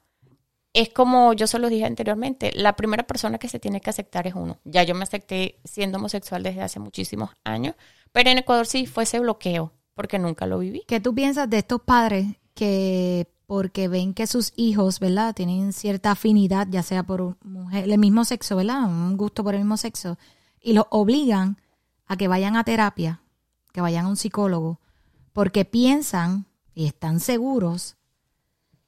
es 0.73 0.89
como 0.89 1.33
yo 1.33 1.47
se 1.47 1.59
lo 1.59 1.69
dije 1.69 1.85
anteriormente, 1.85 2.51
la 2.53 2.75
primera 2.75 3.03
persona 3.03 3.37
que 3.37 3.49
se 3.49 3.59
tiene 3.59 3.81
que 3.81 3.89
aceptar 3.89 4.27
es 4.27 4.35
uno. 4.35 4.59
Ya 4.63 4.83
yo 4.83 4.95
me 4.95 5.03
acepté 5.03 5.59
siendo 5.63 5.97
homosexual 5.97 6.43
desde 6.43 6.61
hace 6.61 6.79
muchísimos 6.79 7.31
años, 7.43 7.75
pero 8.11 8.29
en 8.29 8.37
Ecuador 8.37 8.67
sí 8.67 8.85
fue 8.85 9.03
ese 9.03 9.19
bloqueo, 9.19 9.73
porque 9.95 10.19
nunca 10.19 10.45
lo 10.45 10.59
viví. 10.59 10.83
¿Qué 10.87 10.99
tú 10.99 11.15
piensas 11.15 11.49
de 11.49 11.59
estos 11.59 11.81
padres 11.81 12.27
que 12.53 13.27
porque 13.47 13.87
ven 13.87 14.13
que 14.13 14.27
sus 14.27 14.51
hijos, 14.57 14.99
¿verdad? 14.99 15.33
Tienen 15.33 15.71
cierta 15.71 16.11
afinidad, 16.11 16.67
ya 16.69 16.83
sea 16.83 17.03
por 17.03 17.37
mujer, 17.45 17.89
el 17.89 17.97
mismo 17.97 18.25
sexo, 18.25 18.57
¿verdad? 18.57 18.85
Un 18.85 19.15
gusto 19.15 19.43
por 19.43 19.55
el 19.55 19.61
mismo 19.61 19.77
sexo, 19.77 20.17
y 20.61 20.73
los 20.73 20.85
obligan 20.89 21.57
a 22.05 22.17
que 22.17 22.27
vayan 22.27 22.55
a 22.55 22.63
terapia, 22.63 23.21
que 23.71 23.81
vayan 23.81 24.05
a 24.05 24.09
un 24.09 24.17
psicólogo, 24.17 24.79
porque 25.33 25.65
piensan 25.65 26.45
y 26.73 26.87
están 26.87 27.19
seguros 27.19 27.96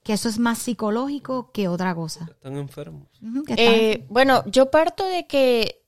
que 0.04 0.14
eso 0.14 0.30
es 0.30 0.40
más 0.40 0.60
psicológico 0.60 1.52
que 1.52 1.68
otra 1.68 1.94
cosa. 1.96 2.28
Están 2.30 2.58
enfermos. 2.58 3.08
Ujú, 3.22 3.44
que 3.44 3.54
están- 3.54 3.76
Eh, 3.76 4.06
bueno, 4.10 4.44
yo 4.48 4.72
parto 4.72 5.06
de 5.06 5.28
que 5.28 5.84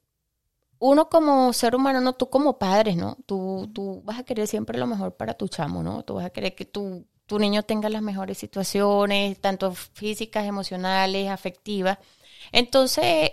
uno 0.80 1.10
como 1.10 1.54
ser 1.54 1.76
humano, 1.76 2.02
no 2.02 2.14
tú 2.14 2.30
como 2.30 2.58
padres, 2.58 2.98
¿no? 2.98 3.18
Tú, 3.26 3.70
tú 3.74 4.02
vas 4.04 4.20
a 4.20 4.24
querer 4.24 4.48
siempre 4.48 4.78
lo 4.80 4.88
mejor 4.88 5.16
para 5.16 5.36
tu 5.36 5.48
chamo, 5.48 5.84
¿no? 5.84 6.04
Tú 6.04 6.16
vas 6.16 6.26
a 6.26 6.30
querer 6.32 6.56
que 6.56 6.66
tu, 6.66 7.06
tu 7.28 7.38
niño 7.40 7.64
tenga 7.64 7.88
las 7.90 8.02
mejores 8.02 8.38
situaciones, 8.40 9.40
tanto 9.40 9.74
físicas, 9.74 10.46
emocionales, 10.46 11.30
afectivas. 11.30 12.00
Entonces, 12.52 13.32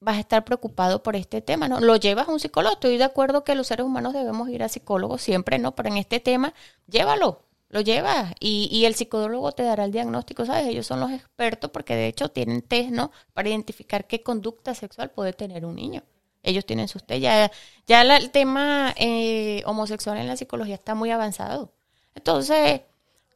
vas 0.00 0.16
a 0.16 0.20
estar 0.20 0.44
preocupado 0.44 1.02
por 1.02 1.16
este 1.16 1.40
tema, 1.42 1.68
¿no? 1.68 1.80
Lo 1.80 1.96
llevas 1.96 2.28
a 2.28 2.32
un 2.32 2.38
psicólogo. 2.40 2.74
Estoy 2.74 2.96
de 2.98 3.04
acuerdo 3.04 3.42
que 3.44 3.54
los 3.54 3.66
seres 3.66 3.84
humanos 3.84 4.12
debemos 4.12 4.48
ir 4.48 4.62
a 4.62 4.68
psicólogos 4.68 5.20
siempre, 5.22 5.58
¿no? 5.58 5.74
Pero 5.74 5.88
en 5.88 5.96
este 5.96 6.20
tema, 6.20 6.54
llévalo, 6.86 7.42
lo 7.68 7.80
llevas 7.80 8.32
y, 8.40 8.68
y 8.70 8.84
el 8.86 8.94
psicólogo 8.94 9.52
te 9.52 9.62
dará 9.64 9.84
el 9.84 9.92
diagnóstico, 9.92 10.44
¿sabes? 10.46 10.66
Ellos 10.68 10.86
son 10.86 11.00
los 11.00 11.10
expertos 11.10 11.70
porque 11.70 11.94
de 11.96 12.08
hecho 12.08 12.28
tienen 12.30 12.62
test, 12.62 12.90
¿no? 12.90 13.10
Para 13.34 13.48
identificar 13.48 14.06
qué 14.06 14.22
conducta 14.22 14.74
sexual 14.74 15.10
puede 15.10 15.32
tener 15.32 15.64
un 15.66 15.74
niño. 15.76 16.02
Ellos 16.42 16.64
tienen 16.64 16.88
sus 16.88 17.04
test. 17.04 17.20
Ya, 17.22 17.50
ya 17.86 18.04
la- 18.04 18.16
el 18.18 18.30
tema 18.30 18.94
eh, 18.96 19.62
homosexual 19.66 20.16
en 20.18 20.28
la 20.28 20.36
psicología 20.36 20.74
está 20.76 20.94
muy 20.94 21.10
avanzado. 21.10 21.72
Entonces, 22.14 22.82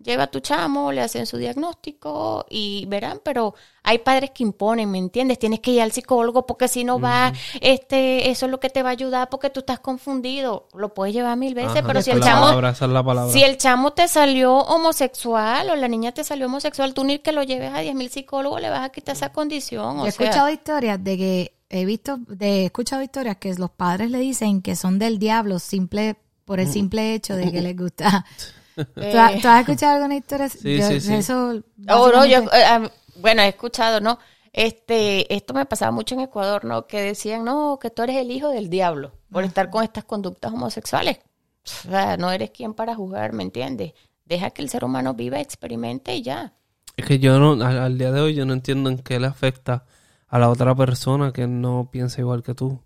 lleva 0.03 0.25
a 0.25 0.27
tu 0.29 0.41
chamo, 0.41 0.93
le 0.93 1.03
hacen 1.03 1.27
su 1.27 1.37
diagnóstico 1.37 2.47
y 2.49 2.87
verán, 2.87 3.21
pero 3.23 3.55
hay 3.83 3.99
padres 3.99 4.31
que 4.31 4.43
imponen, 4.43 4.91
¿me 4.91 4.99
entiendes? 4.99 5.39
Tienes 5.39 5.61
que 5.61 5.73
ir 5.73 5.83
al 5.83 5.93
psicólogo 5.93 6.47
porque 6.47 6.69
si 6.69 6.85
no 6.85 6.99
va, 6.99 7.33
este, 7.61 8.31
eso 8.31 8.47
es 8.47 8.53
lo 8.53 8.61
que 8.61 8.71
te 8.71 8.83
va 8.83 8.91
a 8.91 8.93
ayudar 8.93 9.29
porque 9.29 9.51
tú 9.51 9.61
estás 9.61 9.81
confundido. 9.81 10.69
Lo 10.75 10.95
puedes 10.95 11.15
llevar 11.15 11.37
mil 11.37 11.55
veces, 11.55 11.79
Ajá, 11.79 11.87
pero 11.87 12.03
si 12.03 12.11
el 12.11 12.21
chamo, 12.21 12.47
palabra, 12.47 12.71
esa 12.71 12.85
es 12.87 12.91
la 12.91 13.05
palabra. 13.05 13.33
si 13.33 13.43
el 13.43 13.59
chamo 13.59 13.93
te 13.93 14.09
salió 14.09 14.55
homosexual 14.59 15.71
o 15.71 15.77
la 15.77 15.89
niña 15.89 16.13
te 16.13 16.25
salió 16.25 16.47
homosexual, 16.47 16.95
tú 16.95 17.05
ni 17.05 17.19
que 17.19 17.33
lo 17.33 17.43
lleves 17.43 17.73
a 17.73 17.81
diez 17.81 17.95
mil 17.95 18.11
psicólogos 18.11 18.61
le 18.61 18.71
vas 18.71 18.83
a 18.83 18.89
quitar 18.91 19.15
esa 19.15 19.33
condición. 19.33 19.99
Yo 19.99 20.07
he 20.07 20.13
sea, 20.13 20.27
escuchado 20.27 20.51
historias 20.51 21.03
de 21.03 21.17
que 21.19 21.55
he 21.69 21.85
visto, 21.85 22.19
de, 22.27 22.63
he 22.63 22.65
escuchado 22.67 23.03
historias 23.03 23.37
que 23.37 23.55
los 23.55 23.71
padres 23.71 24.11
le 24.11 24.19
dicen 24.19 24.63
que 24.63 24.77
son 24.77 24.99
del 24.99 25.19
diablo 25.19 25.59
simple 25.59 26.17
por 26.45 26.59
el 26.59 26.67
simple 26.67 27.15
hecho 27.15 27.37
de 27.37 27.53
que 27.53 27.61
les 27.61 27.77
gusta. 27.77 28.25
¿Tú, 28.77 29.19
has, 29.19 29.41
tú 29.41 29.49
has 29.49 29.61
escuchado 29.61 29.95
alguna 29.97 30.17
historia? 30.17 30.49
Sí, 30.49 30.77
Yo- 30.79 30.87
sí, 30.89 31.01
sí. 31.01 31.15
Eso, 31.15 31.63
Oh, 31.89 32.11
no, 32.11 32.25
yo, 32.27 32.39
eh, 32.53 32.91
bueno, 33.17 33.43
he 33.43 33.49
escuchado, 33.49 34.01
¿no? 34.01 34.19
Este, 34.53 35.33
esto 35.35 35.55
me 35.55 35.65
pasaba 35.67 35.93
mucho 35.93 36.15
en 36.15 36.23
Ecuador, 36.23 36.65
¿no? 36.65 36.87
Que 36.87 37.01
decían, 37.03 37.45
no, 37.45 37.79
que 37.81 37.91
tú 37.91 38.03
eres 38.03 38.17
el 38.17 38.31
hijo 38.31 38.49
del 38.49 38.69
diablo 38.69 39.13
por 39.31 39.45
estar 39.45 39.71
con 39.71 39.85
estas 39.85 40.05
conductas 40.05 40.53
homosexuales. 40.53 41.19
O 41.65 41.91
sea, 41.91 42.17
no 42.17 42.31
eres 42.33 42.51
quien 42.51 42.75
para 42.75 42.95
jugar, 42.95 43.33
¿me 43.33 43.43
entiendes? 43.43 43.93
Deja 44.25 44.51
que 44.51 44.63
el 44.63 44.69
ser 44.69 44.85
humano 44.85 45.15
viva, 45.15 45.41
experimente 45.41 46.15
y 46.17 46.23
ya. 46.23 46.53
Es 46.97 47.05
que 47.07 47.19
yo 47.19 47.39
no, 47.39 47.53
al, 47.65 47.79
al 47.79 47.99
día 47.99 48.11
de 48.11 48.21
hoy 48.21 48.35
yo 48.35 48.45
no 48.45 48.53
entiendo 48.53 48.91
en 48.91 48.99
qué 48.99 49.21
le 49.21 49.27
afecta 49.27 49.85
a 50.27 50.39
la 50.39 50.49
otra 50.51 50.75
persona 50.75 51.33
que 51.33 51.47
no 51.47 51.89
piensa 51.93 52.21
igual 52.21 52.43
que 52.43 52.55
tú. 52.55 52.81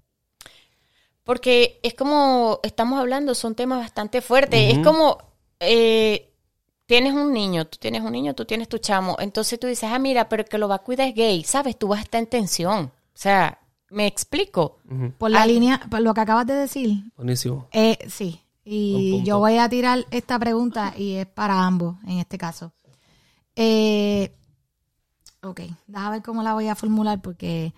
Porque 1.22 1.80
es 1.82 1.94
como 1.94 2.60
estamos 2.62 3.00
hablando, 3.00 3.34
son 3.34 3.54
temas 3.54 3.78
bastante 3.78 4.20
fuertes. 4.20 4.72
Es 4.72 4.78
como 4.80 5.18
eh, 5.60 6.30
tienes 6.86 7.14
un 7.14 7.32
niño, 7.32 7.66
tú 7.66 7.78
tienes 7.78 8.02
un 8.02 8.12
niño, 8.12 8.34
tú 8.34 8.44
tienes 8.44 8.68
tu 8.68 8.78
chamo. 8.78 9.16
Entonces 9.18 9.58
tú 9.58 9.66
dices, 9.66 9.90
ah, 9.92 9.98
mira, 9.98 10.28
pero 10.28 10.42
el 10.42 10.48
que 10.48 10.58
lo 10.58 10.68
va 10.68 10.76
a 10.76 10.82
cuidar 10.82 11.08
es 11.08 11.14
gay, 11.14 11.44
¿sabes? 11.44 11.78
Tú 11.78 11.88
vas 11.88 12.00
a 12.00 12.02
estar 12.02 12.18
en 12.20 12.26
tensión. 12.28 12.84
O 12.86 13.16
sea, 13.16 13.58
¿me 13.90 14.06
explico? 14.06 14.78
Por 15.18 15.30
la 15.30 15.46
línea, 15.46 15.80
por 15.90 16.00
lo 16.00 16.12
que 16.14 16.20
acabas 16.20 16.46
de 16.46 16.54
decir, 16.54 17.04
Buenísimo. 17.16 17.68
eh, 17.72 17.98
sí. 18.08 18.40
Y 18.66 19.22
yo 19.24 19.38
voy 19.38 19.58
a 19.58 19.68
tirar 19.68 20.06
esta 20.10 20.38
pregunta 20.38 20.94
y 20.96 21.16
es 21.16 21.26
para 21.26 21.66
ambos 21.66 21.96
en 22.06 22.18
este 22.18 22.38
caso. 22.38 22.72
Eh, 23.56 24.34
ok, 25.42 25.60
déjame 25.86 26.10
ver 26.16 26.22
cómo 26.22 26.42
la 26.42 26.54
voy 26.54 26.68
a 26.68 26.74
formular 26.74 27.20
porque 27.20 27.74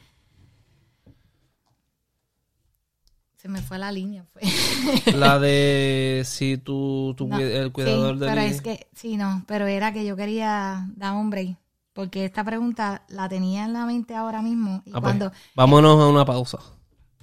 se 3.47 3.53
me 3.53 3.61
fue 3.63 3.79
la 3.79 3.93
línea. 3.93 4.25
fue. 4.33 4.43
La 5.15 5.39
de 5.39 6.23
si 6.25 6.59
tú, 6.59 7.15
tú 7.17 7.27
No, 7.29 7.37
cuid- 7.37 7.51
el 7.51 7.73
cuidador 7.73 8.15
sí, 8.15 8.21
del 8.21 8.29
pero 8.29 8.41
es 8.41 8.61
que, 8.61 8.87
sí, 8.95 9.17
no, 9.17 9.45
pero 9.47 9.67
era 9.67 9.93
que 9.93 10.05
yo 10.05 10.17
quería 10.17 10.89
dar 10.97 11.15
un 11.15 11.31
break, 11.31 11.57
porque 11.93 12.25
esta 12.25 12.45
pregunta 12.45 13.05
la 13.09 13.29
tenía 13.29 13.65
en 13.65 13.73
la 13.73 13.87
mente 13.87 14.15
ahora 14.15 14.43
mismo 14.43 14.83
y 14.85 14.91
Ah, 14.91 15.01
pues, 15.01 15.03
cuando 15.03 15.33
vámonos 15.55 16.01
a 16.01 16.09
una 16.09 16.25
pausa. 16.25 16.59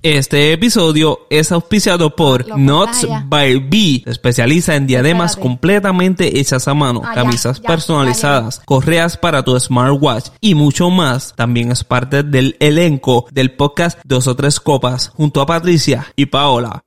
Este 0.03 0.51
episodio 0.51 1.27
es 1.29 1.53
auspiciado 1.53 2.13
por 2.13 2.45
allá. 2.51 3.23
by 3.25 3.57
B. 3.69 4.01
Se 4.03 4.11
especializa 4.11 4.75
en 4.75 4.85
diademas 4.85 5.31
Espérate. 5.31 5.47
completamente 5.47 6.39
hechas 6.41 6.67
a 6.67 6.73
mano, 6.73 7.01
Ah, 7.05 7.13
camisas 7.13 7.61
ya, 7.61 7.67
personalizadas, 7.69 8.59
correas 8.65 9.15
para 9.15 9.43
tu 9.43 9.57
smartwatch 9.57 10.27
y 10.41 10.55
mucho 10.55 10.89
más. 10.89 11.33
También 11.37 11.71
es 11.71 11.85
parte 11.85 12.21
del 12.23 12.57
elenco 12.59 13.27
del 13.31 13.55
podcast 13.55 13.97
Dos 14.03 14.27
o 14.27 14.35
Tres 14.35 14.59
Copas 14.59 15.07
junto 15.07 15.39
a 15.39 15.45
Patricia 15.45 16.05
y 16.17 16.25
Paola. 16.25 16.83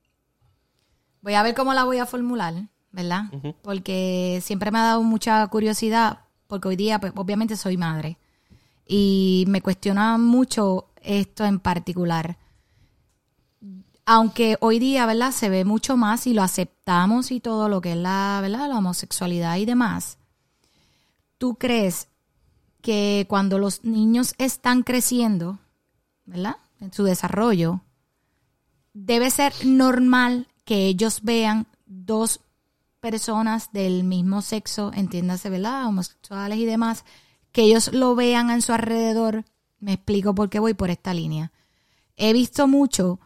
Voy 1.23 1.33
a 1.33 1.41
ver 1.41 1.55
cómo 1.55 1.73
la 1.73 1.85
voy 1.85 1.97
a 1.97 2.05
formular, 2.05 2.53
¿verdad? 2.91 3.23
Porque 3.63 4.41
siempre 4.43 4.69
me 4.69 4.77
ha 4.77 4.83
dado 4.83 5.01
mucha 5.01 5.45
curiosidad, 5.47 6.19
porque 6.45 6.67
hoy 6.67 6.75
día, 6.75 6.99
pues, 6.99 7.13
obviamente 7.15 7.57
soy 7.57 7.77
madre. 7.77 8.19
Y 8.87 9.43
me 9.47 9.63
cuestiona 9.63 10.19
mucho 10.19 10.85
esto 11.01 11.45
en 11.45 11.57
particular. 11.57 12.37
Aunque 14.09 14.55
hoy 14.61 14.79
día, 14.79 15.05
¿verdad? 15.05 15.33
Se 15.33 15.49
ve 15.49 15.65
mucho 15.65 15.97
más 15.97 16.27
y 16.27 16.33
lo 16.33 16.41
aceptamos 16.41 17.29
y 17.29 17.41
todo 17.41 17.67
lo 17.67 17.81
que 17.81 17.91
es 17.91 17.97
la, 17.97 18.39
¿verdad? 18.41 18.69
La 18.69 18.77
homosexualidad 18.77 19.57
y 19.57 19.65
demás. 19.65 20.17
¿Tú 21.37 21.55
crees 21.55 22.07
que 22.81 23.25
cuando 23.27 23.59
los 23.59 23.83
niños 23.83 24.33
están 24.37 24.83
creciendo, 24.83 25.59
¿verdad? 26.23 26.55
En 26.79 26.93
su 26.93 27.03
desarrollo, 27.03 27.81
debe 28.93 29.29
ser 29.29 29.53
normal 29.65 30.47
que 30.63 30.85
ellos 30.85 31.19
vean 31.23 31.67
dos 31.85 32.39
personas 33.01 33.73
del 33.73 34.05
mismo 34.05 34.41
sexo, 34.41 34.93
entiéndase, 34.95 35.49
¿verdad? 35.49 35.85
Homosexuales 35.85 36.59
y 36.59 36.65
demás, 36.65 37.03
que 37.51 37.63
ellos 37.63 37.91
lo 37.91 38.15
vean 38.15 38.51
en 38.51 38.61
su 38.61 38.71
alrededor. 38.71 39.43
Me 39.81 39.91
explico 39.91 40.33
por 40.33 40.49
qué 40.49 40.59
voy 40.59 40.75
por 40.75 40.91
esta 40.91 41.13
línea. 41.13 41.51
He 42.15 42.31
visto 42.31 42.69
mucho 42.69 43.19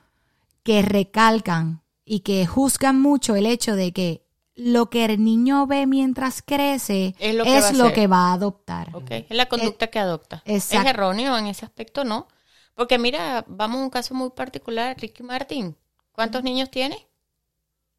que 0.63 0.81
recalcan 0.81 1.83
y 2.05 2.21
que 2.21 2.45
juzgan 2.45 3.01
mucho 3.01 3.35
el 3.35 3.45
hecho 3.45 3.75
de 3.75 3.91
que 3.93 4.25
lo 4.55 4.89
que 4.89 5.05
el 5.05 5.23
niño 5.23 5.65
ve 5.65 5.87
mientras 5.87 6.41
crece 6.41 7.15
Es 7.19 7.33
lo 7.35 7.43
que 7.45 7.49
va 7.51 7.55
a 7.55 7.69
hacer. 7.69 8.11
va 8.11 8.17
a 8.29 8.33
adoptar. 8.33 8.89
Ok, 8.95 9.09
es 9.11 9.25
la 9.29 9.47
conducta 9.47 9.87
que 9.87 9.97
adopta. 9.99 10.43
Es 10.45 10.71
erróneo 10.73 11.37
en 11.37 11.47
ese 11.47 11.65
aspecto, 11.65 12.03
¿no? 12.03 12.27
Porque 12.75 12.97
mira, 12.99 13.43
vamos 13.47 13.79
a 13.79 13.83
un 13.83 13.89
caso 13.89 14.13
muy 14.13 14.29
particular, 14.31 14.95
Ricky 14.99 15.23
Martin. 15.23 15.75
¿Cuántos 16.11 16.43
niños 16.43 16.69
tiene? 16.69 17.07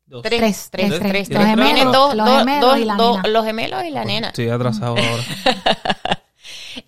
Dos. 0.05 0.23
Tres, 0.23 0.39
Tres, 0.41 0.69
tres, 0.71 0.89
tres, 0.89 1.01
tres. 1.01 1.13
tres. 1.13 1.29
Tiene 1.29 1.57
Los 1.57 1.67
gemelos, 1.69 1.93
dos, 1.93 2.15
los 2.15 2.27
dos, 2.27 2.39
gemelos 2.41 2.61
dos, 2.71 2.79
y 2.79 2.85
la 2.85 2.95
dos- 2.97 3.17
nena. 3.17 3.29
los 3.29 3.45
gemelos 3.45 3.85
y 3.85 3.91
la 3.91 4.05
nena. 4.05 4.29
Estoy 4.29 4.49
atrasado 4.51 4.97
ahora. 4.99 5.23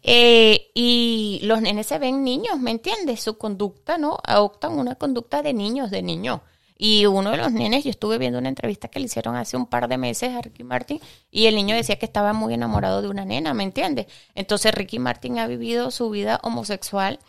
Eh, 0.03 0.71
y 0.75 1.41
los 1.45 1.61
nenes 1.61 1.87
se 1.87 1.99
ven 1.99 2.25
niños, 2.25 2.59
¿me 2.59 2.71
entiendes? 2.71 3.23
Su 3.23 3.39
conducta, 3.39 3.99
¿no? 3.99 4.19
Adoptan 4.25 4.73
una 4.79 4.95
conducta 4.97 5.43
de 5.43 5.53
niños, 5.53 5.91
de 5.91 6.03
niños. 6.03 6.41
Y 6.77 7.07
uno 7.07 7.31
de 7.31 7.37
los 7.37 7.53
nenes, 7.53 7.85
yo 7.85 7.91
estuve 7.91 8.19
viendo 8.19 8.39
una 8.39 8.49
entrevista 8.49 8.89
que 8.89 8.99
le 8.99 9.07
hicieron 9.07 9.37
hace 9.37 9.57
un 9.57 9.67
par 9.67 9.87
de 9.89 9.97
meses 9.97 10.35
a 10.35 10.43
Ricky 10.43 10.65
Martin 10.65 11.01
y 11.31 11.47
el 11.47 11.55
niño 11.55 11.77
decía 11.77 11.99
que 12.01 12.05
estaba 12.07 12.33
muy 12.33 12.53
enamorado 12.53 13.01
de 13.01 13.09
una 13.09 13.25
nena, 13.25 13.55
¿me 13.55 13.63
entiendes? 13.63 14.07
Entonces 14.35 14.75
Ricky 14.75 14.99
Martin 14.99 15.39
ha 15.39 15.47
vivido 15.47 15.93
su 15.93 16.11
vida 16.11 16.41
homosexual 16.43 17.21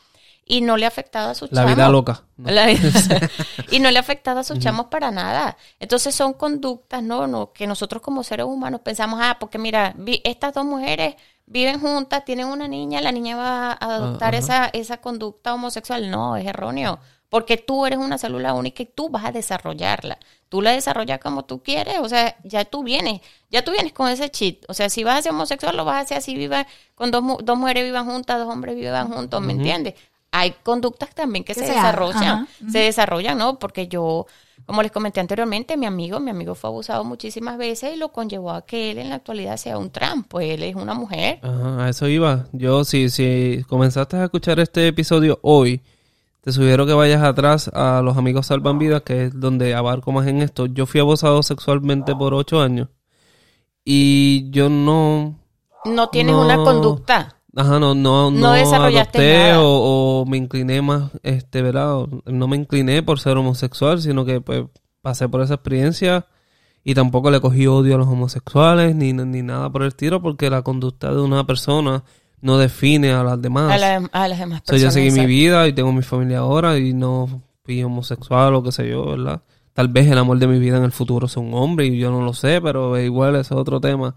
y 0.48 0.62
no 0.62 0.78
le 0.78 0.86
ha 0.86 0.88
afectado 0.88 1.30
a 1.30 1.36
sus 1.36 1.52
La 1.52 1.62
chamos. 1.62 1.76
vida 1.76 1.90
loca. 1.90 2.24
¿no? 2.38 2.52
La- 2.52 2.72
y 3.72 3.80
no 3.80 3.92
le 3.92 3.98
ha 3.98 4.02
afectado 4.02 4.40
a 4.40 4.44
sus 4.44 4.58
chamos 4.60 4.88
para 4.88 5.12
nada. 5.12 5.58
Entonces 5.80 6.14
son 6.16 6.34
conductas, 6.34 7.04
¿no? 7.04 7.28
no 7.28 7.52
Que 7.54 7.68
nosotros 7.68 8.02
como 8.02 8.24
seres 8.24 8.48
humanos 8.48 8.82
pensamos, 8.84 9.20
ah, 9.22 9.38
porque 9.40 9.60
mira, 9.60 9.94
vi- 9.96 10.22
estas 10.24 10.54
dos 10.54 10.66
mujeres 10.66 11.16
viven 11.48 11.80
juntas, 11.80 12.26
tienen 12.26 12.48
una 12.48 12.68
niña, 12.68 13.02
la 13.02 13.12
niña 13.12 13.36
va 13.38 13.72
a 13.72 13.96
adoptar 13.96 14.34
Ah, 14.36 14.38
esa, 14.38 14.66
esa 14.74 14.98
conducta 14.98 15.54
homosexual. 15.54 16.10
No, 16.10 16.36
es 16.38 16.46
erróneo. 16.46 17.00
Porque 17.30 17.58
tú 17.58 17.86
eres 17.86 18.00
una 18.00 18.18
célula 18.18 18.54
única 18.54 18.84
y 18.84 18.86
tú 18.86 19.10
vas 19.10 19.26
a 19.26 19.32
desarrollarla. 19.32 20.18
Tú 20.48 20.62
la 20.62 20.72
desarrollas 20.72 21.20
como 21.20 21.44
tú 21.44 21.62
quieres. 21.62 22.00
O 22.00 22.08
sea, 22.08 22.36
ya 22.44 22.64
tú 22.66 22.84
vienes, 22.84 23.20
ya 23.50 23.64
tú 23.64 23.72
vienes 23.72 23.94
con 23.94 24.08
ese 24.10 24.30
cheat. 24.30 24.58
O 24.70 24.74
sea, 24.74 24.90
si 24.90 25.04
vas 25.04 25.20
a 25.20 25.22
ser 25.24 25.32
homosexual, 25.34 25.76
lo 25.76 25.84
vas 25.86 25.96
a 25.98 26.00
hacer 26.02 26.18
así, 26.20 26.36
viva, 26.36 26.66
con 26.94 27.12
dos, 27.12 27.24
mu- 27.24 27.38
dos 27.42 27.58
mujeres 27.58 27.84
vivan 27.84 28.06
juntas, 28.06 28.38
dos 28.38 28.48
hombres 28.48 28.76
vivan 28.76 29.12
juntos, 29.12 29.42
¿me 29.42 29.54
entiendes? 29.54 29.96
Hay 30.32 30.52
conductas 30.64 31.14
también 31.16 31.44
que, 31.44 31.54
Que 31.54 31.60
se 31.62 31.66
desarrollan, 31.74 32.48
se 32.72 32.80
desarrollan, 32.80 33.38
¿no? 33.38 33.58
Porque 33.60 33.88
yo, 33.88 34.28
como 34.66 34.82
les 34.82 34.92
comenté 34.92 35.20
anteriormente, 35.20 35.78
mi 35.78 35.86
amigo, 35.86 36.20
mi 36.20 36.32
amigo 36.32 36.56
fue 36.56 36.70
abusado 36.70 37.04
muchísimas 37.04 37.58
veces 37.58 37.94
y 37.96 37.98
lo 37.98 38.10
conllevó 38.10 38.52
a 38.52 38.66
que 38.66 38.92
él 38.92 38.98
en 38.98 39.10
la 39.10 39.16
actualidad 39.16 39.58
sea 39.58 39.78
un 39.78 39.92
trans, 39.92 40.26
pues 40.28 40.50
él 40.50 40.64
es 40.64 40.76
una 40.76 40.94
mujer. 40.94 41.40
Ajá, 41.44 41.86
a 41.86 41.90
eso 41.90 42.08
iba. 42.08 42.46
Yo, 42.52 42.84
si, 42.84 43.10
si 43.10 43.64
comenzaste 43.68 44.18
a 44.18 44.24
escuchar 44.26 44.60
este 44.60 44.88
episodio 44.88 45.40
hoy, 45.44 45.82
te 46.42 46.52
sugiero 46.52 46.86
que 46.86 46.94
vayas 46.94 47.24
atrás 47.24 47.70
a 47.74 48.02
los 48.04 48.18
amigos 48.18 48.48
Salvan 48.48 48.78
Vidas, 48.80 49.02
que 49.04 49.26
es 49.26 49.40
donde 49.40 49.74
abarco 49.76 50.12
más 50.12 50.28
en 50.28 50.42
esto. 50.42 50.66
Yo 50.68 50.86
fui 50.86 51.00
abusado 51.00 51.42
sexualmente 51.44 52.16
por 52.16 52.34
ocho 52.34 52.62
años. 52.62 52.90
Y 53.84 54.50
yo 54.52 54.70
no... 54.70 55.36
No 55.86 56.10
tienes 56.10 56.34
No. 56.36 56.42
una 56.42 56.56
conducta. 56.58 57.35
Ajá, 57.56 57.80
no, 57.80 57.96
no, 57.96 58.30
No 58.32 58.32
no, 58.32 58.52
desarrollaste 58.54 59.18
adopté 59.20 59.48
nada. 59.50 59.62
o, 59.64 60.22
o 60.22 60.26
me 60.26 60.38
incliné 60.38 60.82
más, 60.82 61.12
este, 61.24 61.62
¿verdad? 61.62 61.96
O 61.96 62.10
No 62.26 62.48
me 62.48 62.58
incliné 62.58 63.02
por 63.02 63.20
ser 63.20 63.38
homosexual, 63.38 64.02
sino 64.02 64.26
que 64.26 64.42
pues 64.42 64.66
pasé 65.02 65.30
por 65.30 65.42
esa 65.42 65.54
experiencia 65.56 66.26
y 66.84 66.94
tampoco 66.96 67.32
le 67.32 67.40
cogí 67.40 67.66
odio 67.68 67.96
a 67.96 67.98
los 67.98 68.08
homosexuales 68.08 68.96
ni, 68.96 69.14
ni 69.14 69.42
nada 69.42 69.72
por 69.72 69.84
el 69.84 69.88
estilo 69.90 70.22
porque 70.22 70.50
la 70.50 70.62
conducta 70.64 71.12
de 71.14 71.22
una 71.22 71.46
persona 71.48 72.04
no 72.42 72.58
define 72.58 73.12
a 73.14 73.24
las 73.24 73.42
demás. 73.42 73.72
A, 73.72 73.78
la- 73.78 74.10
a 74.12 74.28
las 74.28 74.38
demás 74.40 74.62
O 74.62 74.66
sea, 74.66 74.78
yo 74.78 74.86
personas. 74.88 74.94
seguí 74.94 75.12
mi 75.12 75.26
vida 75.26 75.68
y 75.68 75.74
tengo 75.74 75.92
mi 75.94 76.02
familia 76.04 76.40
ahora 76.40 76.78
y 76.78 76.94
no 76.94 77.42
fui 77.64 77.82
homosexual 77.84 78.54
o 78.56 78.64
qué 78.64 78.72
sé 78.72 78.90
yo, 78.90 79.06
¿verdad? 79.06 79.42
Tal 79.74 79.88
vez 79.88 80.08
el 80.12 80.18
amor 80.18 80.38
de 80.40 80.48
mi 80.48 80.60
vida 80.60 80.78
en 80.78 80.84
el 80.84 80.92
futuro 80.92 81.28
sea 81.28 81.42
un 81.42 81.54
hombre 81.54 81.86
y 81.88 81.98
yo 81.98 82.12
no 82.12 82.22
lo 82.22 82.34
sé, 82.34 82.62
pero 82.62 83.00
igual 83.00 83.36
es 83.38 83.52
otro 83.52 83.80
tema. 83.82 84.16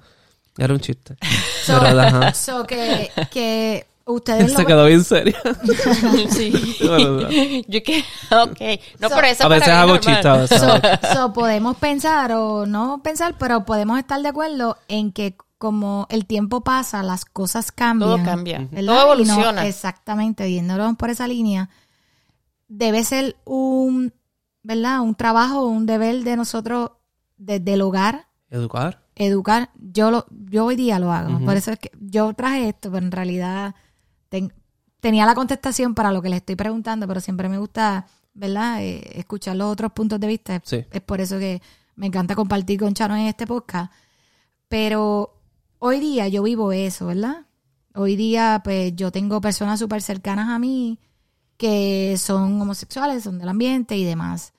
Era 0.58 0.74
un 0.74 0.80
chiste. 0.80 1.16
So, 1.64 1.78
Pero, 1.80 2.00
ajá. 2.00 2.32
so 2.34 2.66
que, 2.66 3.10
que 3.30 3.86
ustedes 4.06 4.52
Se 4.52 4.62
lo 4.62 4.66
quedó 4.66 4.86
bien 4.86 5.04
seria. 5.04 5.36
Sí. 6.30 6.76
Bueno, 6.82 7.28
Yo 7.68 7.82
que, 7.82 8.02
ok. 8.30 8.80
No, 9.00 9.08
So- 9.10 9.14
por 9.14 9.24
eso 9.26 9.44
a 9.44 9.48
veces 9.48 9.68
hago 9.68 9.96
chistes, 9.98 10.48
So, 10.58 10.80
so 11.12 11.32
podemos 11.34 11.76
pensar 11.76 12.32
o 12.32 12.64
no 12.64 13.02
pensar, 13.02 13.34
pero 13.38 13.66
podemos 13.66 13.98
estar 13.98 14.20
de 14.22 14.28
acuerdo 14.28 14.78
en 14.88 15.12
que 15.12 15.36
como 15.58 16.06
el 16.08 16.24
tiempo 16.24 16.62
pasa, 16.62 17.02
las 17.02 17.24
cosas 17.26 17.70
cambian. 17.70 18.10
Todo 18.10 18.24
cambia. 18.24 18.66
¿verdad? 18.70 18.86
Todo 18.94 18.94
no- 19.06 19.12
evoluciona. 19.12 19.66
exactamente, 19.66 20.46
viéndolo 20.46 20.94
por 20.94 21.10
esa 21.10 21.26
línea, 21.28 21.68
debe 22.68 23.04
ser 23.04 23.36
un, 23.44 24.14
¿verdad? 24.62 25.00
Un 25.00 25.14
trabajo, 25.16 25.66
un 25.66 25.84
deber 25.84 26.22
de 26.24 26.36
nosotros 26.36 26.92
desde 27.36 27.74
el 27.74 27.82
hogar, 27.82 28.26
Educar. 28.50 29.02
Educar. 29.18 29.70
Yo 29.78 30.10
lo, 30.10 30.26
yo 30.30 30.64
hoy 30.66 30.76
día 30.76 30.98
lo 30.98 31.12
hago. 31.12 31.38
Por 31.44 31.56
eso 31.56 31.70
es 31.72 31.78
que 31.78 31.90
yo 32.00 32.32
traje 32.34 32.68
esto, 32.68 32.90
pero 32.90 33.04
en 33.04 33.12
realidad 33.12 33.74
ten- 34.28 34.52
tenía 35.00 35.26
la 35.26 35.34
contestación 35.34 35.94
para 35.94 36.12
lo 36.12 36.22
que 36.22 36.28
le 36.28 36.36
estoy 36.36 36.56
preguntando, 36.56 37.06
pero 37.06 37.20
siempre 37.20 37.48
me 37.48 37.58
gusta, 37.58 38.06
¿verdad? 38.34 38.82
Eh, 38.82 39.18
escuchar 39.18 39.56
los 39.56 39.70
otros 39.72 39.92
puntos 39.92 40.18
de 40.20 40.26
vista. 40.26 40.56
Es- 40.56 40.62
Sí. 40.64 40.84
Es 40.90 41.00
por 41.02 41.20
eso 41.20 41.38
que 41.38 41.60
me 41.96 42.06
encanta 42.06 42.34
compartir 42.34 42.78
con 42.80 42.94
Charo 42.94 43.14
en 43.16 43.26
este 43.26 43.46
podcast. 43.46 43.92
Pero 44.68 45.40
hoy 45.78 46.00
día 46.00 46.28
yo 46.28 46.42
vivo 46.42 46.72
eso, 46.72 47.06
¿verdad? 47.06 47.46
Hoy 47.94 48.16
día, 48.16 48.60
pues 48.62 48.94
yo 48.94 49.10
tengo 49.10 49.40
personas 49.40 49.78
súper 49.80 50.02
cercanas 50.02 50.48
a 50.50 50.58
mí 50.58 50.98
que 51.56 52.16
son 52.18 52.60
homosexuales, 52.60 53.24
son 53.24 53.38
del 53.38 53.48
ambiente 53.48 53.96
y 53.96 54.04
demás. 54.04 54.52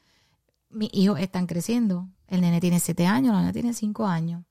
Mis 0.69 0.89
hijos 0.93 1.19
están 1.19 1.47
creciendo. 1.47 2.07
El 2.27 2.41
nene 2.41 2.59
tiene 2.59 2.79
siete 2.79 3.07
años, 3.07 3.33
la 3.33 3.39
nena 3.39 3.53
tiene 3.53 3.73
cinco 3.73 4.05
años. 4.05 4.43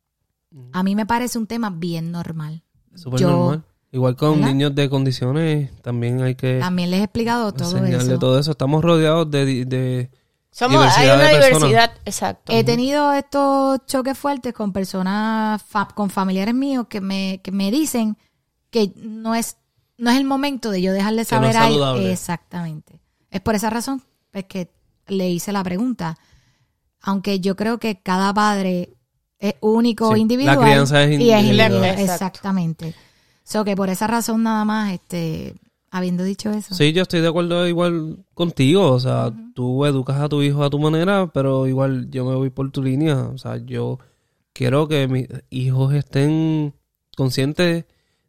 A 0.72 0.82
mí 0.82 0.94
me 0.96 1.06
parece 1.06 1.38
un 1.38 1.46
tema 1.46 1.70
bien 1.70 2.10
normal. 2.10 2.62
Súper 2.94 3.20
Yo- 3.20 3.30
normal. 3.30 3.64
Igual 3.90 4.16
con 4.16 4.34
¿verdad? 4.34 4.48
niños 4.48 4.74
de 4.74 4.90
condiciones, 4.90 5.70
también 5.80 6.20
hay 6.20 6.34
que 6.34 6.58
También 6.58 6.90
les 6.90 7.00
he 7.00 7.04
explicado 7.04 7.52
todo 7.52 7.84
eso. 7.86 8.18
todo 8.18 8.38
eso. 8.38 8.50
Estamos 8.50 8.84
rodeados 8.84 9.30
de, 9.30 9.64
de 9.64 10.10
Somos, 10.50 10.84
hay 10.98 11.06
una 11.08 11.24
de 11.24 11.34
diversidad, 11.36 11.92
exacto. 12.04 12.52
He 12.52 12.64
tenido 12.64 13.14
estos 13.14 13.80
choques 13.86 14.18
fuertes 14.18 14.52
con 14.52 14.74
personas, 14.74 15.62
fa- 15.62 15.88
con 15.94 16.10
familiares 16.10 16.54
míos 16.54 16.86
que 16.90 17.00
me, 17.00 17.40
que 17.42 17.50
me 17.50 17.70
dicen 17.70 18.18
que 18.70 18.92
no 18.96 19.34
es, 19.34 19.56
no 19.96 20.10
es 20.10 20.18
el 20.18 20.24
momento 20.26 20.70
de 20.70 20.82
yo 20.82 20.92
dejarle 20.92 21.22
no 21.22 21.28
saber 21.28 21.56
a 21.56 21.66
él. 21.68 21.72
saludable. 21.72 22.12
Exactamente. 22.12 23.00
Es 23.30 23.40
por 23.40 23.54
esa 23.54 23.70
razón 23.70 24.02
es 24.34 24.44
que 24.44 24.70
le 25.06 25.30
hice 25.30 25.50
la 25.50 25.64
pregunta. 25.64 26.18
Aunque 27.00 27.40
yo 27.40 27.56
creo 27.56 27.78
que 27.78 28.02
cada 28.02 28.34
padre 28.34 28.90
es 29.38 29.54
único, 29.60 30.14
Sí, 30.14 30.20
individual. 30.20 30.58
la 30.58 30.64
crianza 30.64 31.02
es 31.04 31.10
y 31.20 31.30
es 31.30 31.40
individual. 31.40 31.72
individual. 31.72 31.98
Exactamente. 32.00 32.94
So 33.44 33.64
que 33.64 33.76
por 33.76 33.88
esa 33.88 34.06
razón 34.06 34.42
nada 34.42 34.64
más, 34.64 34.92
este, 34.92 35.54
habiendo 35.90 36.22
dicho 36.24 36.50
eso. 36.50 36.74
Sí, 36.74 36.92
yo 36.92 37.02
estoy 37.02 37.20
de 37.20 37.28
acuerdo 37.28 37.66
igual 37.66 38.18
contigo. 38.34 38.90
O 38.92 39.00
sea, 39.00 39.32
tú 39.54 39.86
educas 39.86 40.20
a 40.20 40.28
tu 40.28 40.42
hijo 40.42 40.62
a 40.64 40.70
tu 40.70 40.78
manera, 40.78 41.30
pero 41.32 41.66
igual 41.66 42.10
yo 42.10 42.24
me 42.24 42.34
voy 42.34 42.50
por 42.50 42.70
tu 42.70 42.82
línea. 42.82 43.16
O 43.32 43.38
sea, 43.38 43.56
yo 43.56 43.98
quiero 44.52 44.86
que 44.88 45.08
mis 45.08 45.28
hijos 45.50 45.94
estén 45.94 46.74
conscientes 47.16 47.84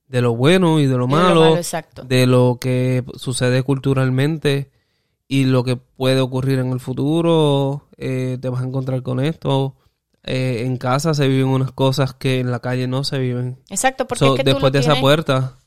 de 0.08 0.22
lo 0.22 0.36
bueno 0.36 0.80
y 0.80 0.86
de 0.86 0.90
lo 0.90 0.90
Y 0.90 0.92
de 0.94 0.98
lo 1.00 1.08
malo, 1.08 1.42
malo, 1.42 1.58
exacto. 1.58 2.04
de 2.04 2.26
lo 2.26 2.58
que 2.62 3.04
sucede 3.16 3.62
culturalmente 3.64 4.72
y 5.28 5.44
lo 5.44 5.64
que 5.64 5.76
puede 5.76 6.22
ocurrir 6.22 6.60
en 6.60 6.72
el 6.72 6.80
futuro. 6.80 7.88
Eh, 7.98 8.38
te 8.42 8.50
vas 8.50 8.62
a 8.62 8.66
encontrar 8.66 9.04
con 9.04 9.20
esto. 9.20 9.76
Eh, 10.24 10.64
en 10.66 10.78
casa 10.78 11.14
se 11.14 11.28
viven 11.28 11.48
unas 11.48 11.72
cosas 11.72 12.14
que 12.14 12.40
en 12.40 12.52
la 12.52 12.60
calle 12.60 12.88
no 12.88 13.04
se 13.04 13.18
viven. 13.20 13.58
Exacto, 13.70 14.08
porque 14.08 14.26
So, 14.26 14.34
es 14.34 14.38
que 14.38 14.44
tú 14.44 14.48
después 14.52 14.64
lo 14.64 14.72
de 14.72 14.80
esa 14.80 14.96
puerta, 15.00 15.58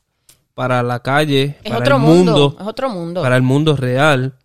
para 0.53 0.83
la 0.83 0.99
calle, 1.01 1.57
es 1.63 1.71
para 1.71 1.79
otro 1.79 1.95
el 1.95 2.01
mundo, 2.01 2.31
mundo, 2.31 2.57
es 2.59 2.67
otro 2.67 2.89
mundo. 2.89 3.21
para 3.23 3.35
el 3.35 3.41
mundo 3.41 3.75
real, 3.75 4.35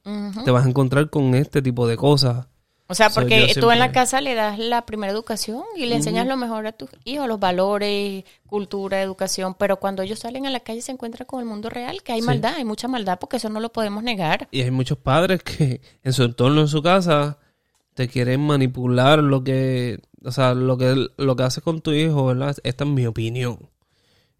te 0.44 0.50
vas 0.50 0.64
a 0.64 0.68
encontrar 0.68 1.10
con 1.10 1.34
este 1.34 1.60
tipo 1.62 1.86
de 1.86 1.96
cosas. 1.96 2.46
O 2.90 2.94
sea, 2.94 3.10
porque 3.10 3.52
tú 3.60 3.70
en 3.70 3.80
la 3.80 3.92
casa 3.92 4.22
le 4.22 4.34
das 4.34 4.58
la 4.58 4.86
primera 4.86 5.12
educación 5.12 5.62
y 5.76 5.84
le 5.84 5.96
enseñas 5.96 6.26
lo 6.26 6.38
mejor 6.38 6.66
a 6.66 6.72
tus 6.72 6.88
hijos, 7.04 7.28
los 7.28 7.38
valores, 7.38 8.24
cultura, 8.46 9.02
educación, 9.02 9.54
pero 9.58 9.78
cuando 9.78 10.02
ellos 10.02 10.20
salen 10.20 10.46
a 10.46 10.50
la 10.50 10.60
calle 10.60 10.80
se 10.80 10.92
encuentran 10.92 11.26
con 11.26 11.40
el 11.40 11.44
mundo 11.46 11.68
real, 11.68 12.02
que 12.02 12.12
hay 12.12 12.20
Sí. 12.22 12.26
maldad, 12.26 12.54
hay 12.56 12.64
mucha 12.64 12.88
maldad, 12.88 13.18
porque 13.18 13.36
eso 13.36 13.50
no 13.50 13.60
lo 13.60 13.70
podemos 13.70 14.02
negar. 14.02 14.48
Y 14.50 14.62
hay 14.62 14.70
muchos 14.70 14.96
padres 14.96 15.42
que 15.42 15.82
en 16.02 16.12
su 16.14 16.22
entorno, 16.22 16.62
en 16.62 16.68
su 16.68 16.82
casa, 16.82 17.36
te 17.98 18.06
quieren 18.06 18.46
manipular 18.46 19.24
lo 19.24 19.42
que, 19.42 19.98
o 20.24 20.30
sea, 20.30 20.54
lo 20.54 20.78
que, 20.78 21.08
lo 21.16 21.34
que 21.34 21.42
haces 21.42 21.64
con 21.64 21.80
tu 21.80 21.90
hijo, 21.90 22.26
¿verdad? 22.26 22.56
Esta 22.62 22.84
es 22.84 22.90
mi 22.90 23.06
opinión. 23.06 23.70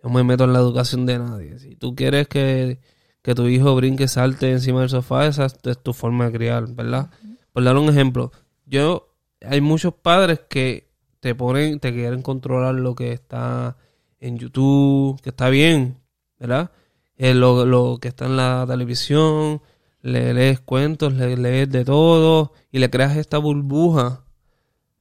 No 0.01 0.11
me 0.11 0.23
meto 0.23 0.45
en 0.45 0.53
la 0.53 0.61
educación 0.61 1.07
de 1.07 1.19
nadie. 1.19 1.59
Si 1.59 1.75
tú 1.75 1.97
quieres 1.97 2.29
que, 2.29 2.79
que 3.21 3.35
tu 3.35 3.49
hijo 3.49 3.75
brinque, 3.75 4.07
salte 4.07 4.53
encima 4.53 4.83
del 4.83 4.91
sofá, 4.91 5.27
esa 5.27 5.47
es 5.47 5.57
es 5.65 5.83
tu 5.83 5.93
forma 5.93 6.27
de 6.27 6.33
criar, 6.35 6.73
¿verdad? 6.73 7.11
Por 7.53 7.65
dar 7.65 7.77
un 7.77 7.89
ejemplo, 7.89 8.31
yo, 8.65 9.13
hay 9.41 9.61
muchos 9.61 9.93
padres 9.93 10.43
que 10.49 10.93
te 11.19 11.35
ponen, 11.35 11.81
te 11.81 11.93
quieren 11.93 12.23
controlar 12.23 12.77
lo 12.77 12.95
que 12.95 13.13
está 13.13 13.77
en 14.21 14.39
YouTube, 14.39 15.21
que 15.21 15.31
está 15.31 15.49
bien, 15.49 15.99
¿verdad? 16.39 16.71
Eh, 17.17 17.35
lo, 17.35 17.67
lo 17.67 17.99
que 18.01 18.07
está 18.07 18.27
en 18.27 18.37
la 18.37 18.65
televisión, 18.69 19.63
le 20.03 20.33
lees 20.35 20.61
cuentos, 20.61 21.13
le 21.15 21.37
lees 21.37 21.69
de 21.71 21.85
todo 21.85 22.53
y 22.73 22.79
le 22.79 22.91
creas 22.91 23.17
esta 23.17 23.39
burbuja 23.39 24.25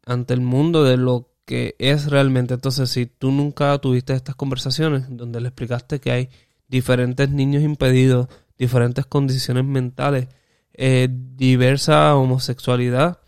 ante 0.05 0.33
el 0.33 0.41
mundo 0.41 0.83
de 0.83 0.97
lo 0.97 1.29
que 1.45 1.75
es 1.79 2.09
realmente. 2.09 2.53
Entonces, 2.55 2.89
si 2.89 3.05
tú 3.05 3.31
nunca 3.31 3.77
tuviste 3.79 4.13
estas 4.13 4.35
conversaciones 4.35 5.05
donde 5.09 5.39
le 5.41 5.47
explicaste 5.49 5.99
que 5.99 6.11
hay 6.11 6.29
diferentes 6.67 7.29
niños 7.29 7.63
impedidos, 7.63 8.27
diferentes 8.57 9.05
condiciones 9.05 9.63
mentales, 9.63 10.27
eh, 10.73 11.07
diversa 11.09 12.15
homosexualidad 12.15 13.19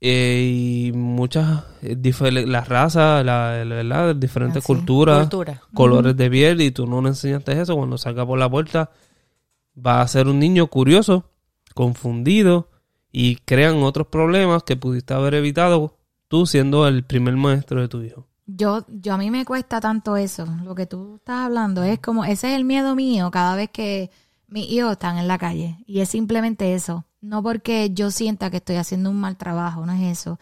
eh, 0.00 0.52
y 0.88 0.92
muchas, 0.92 1.64
eh, 1.82 1.96
las 2.46 2.68
razas, 2.68 3.24
la, 3.24 3.64
la- 3.64 3.74
¿verdad? 3.76 4.14
diferentes 4.14 4.58
Así. 4.58 4.66
culturas, 4.66 5.20
Cultura. 5.20 5.62
colores 5.72 6.16
de 6.16 6.30
piel 6.30 6.60
y 6.60 6.70
tú 6.70 6.86
no 6.86 7.00
le 7.00 7.08
enseñaste 7.08 7.58
eso, 7.60 7.74
cuando 7.76 7.96
salga 7.96 8.26
por 8.26 8.38
la 8.38 8.48
puerta 8.50 8.90
va 9.76 10.00
a 10.00 10.08
ser 10.08 10.28
un 10.28 10.38
niño 10.38 10.66
curioso, 10.68 11.30
confundido 11.74 12.70
y 13.12 13.36
crean 13.36 13.82
otros 13.82 14.08
problemas 14.08 14.62
que 14.62 14.76
pudiste 14.76 15.14
haber 15.14 15.34
evitado 15.34 15.96
tú 16.28 16.46
siendo 16.46 16.86
el 16.86 17.04
primer 17.04 17.36
maestro 17.36 17.80
de 17.80 17.88
tu 17.88 18.02
hijo. 18.02 18.26
Yo, 18.46 18.84
yo 18.88 19.14
a 19.14 19.18
mí 19.18 19.30
me 19.30 19.44
cuesta 19.44 19.80
tanto 19.80 20.16
eso, 20.16 20.46
lo 20.64 20.74
que 20.74 20.86
tú 20.86 21.16
estás 21.16 21.46
hablando, 21.46 21.82
es 21.82 21.98
como, 21.98 22.24
ese 22.24 22.50
es 22.50 22.56
el 22.56 22.64
miedo 22.64 22.94
mío 22.94 23.30
cada 23.30 23.56
vez 23.56 23.70
que 23.70 24.10
mis 24.48 24.70
hijos 24.70 24.92
están 24.92 25.18
en 25.18 25.28
la 25.28 25.38
calle. 25.38 25.78
Y 25.86 26.00
es 26.00 26.08
simplemente 26.08 26.74
eso. 26.74 27.04
No 27.20 27.42
porque 27.42 27.90
yo 27.92 28.10
sienta 28.10 28.50
que 28.50 28.58
estoy 28.58 28.76
haciendo 28.76 29.10
un 29.10 29.20
mal 29.20 29.36
trabajo, 29.36 29.84
no 29.84 29.92
es 29.92 30.18
eso. 30.18 30.38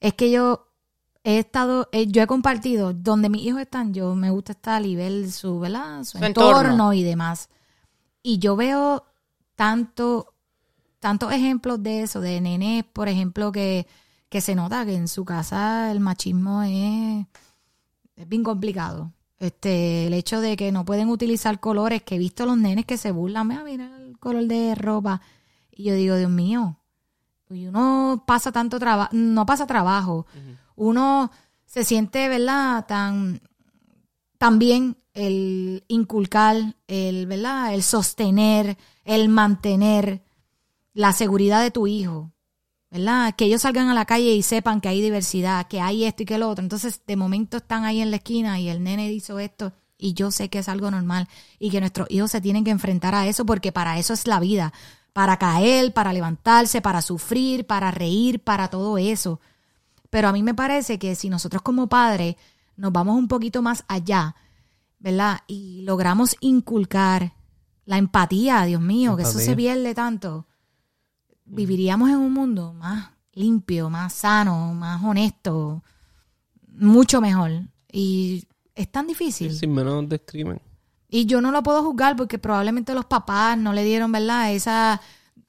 Es 0.00 0.14
que 0.14 0.30
yo 0.30 0.68
he 1.22 1.38
estado, 1.38 1.88
eh, 1.92 2.06
yo 2.06 2.22
he 2.22 2.26
compartido 2.26 2.94
donde 2.94 3.28
mis 3.28 3.42
hijos 3.42 3.60
están, 3.60 3.92
yo 3.92 4.14
me 4.14 4.30
gusta 4.30 4.52
estar 4.52 4.84
y 4.86 4.96
ver 4.96 5.30
su, 5.30 5.60
¿verdad? 5.60 6.02
Su, 6.04 6.18
Su 6.18 6.24
entorno. 6.24 6.60
entorno. 6.60 6.92
y 6.94 7.02
demás. 7.02 7.50
Y 8.26 8.38
yo 8.38 8.56
veo 8.56 9.04
tanto, 9.54 10.34
tantos 10.98 11.30
ejemplos 11.30 11.82
de 11.82 12.02
eso, 12.02 12.22
de 12.22 12.40
nenes, 12.40 12.82
por 12.82 13.08
ejemplo, 13.08 13.52
que, 13.52 13.86
que 14.30 14.40
se 14.40 14.54
nota 14.54 14.86
que 14.86 14.94
en 14.94 15.08
su 15.08 15.26
casa 15.26 15.92
el 15.92 16.00
machismo 16.00 16.62
es, 16.62 17.26
es 18.16 18.26
bien 18.26 18.42
complicado. 18.42 19.12
Este, 19.38 20.06
el 20.06 20.14
hecho 20.14 20.40
de 20.40 20.56
que 20.56 20.72
no 20.72 20.86
pueden 20.86 21.10
utilizar 21.10 21.60
colores, 21.60 22.02
que 22.02 22.14
he 22.14 22.18
visto 22.18 22.46
los 22.46 22.56
nenes 22.56 22.86
que 22.86 22.96
se 22.96 23.10
burlan, 23.12 23.46
mira, 23.46 23.62
mira 23.62 23.94
el 23.98 24.18
color 24.18 24.46
de 24.46 24.74
ropa. 24.74 25.20
Y 25.70 25.84
yo 25.84 25.94
digo, 25.94 26.16
Dios 26.16 26.30
mío, 26.30 26.78
y 27.50 27.66
uno 27.66 28.24
pasa 28.26 28.52
tanto 28.52 28.78
trabajo, 28.78 29.10
no 29.12 29.44
pasa 29.44 29.66
trabajo. 29.66 30.26
Uno 30.76 31.30
se 31.66 31.84
siente, 31.84 32.30
¿verdad? 32.30 32.86
Tan, 32.86 33.42
también 34.38 34.96
el 35.14 35.84
inculcar, 35.88 36.76
el, 36.88 37.26
¿verdad? 37.26 37.72
El 37.72 37.82
sostener, 37.82 38.76
el 39.04 39.28
mantener 39.28 40.22
la 40.92 41.12
seguridad 41.12 41.62
de 41.62 41.70
tu 41.70 41.86
hijo, 41.86 42.32
¿verdad? 42.90 43.34
Que 43.34 43.46
ellos 43.46 43.62
salgan 43.62 43.88
a 43.88 43.94
la 43.94 44.04
calle 44.04 44.34
y 44.34 44.42
sepan 44.42 44.80
que 44.80 44.88
hay 44.88 45.00
diversidad, 45.00 45.66
que 45.66 45.80
hay 45.80 46.04
esto 46.04 46.24
y 46.24 46.26
que 46.26 46.38
lo 46.38 46.48
otro. 46.48 46.62
Entonces, 46.62 47.02
de 47.06 47.16
momento 47.16 47.56
están 47.56 47.84
ahí 47.84 48.00
en 48.00 48.10
la 48.10 48.16
esquina 48.16 48.60
y 48.60 48.68
el 48.68 48.82
nene 48.82 49.12
hizo 49.12 49.38
esto 49.38 49.72
y 49.98 50.14
yo 50.14 50.30
sé 50.30 50.48
que 50.50 50.58
es 50.58 50.68
algo 50.68 50.90
normal 50.90 51.28
y 51.58 51.70
que 51.70 51.80
nuestros 51.80 52.08
hijos 52.10 52.30
se 52.30 52.40
tienen 52.40 52.64
que 52.64 52.70
enfrentar 52.70 53.14
a 53.14 53.26
eso 53.26 53.46
porque 53.46 53.72
para 53.72 53.98
eso 53.98 54.12
es 54.12 54.26
la 54.26 54.40
vida, 54.40 54.72
para 55.12 55.38
caer, 55.38 55.92
para 55.92 56.12
levantarse, 56.12 56.80
para 56.80 57.02
sufrir, 57.02 57.66
para 57.66 57.90
reír, 57.90 58.40
para 58.40 58.68
todo 58.68 58.98
eso. 58.98 59.40
Pero 60.10 60.28
a 60.28 60.32
mí 60.32 60.42
me 60.42 60.54
parece 60.54 60.98
que 60.98 61.14
si 61.14 61.28
nosotros 61.28 61.62
como 61.62 61.88
padres 61.88 62.36
nos 62.76 62.92
vamos 62.92 63.16
un 63.16 63.28
poquito 63.28 63.62
más 63.62 63.84
allá, 63.88 64.34
¿verdad? 65.04 65.40
Y 65.46 65.82
logramos 65.82 66.34
inculcar 66.40 67.34
la 67.84 67.98
empatía, 67.98 68.64
Dios 68.64 68.80
mío, 68.80 69.16
que 69.16 69.24
eso 69.24 69.38
se 69.38 69.54
pierde 69.54 69.94
tanto, 69.94 70.46
viviríamos 71.44 72.08
en 72.08 72.16
un 72.16 72.32
mundo 72.32 72.72
más 72.72 73.10
limpio, 73.34 73.90
más 73.90 74.14
sano, 74.14 74.72
más 74.72 75.04
honesto, 75.04 75.84
mucho 76.68 77.20
mejor. 77.20 77.50
Y 77.92 78.46
es 78.74 78.90
tan 78.90 79.06
difícil. 79.06 79.54
Sin 79.54 79.74
menos 79.74 80.08
discrimen. 80.08 80.58
Y 81.10 81.26
yo 81.26 81.42
no 81.42 81.52
lo 81.52 81.62
puedo 81.62 81.82
juzgar 81.82 82.16
porque 82.16 82.38
probablemente 82.38 82.94
los 82.94 83.04
papás 83.04 83.58
no 83.58 83.74
le 83.74 83.84
dieron, 83.84 84.10
¿verdad? 84.10 84.54
Esa 84.54 85.02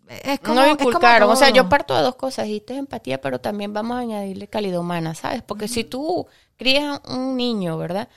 Es 0.09 0.41
como, 0.41 0.55
no 0.55 0.65
es 0.65 0.75
como 0.75 0.89
inculcaron. 0.89 1.29
O 1.29 1.35
sea, 1.37 1.49
yo 1.51 1.69
parto 1.69 1.95
de 1.95 2.01
dos 2.01 2.15
cosas. 2.15 2.45
Dijiste 2.45 2.75
empatía, 2.75 3.21
pero 3.21 3.39
también 3.39 3.71
vamos 3.71 3.95
a 3.95 4.01
añadirle 4.01 4.49
calidad 4.49 4.81
humana, 4.81 5.15
¿sabes? 5.15 5.43
Porque 5.43 5.69
si 5.69 5.85
tú 5.85 6.27
crías 6.57 6.99
un 7.07 7.37
niño, 7.37 7.77
¿verdad? 7.77 8.09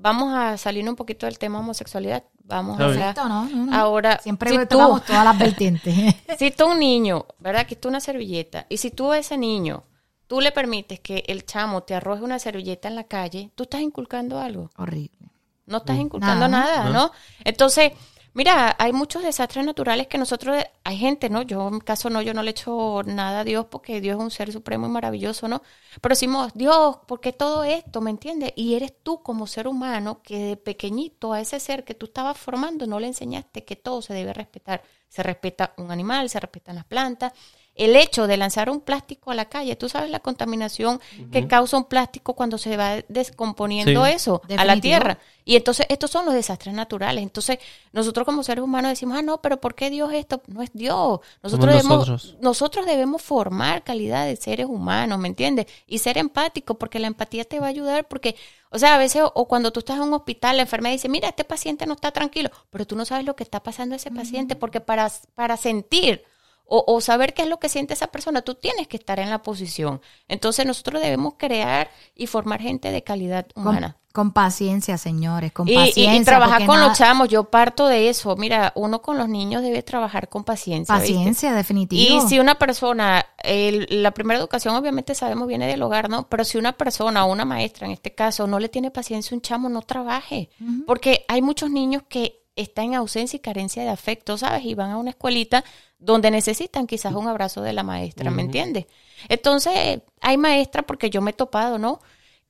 Vamos 0.00 0.32
a 0.34 0.56
salir 0.56 0.88
un 0.88 0.96
poquito 0.96 1.26
del 1.26 1.38
tema 1.38 1.58
homosexualidad. 1.58 2.24
Vamos 2.44 2.78
a. 2.80 2.86
Perfecto, 2.86 3.28
¿no? 3.28 3.48
No, 3.48 3.66
no. 3.66 3.76
Ahora, 3.76 4.18
Siempre 4.20 4.50
si 4.50 4.58
tú, 4.66 4.78
todas 5.06 5.24
las 5.24 5.38
vertientes. 5.38 5.94
si 6.38 6.50
tú 6.50 6.66
un 6.66 6.78
niño, 6.78 7.26
¿verdad? 7.38 7.66
Que 7.66 7.76
tú 7.76 7.88
una 7.88 8.00
servilleta, 8.00 8.66
y 8.68 8.76
si 8.76 8.90
tú 8.90 9.10
a 9.10 9.18
ese 9.18 9.36
niño, 9.36 9.84
tú 10.26 10.40
le 10.40 10.52
permites 10.52 11.00
que 11.00 11.24
el 11.26 11.44
chamo 11.44 11.82
te 11.82 11.94
arroje 11.94 12.22
una 12.22 12.38
servilleta 12.38 12.88
en 12.88 12.94
la 12.94 13.04
calle, 13.04 13.50
tú 13.54 13.64
estás 13.64 13.80
inculcando 13.80 14.38
algo. 14.38 14.70
Horrible. 14.76 15.30
No 15.66 15.78
estás 15.78 15.98
inculcando 15.98 16.48
Nada. 16.48 16.84
nada, 16.84 16.90
¿no? 16.90 17.12
Entonces, 17.44 17.92
mira, 18.38 18.76
hay 18.78 18.92
muchos 18.92 19.24
desastres 19.24 19.66
naturales 19.66 20.06
que 20.06 20.16
nosotros, 20.16 20.64
hay 20.84 20.96
gente, 20.96 21.28
¿no? 21.28 21.42
Yo 21.42 21.66
en 21.66 21.74
mi 21.74 21.80
caso 21.80 22.08
no, 22.08 22.22
yo 22.22 22.34
no 22.34 22.44
le 22.44 22.52
echo 22.52 23.02
nada 23.04 23.40
a 23.40 23.44
Dios 23.44 23.66
porque 23.68 24.00
Dios 24.00 24.16
es 24.16 24.22
un 24.22 24.30
ser 24.30 24.52
supremo 24.52 24.86
y 24.86 24.90
maravilloso, 24.90 25.48
¿no? 25.48 25.60
Pero 26.00 26.12
decimos, 26.12 26.52
Dios, 26.54 26.98
¿por 27.08 27.20
qué 27.20 27.32
todo 27.32 27.64
esto? 27.64 28.00
¿Me 28.00 28.10
entiendes? 28.10 28.52
Y 28.54 28.74
eres 28.74 28.92
tú 29.02 29.24
como 29.24 29.48
ser 29.48 29.66
humano 29.66 30.22
que 30.22 30.38
de 30.38 30.56
pequeñito 30.56 31.32
a 31.32 31.40
ese 31.40 31.58
ser 31.58 31.84
que 31.84 31.94
tú 31.94 32.06
estabas 32.06 32.38
formando 32.38 32.86
no 32.86 33.00
le 33.00 33.08
enseñaste 33.08 33.64
que 33.64 33.74
todo 33.74 34.02
se 34.02 34.14
debe 34.14 34.32
respetar. 34.32 34.84
Se 35.08 35.24
respeta 35.24 35.74
un 35.76 35.90
animal, 35.90 36.30
se 36.30 36.38
respetan 36.38 36.76
las 36.76 36.84
plantas. 36.84 37.32
El 37.78 37.96
hecho 37.96 38.26
de 38.26 38.36
lanzar 38.36 38.68
un 38.68 38.80
plástico 38.80 39.30
a 39.30 39.34
la 39.34 39.46
calle, 39.46 39.76
tú 39.76 39.88
sabes 39.88 40.10
la 40.10 40.20
contaminación 40.20 41.00
que 41.32 41.46
causa 41.46 41.76
un 41.76 41.84
plástico 41.84 42.34
cuando 42.34 42.58
se 42.58 42.76
va 42.76 42.96
descomponiendo 43.08 44.04
Sí. 44.04 44.12
eso 44.12 44.42
a 44.56 44.64
la 44.64 44.80
tierra. 44.80 45.18
Y 45.44 45.56
entonces 45.56 45.86
estos 45.88 46.10
son 46.10 46.26
los 46.26 46.34
desastres 46.34 46.74
naturales. 46.74 47.22
Entonces 47.22 47.58
nosotros 47.92 48.26
como 48.26 48.42
seres 48.42 48.62
humanos 48.62 48.90
decimos, 48.90 49.16
ah, 49.18 49.22
no, 49.22 49.40
pero 49.40 49.58
¿por 49.60 49.74
qué 49.74 49.88
Dios 49.88 50.12
esto? 50.12 50.42
No 50.48 50.60
es 50.62 50.70
Dios. 50.74 51.20
Nosotros, 51.42 51.70
debemos, 51.72 52.08
nosotros. 52.08 52.36
nosotros 52.40 52.84
debemos 52.84 53.22
formar 53.22 53.82
calidad 53.84 54.26
de 54.26 54.36
seres 54.36 54.66
humanos, 54.66 55.18
¿me 55.18 55.28
entiendes? 55.28 55.66
Y 55.86 55.98
ser 55.98 56.18
empático, 56.18 56.74
porque 56.74 56.98
la 56.98 57.06
empatía 57.06 57.44
te 57.44 57.60
va 57.60 57.66
a 57.66 57.70
ayudar, 57.70 58.08
porque, 58.08 58.36
o 58.70 58.78
sea, 58.78 58.96
a 58.96 58.98
veces, 58.98 59.22
o, 59.22 59.32
o 59.34 59.46
cuando 59.48 59.70
tú 59.72 59.78
estás 59.80 59.96
en 59.96 60.02
un 60.02 60.14
hospital, 60.14 60.56
la 60.56 60.64
enfermera 60.64 60.92
dice, 60.92 61.08
mira, 61.08 61.28
este 61.28 61.44
paciente 61.44 61.86
no 61.86 61.94
está 61.94 62.10
tranquilo, 62.10 62.50
pero 62.70 62.86
tú 62.86 62.96
no 62.96 63.04
sabes 63.04 63.24
lo 63.24 63.36
que 63.36 63.44
está 63.44 63.62
pasando 63.62 63.94
a 63.94 63.96
ese 63.96 64.10
paciente, 64.10 64.56
porque 64.56 64.80
para, 64.80 65.10
para 65.34 65.56
sentir 65.56 66.24
o, 66.68 66.84
o 66.86 67.00
saber 67.00 67.32
qué 67.34 67.42
es 67.42 67.48
lo 67.48 67.58
que 67.58 67.68
siente 67.68 67.94
esa 67.94 68.08
persona, 68.08 68.42
tú 68.42 68.54
tienes 68.54 68.86
que 68.88 68.96
estar 68.98 69.18
en 69.18 69.30
la 69.30 69.42
posición. 69.42 70.00
Entonces 70.28 70.66
nosotros 70.66 71.00
debemos 71.02 71.34
crear 71.38 71.90
y 72.14 72.26
formar 72.26 72.60
gente 72.60 72.90
de 72.92 73.02
calidad 73.02 73.46
humana. 73.56 73.96
con 74.12 74.32
paciencia, 74.32 74.98
señores, 74.98 75.52
con 75.52 75.68
Y, 75.68 75.72
y- 75.72 75.76
paciencia. 75.76 76.20
y 76.20 76.24
trabajar 76.24 76.66
con 76.66 76.74
nada- 76.76 76.88
los 76.88 76.98
chamos, 76.98 77.28
yo 77.28 77.44
parto 77.44 77.86
de 77.86 78.08
eso. 78.08 78.34
Mira, 78.36 78.72
uno 78.74 79.00
con 79.00 79.16
los 79.16 79.28
niños 79.28 79.62
debe 79.62 79.82
trabajar 79.84 80.28
con 80.28 80.42
paciencia. 80.42 80.92
Paciencia, 80.94 81.52
definitivo. 81.54 82.16
Y 82.16 82.28
si 82.28 82.40
una 82.40 82.56
persona, 82.56 83.24
el- 83.44 83.86
la 84.02 84.10
primera 84.10 84.40
educación 84.40 84.74
obviamente 84.74 85.14
sabemos 85.14 85.46
viene 85.46 85.68
del 85.68 85.82
hogar, 85.82 86.10
¿no? 86.10 86.26
Pero 86.28 86.42
si 86.44 86.58
una 86.58 86.72
persona 86.72 87.24
o 87.26 87.30
una 87.32 87.44
maestra 87.44 87.86
en 87.86 87.92
este 87.92 88.12
caso 88.12 88.46
no 88.48 88.58
le 88.58 88.68
tiene 88.68 88.90
paciencia 88.90 89.34
a 89.34 89.36
un 89.36 89.40
chamo, 89.42 89.68
no 89.68 89.82
trabaje. 89.82 90.50
Porque 90.86 91.24
hay 91.28 91.40
muchos 91.40 91.70
niños 91.70 92.02
que 92.08 92.40
están 92.56 92.86
en 92.86 92.94
ausencia 92.96 93.36
y 93.36 93.40
carencia 93.40 93.84
de 93.84 93.88
afecto, 93.90 94.36
¿sabes? 94.36 94.64
Y 94.64 94.74
van 94.74 94.90
a 94.90 94.96
una 94.98 95.10
escuelita 95.10 95.62
donde 95.98 96.30
necesitan 96.30 96.86
quizás 96.86 97.14
un 97.14 97.26
abrazo 97.26 97.60
de 97.62 97.72
la 97.72 97.82
maestra, 97.82 98.30
¿me 98.30 98.42
entiendes? 98.42 98.86
Entonces, 99.28 100.00
hay 100.20 100.36
maestras, 100.36 100.84
porque 100.86 101.10
yo 101.10 101.20
me 101.20 101.32
he 101.32 101.34
topado, 101.34 101.78
¿no? 101.78 102.00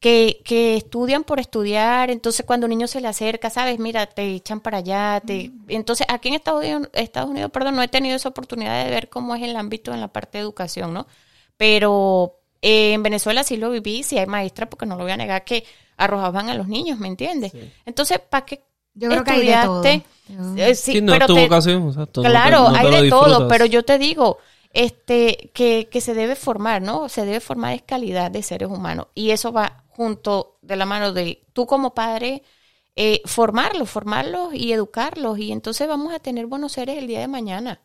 Que, 0.01 0.43
que 0.45 0.77
estudian 0.77 1.25
por 1.25 1.41
estudiar, 1.41 2.11
entonces 2.11 2.47
cuando 2.47 2.67
un 2.67 2.71
niño 2.71 2.87
se 2.87 3.01
le 3.01 3.09
acerca, 3.09 3.51
¿sabes? 3.51 3.81
Mira, 3.81 4.07
te 4.07 4.35
echan 4.35 4.61
para 4.61 4.79
allá, 4.79 5.21
te... 5.27 5.51
Entonces, 5.67 6.07
aquí 6.09 6.29
en 6.29 6.35
Estados 6.35 6.63
Unidos, 6.63 6.89
Estados 6.93 7.31
Unidos, 7.31 7.51
perdón, 7.51 7.75
no 7.75 7.83
he 7.83 7.89
tenido 7.89 8.15
esa 8.15 8.29
oportunidad 8.29 8.85
de 8.85 8.91
ver 8.91 9.09
cómo 9.09 9.35
es 9.35 9.43
el 9.43 9.57
ámbito 9.57 9.93
en 9.93 10.01
la 10.01 10.09
parte 10.09 10.39
de 10.39 10.43
educación, 10.43 10.93
¿no? 10.93 11.07
Pero 11.57 12.39
eh, 12.63 12.93
en 12.93 13.03
Venezuela 13.03 13.43
sí 13.43 13.57
lo 13.57 13.71
viví, 13.71 14.03
sí 14.03 14.19
hay 14.19 14.27
maestras, 14.27 14.69
porque 14.69 14.87
no 14.87 14.97
lo 14.97 15.03
voy 15.03 15.13
a 15.13 15.17
negar, 15.17 15.45
que 15.45 15.65
arrojaban 15.97 16.49
a 16.49 16.55
los 16.55 16.69
niños, 16.69 16.99
¿me 16.99 17.09
entiendes? 17.09 17.53
Entonces, 17.85 18.21
¿para 18.21 18.45
qué 18.45 18.63
Yo 18.99 19.09
creo 19.09 19.25
que 19.25 19.31
hay 19.31 19.47
de 19.47 19.53
todo. 19.65 19.83
estudiaste? 19.85 20.07
Eh, 20.63 20.75
sí, 20.75 20.93
Sí, 20.93 21.01
no 21.01 21.13
pero 21.13 21.25
es 21.25 21.29
tu 21.29 21.35
te- 21.37 21.43
vocación, 21.43 21.89
exacto, 21.89 22.21
no 22.21 22.29
te- 22.29 22.31
Claro, 22.31 22.71
no 22.71 22.73
te 22.73 22.79
hay 22.97 23.03
de 23.05 23.11
todo, 23.11 23.49
pero 23.49 23.65
yo 23.65 23.83
te 23.85 23.99
digo, 23.99 24.39
este, 24.73 25.51
que, 25.55 25.89
que 25.91 26.01
se 26.01 26.15
debe 26.15 26.37
formar, 26.37 26.83
¿no? 26.83 27.09
Se 27.09 27.25
debe 27.25 27.41
formar 27.41 27.73
es 27.75 27.83
calidad 27.83 28.31
de 28.31 28.43
seres 28.43 28.69
humanos. 28.69 29.07
Y 29.15 29.31
eso 29.31 29.53
va 29.53 29.85
junto 29.89 30.59
de 30.63 30.77
la 30.77 30.85
mano 30.87 31.13
de 31.13 31.43
tú 31.55 31.67
como 31.67 31.95
padre, 31.95 32.43
eh, 32.95 33.23
formarlos, 33.25 33.89
formarlos 33.89 34.53
y 34.55 34.73
educarlos. 34.73 35.39
Y 35.39 35.53
entonces 35.53 35.89
vamos 35.89 36.13
a 36.13 36.19
tener 36.19 36.47
buenos 36.47 36.73
seres 36.73 36.99
el 36.99 37.07
día 37.07 37.21
de 37.21 37.29
mañana. 37.29 37.81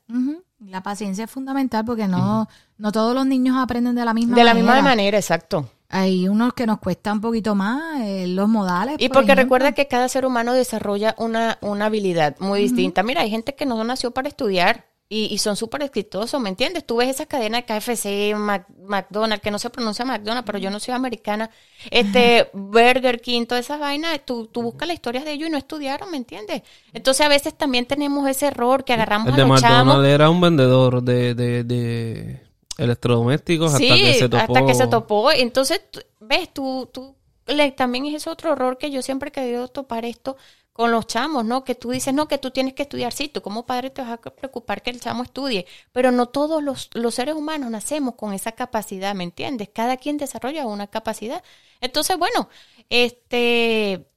La 0.60 0.82
paciencia 0.84 1.26
es 1.26 1.32
fundamental 1.32 1.84
porque 1.86 2.08
no, 2.08 2.48
no 2.78 2.92
todos 2.92 3.14
los 3.16 3.26
niños 3.26 3.56
aprenden 3.58 3.96
de 3.96 4.06
la 4.06 4.14
misma 4.14 4.36
De 4.36 4.44
la 4.44 4.54
manera. 4.54 4.74
misma 4.74 4.82
manera, 4.90 5.18
exacto. 5.18 5.70
Hay 5.96 6.28
unos 6.28 6.54
que 6.54 6.66
nos 6.66 6.80
cuesta 6.80 7.14
un 7.14 7.22
poquito 7.22 7.56
más, 7.56 8.02
eh, 8.02 8.28
los 8.28 8.50
modales. 8.50 8.98
Y 8.98 9.10
por 9.10 9.14
porque 9.14 9.34
ejemplo. 9.34 9.44
recuerda 9.44 9.74
que 9.74 9.88
cada 9.88 10.08
ser 10.10 10.26
humano 10.26 10.54
desarrolla 10.54 11.16
una, 11.18 11.58
una 11.62 11.86
habilidad 11.88 12.36
muy 12.40 12.60
distinta. 12.62 13.04
Mira, 13.04 13.22
hay 13.22 13.30
gente 13.30 13.56
que 13.56 13.66
no 13.66 13.84
nació 13.84 14.12
para 14.12 14.28
estudiar 14.30 14.86
y, 15.10 15.26
y 15.34 15.38
son 15.40 15.56
súper 15.56 15.84
exitosos, 15.84 16.40
¿me 16.42 16.50
entiendes? 16.50 16.86
Tú 16.86 16.96
ves 16.98 17.10
esa 17.10 17.26
cadena 17.28 17.58
de 17.58 17.66
KFC, 17.66 18.34
Mac- 18.36 18.68
McDonald's, 18.88 19.44
que 19.44 19.52
no 19.52 19.60
se 19.60 19.70
pronuncia 19.70 20.06
McDonald's, 20.06 20.46
pero 20.46 20.58
yo 20.60 20.72
no 20.72 20.80
soy 20.80 20.94
americana, 20.96 21.50
este 21.92 22.50
Burger 22.54 23.22
King, 23.22 23.46
todas 23.46 23.66
esas 23.66 23.80
vainas, 23.80 24.20
tú, 24.26 24.48
tú 24.48 24.64
buscas 24.64 24.88
las 24.88 24.96
historias 24.96 25.26
de 25.26 25.34
ellos 25.34 25.50
y 25.50 25.52
no 25.52 25.58
estudiaron, 25.58 26.10
¿me 26.12 26.18
entiendes? 26.18 26.64
Entonces 26.94 27.26
a 27.26 27.30
veces 27.30 27.56
también 27.56 27.86
tenemos 27.86 28.28
ese 28.28 28.48
error 28.48 28.84
que 28.86 28.94
agarramos 28.94 29.30
El 29.30 29.34
a 29.34 29.38
de 29.38 29.46
los 29.46 29.52
McDonald's 29.52 30.06
chamos. 30.06 30.06
era 30.08 30.30
un 30.30 30.42
vendedor 30.42 31.04
de, 31.04 31.36
de, 31.36 31.64
de 31.64 32.42
electrodomésticos 32.78 33.74
Sí, 33.74 33.90
hasta 33.90 33.96
que 33.96 34.14
se 34.14 34.30
topó. 34.30 34.38
hasta 34.38 34.66
que 34.66 34.74
se 34.76 34.88
topó. 34.88 35.32
Entonces, 35.32 35.82
ves, 36.20 36.54
tú, 36.54 36.90
tú 36.92 37.16
le- 37.48 37.72
también 37.72 38.06
es 38.06 38.28
otro 38.28 38.54
error 38.54 38.78
que 38.78 38.92
yo 38.92 39.02
siempre 39.02 39.30
he 39.30 39.32
querido 39.32 39.68
topar 39.68 40.06
esto 40.06 40.38
con 40.74 40.92
los 40.92 41.06
chamos, 41.06 41.46
¿no? 41.46 41.64
Que 41.64 41.76
tú 41.76 41.92
dices, 41.92 42.14
no, 42.16 42.28
que 42.28 42.40
tú 42.40 42.50
tienes 42.50 42.74
que 42.74 42.82
estudiar. 42.84 43.12
Sí, 43.14 43.28
tú 43.30 43.42
como 43.44 43.66
padre 43.66 43.92
te 43.92 44.02
vas 44.02 44.12
a 44.12 44.18
preocupar 44.18 44.82
que 44.82 44.90
el 44.90 45.00
chamo 45.00 45.22
estudie, 45.24 45.68
pero 45.92 46.12
no 46.12 46.28
todos 46.30 46.64
los, 46.64 46.90
los 46.94 47.14
seres 47.14 47.36
humanos 47.36 47.70
nacemos 47.70 48.16
con 48.16 48.34
esa 48.34 48.54
capacidad, 48.54 49.14
¿me 49.14 49.24
entiendes? 49.24 49.70
Cada 49.72 49.98
quien 49.98 50.18
desarrolla 50.18 50.66
una 50.66 50.88
capacidad. 50.88 51.44
Entonces, 51.80 52.18
bueno, 52.18 52.50
este 52.90 54.08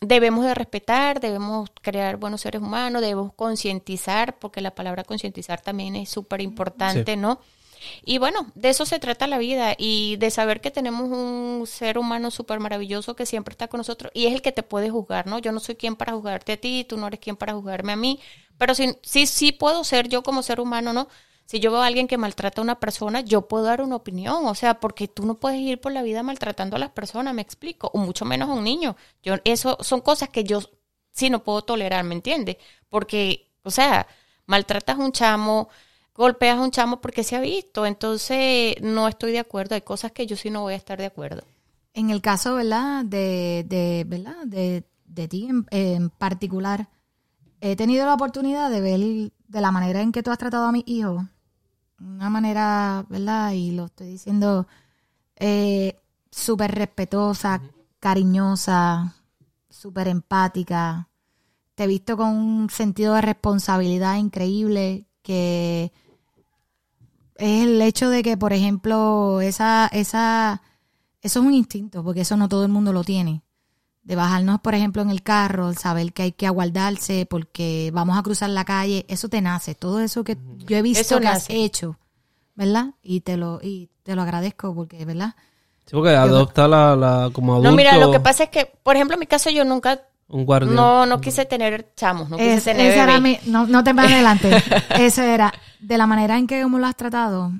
debemos 0.00 0.44
de 0.44 0.54
respetar, 0.54 1.20
debemos 1.20 1.70
crear 1.80 2.16
buenos 2.18 2.42
seres 2.42 2.60
humanos, 2.60 3.00
debemos 3.00 3.32
concientizar, 3.34 4.38
porque 4.38 4.60
la 4.60 4.74
palabra 4.74 5.04
concientizar 5.04 5.60
también 5.62 5.96
es 5.96 6.10
súper 6.10 6.42
importante, 6.42 7.16
¿no? 7.16 7.40
Y 8.04 8.18
bueno, 8.18 8.50
de 8.54 8.70
eso 8.70 8.86
se 8.86 8.98
trata 8.98 9.26
la 9.26 9.38
vida 9.38 9.74
y 9.76 10.16
de 10.16 10.30
saber 10.30 10.60
que 10.60 10.70
tenemos 10.70 11.08
un 11.08 11.66
ser 11.66 11.98
humano 11.98 12.30
súper 12.30 12.60
maravilloso 12.60 13.16
que 13.16 13.26
siempre 13.26 13.52
está 13.52 13.68
con 13.68 13.78
nosotros 13.78 14.10
y 14.14 14.26
es 14.26 14.34
el 14.34 14.42
que 14.42 14.52
te 14.52 14.62
puede 14.62 14.90
juzgar, 14.90 15.26
¿no? 15.26 15.38
Yo 15.38 15.52
no 15.52 15.60
soy 15.60 15.76
quien 15.76 15.96
para 15.96 16.12
juzgarte 16.12 16.52
a 16.52 16.56
ti, 16.56 16.84
tú 16.88 16.96
no 16.96 17.06
eres 17.06 17.20
quien 17.20 17.36
para 17.36 17.54
juzgarme 17.54 17.92
a 17.92 17.96
mí, 17.96 18.20
pero 18.58 18.74
sí, 18.74 18.96
sí, 19.02 19.26
sí 19.26 19.52
puedo 19.52 19.84
ser 19.84 20.08
yo 20.08 20.22
como 20.22 20.42
ser 20.42 20.60
humano, 20.60 20.92
¿no? 20.92 21.08
Si 21.46 21.60
yo 21.60 21.70
veo 21.70 21.82
a 21.82 21.86
alguien 21.86 22.08
que 22.08 22.16
maltrata 22.16 22.60
a 22.60 22.64
una 22.64 22.80
persona, 22.80 23.20
yo 23.20 23.48
puedo 23.48 23.64
dar 23.64 23.82
una 23.82 23.96
opinión, 23.96 24.46
o 24.46 24.54
sea, 24.54 24.80
porque 24.80 25.08
tú 25.08 25.26
no 25.26 25.34
puedes 25.34 25.60
ir 25.60 25.80
por 25.80 25.92
la 25.92 26.02
vida 26.02 26.22
maltratando 26.22 26.76
a 26.76 26.78
las 26.78 26.90
personas, 26.90 27.34
me 27.34 27.42
explico, 27.42 27.90
o 27.92 27.98
mucho 27.98 28.24
menos 28.24 28.48
a 28.48 28.52
un 28.54 28.64
niño. 28.64 28.96
Yo, 29.22 29.34
eso 29.44 29.76
son 29.80 30.00
cosas 30.00 30.30
que 30.30 30.44
yo 30.44 30.60
sí 31.12 31.30
no 31.30 31.44
puedo 31.44 31.62
tolerar, 31.62 32.04
¿me 32.04 32.14
entiendes? 32.14 32.56
Porque, 32.88 33.52
o 33.62 33.70
sea, 33.70 34.06
maltratas 34.46 34.98
a 34.98 35.02
un 35.02 35.12
chamo, 35.12 35.68
golpeas 36.14 36.58
a 36.58 36.62
un 36.62 36.70
chamo 36.70 37.00
porque 37.00 37.24
se 37.24 37.36
ha 37.36 37.40
visto, 37.40 37.86
entonces 37.86 38.76
no 38.80 39.08
estoy 39.08 39.32
de 39.32 39.40
acuerdo, 39.40 39.74
hay 39.74 39.82
cosas 39.82 40.12
que 40.12 40.26
yo 40.26 40.36
sí 40.36 40.50
no 40.50 40.62
voy 40.62 40.74
a 40.74 40.76
estar 40.76 40.98
de 40.98 41.06
acuerdo. 41.06 41.42
En 41.92 42.10
el 42.10 42.20
caso, 42.20 42.54
¿verdad? 42.54 43.04
De, 43.04 43.64
de 43.68 44.04
¿verdad? 44.06 44.44
De, 44.46 44.84
de 45.06 45.28
ti 45.28 45.46
en, 45.46 45.66
en 45.70 46.10
particular, 46.10 46.88
he 47.60 47.76
tenido 47.76 48.06
la 48.06 48.14
oportunidad 48.14 48.70
de 48.70 48.80
ver 48.80 49.00
de 49.00 49.60
la 49.60 49.70
manera 49.70 50.00
en 50.00 50.12
que 50.12 50.22
tú 50.22 50.30
has 50.30 50.38
tratado 50.38 50.66
a 50.66 50.72
mis 50.72 50.84
hijos, 50.86 51.24
una 52.00 52.30
manera, 52.30 53.06
¿verdad? 53.08 53.52
Y 53.52 53.70
lo 53.70 53.86
estoy 53.86 54.08
diciendo 54.08 54.66
eh, 55.36 55.96
súper 56.30 56.74
respetuosa, 56.74 57.62
cariñosa, 58.00 59.14
súper 59.70 60.08
empática. 60.08 61.08
Te 61.74 61.84
he 61.84 61.86
visto 61.86 62.16
con 62.16 62.28
un 62.28 62.70
sentido 62.70 63.14
de 63.14 63.22
responsabilidad 63.22 64.16
increíble 64.16 65.06
que 65.22 65.92
es 67.36 67.64
el 67.64 67.80
hecho 67.82 68.10
de 68.10 68.22
que, 68.22 68.36
por 68.36 68.52
ejemplo, 68.52 69.40
esa, 69.40 69.88
esa, 69.92 70.62
eso 71.22 71.40
es 71.40 71.46
un 71.46 71.54
instinto, 71.54 72.02
porque 72.04 72.20
eso 72.22 72.36
no 72.36 72.48
todo 72.48 72.62
el 72.64 72.70
mundo 72.70 72.92
lo 72.92 73.04
tiene. 73.04 73.42
De 74.02 74.16
bajarnos, 74.16 74.60
por 74.60 74.74
ejemplo, 74.74 75.00
en 75.02 75.08
el 75.10 75.22
carro, 75.22 75.72
saber 75.72 76.12
que 76.12 76.22
hay 76.24 76.32
que 76.32 76.46
aguardarse 76.46 77.26
porque 77.28 77.90
vamos 77.94 78.18
a 78.18 78.22
cruzar 78.22 78.50
la 78.50 78.64
calle, 78.64 79.06
eso 79.08 79.28
te 79.30 79.40
nace. 79.40 79.74
Todo 79.74 80.00
eso 80.00 80.24
que 80.24 80.36
yo 80.58 80.76
he 80.76 80.82
visto 80.82 81.00
Eso 81.00 81.20
que 81.20 81.28
has 81.28 81.46
hecho, 81.48 81.96
¿verdad? 82.54 82.90
Y 83.02 83.20
te 83.20 83.36
lo, 83.38 83.60
y 83.62 83.88
te 84.02 84.14
lo 84.14 84.20
agradezco 84.22 84.74
porque, 84.74 85.04
¿verdad? 85.06 85.34
Sí, 85.86 85.92
porque 85.92 86.10
adopta 86.10 86.68
la, 86.68 86.94
la, 86.96 87.30
como 87.32 87.54
adulto 87.54 87.70
No, 87.70 87.76
mira, 87.76 87.96
lo 87.96 88.10
que 88.10 88.20
pasa 88.20 88.44
es 88.44 88.50
que, 88.50 88.70
por 88.82 88.94
ejemplo, 88.96 89.14
en 89.14 89.20
mi 89.20 89.26
caso 89.26 89.48
yo 89.50 89.64
nunca, 89.64 90.02
un 90.28 90.44
guardián. 90.44 90.74
no, 90.74 91.06
no 91.06 91.20
quise 91.22 91.46
tener 91.46 91.92
chamos, 91.96 92.28
no 92.28 92.36
quise 92.36 92.54
Es- 92.56 92.64
tener 92.64 92.86
ese 92.90 93.00
era 93.00 93.20
mi- 93.20 93.38
no, 93.46 93.66
no 93.66 93.82
te 93.84 93.92
vas 93.94 94.12
adelante. 94.12 94.50
Eso 94.98 95.22
era. 95.22 95.52
De 95.86 95.98
la 95.98 96.06
manera 96.06 96.38
en 96.38 96.46
que 96.46 96.62
como 96.62 96.78
lo 96.78 96.86
has 96.86 96.96
tratado, 96.96 97.52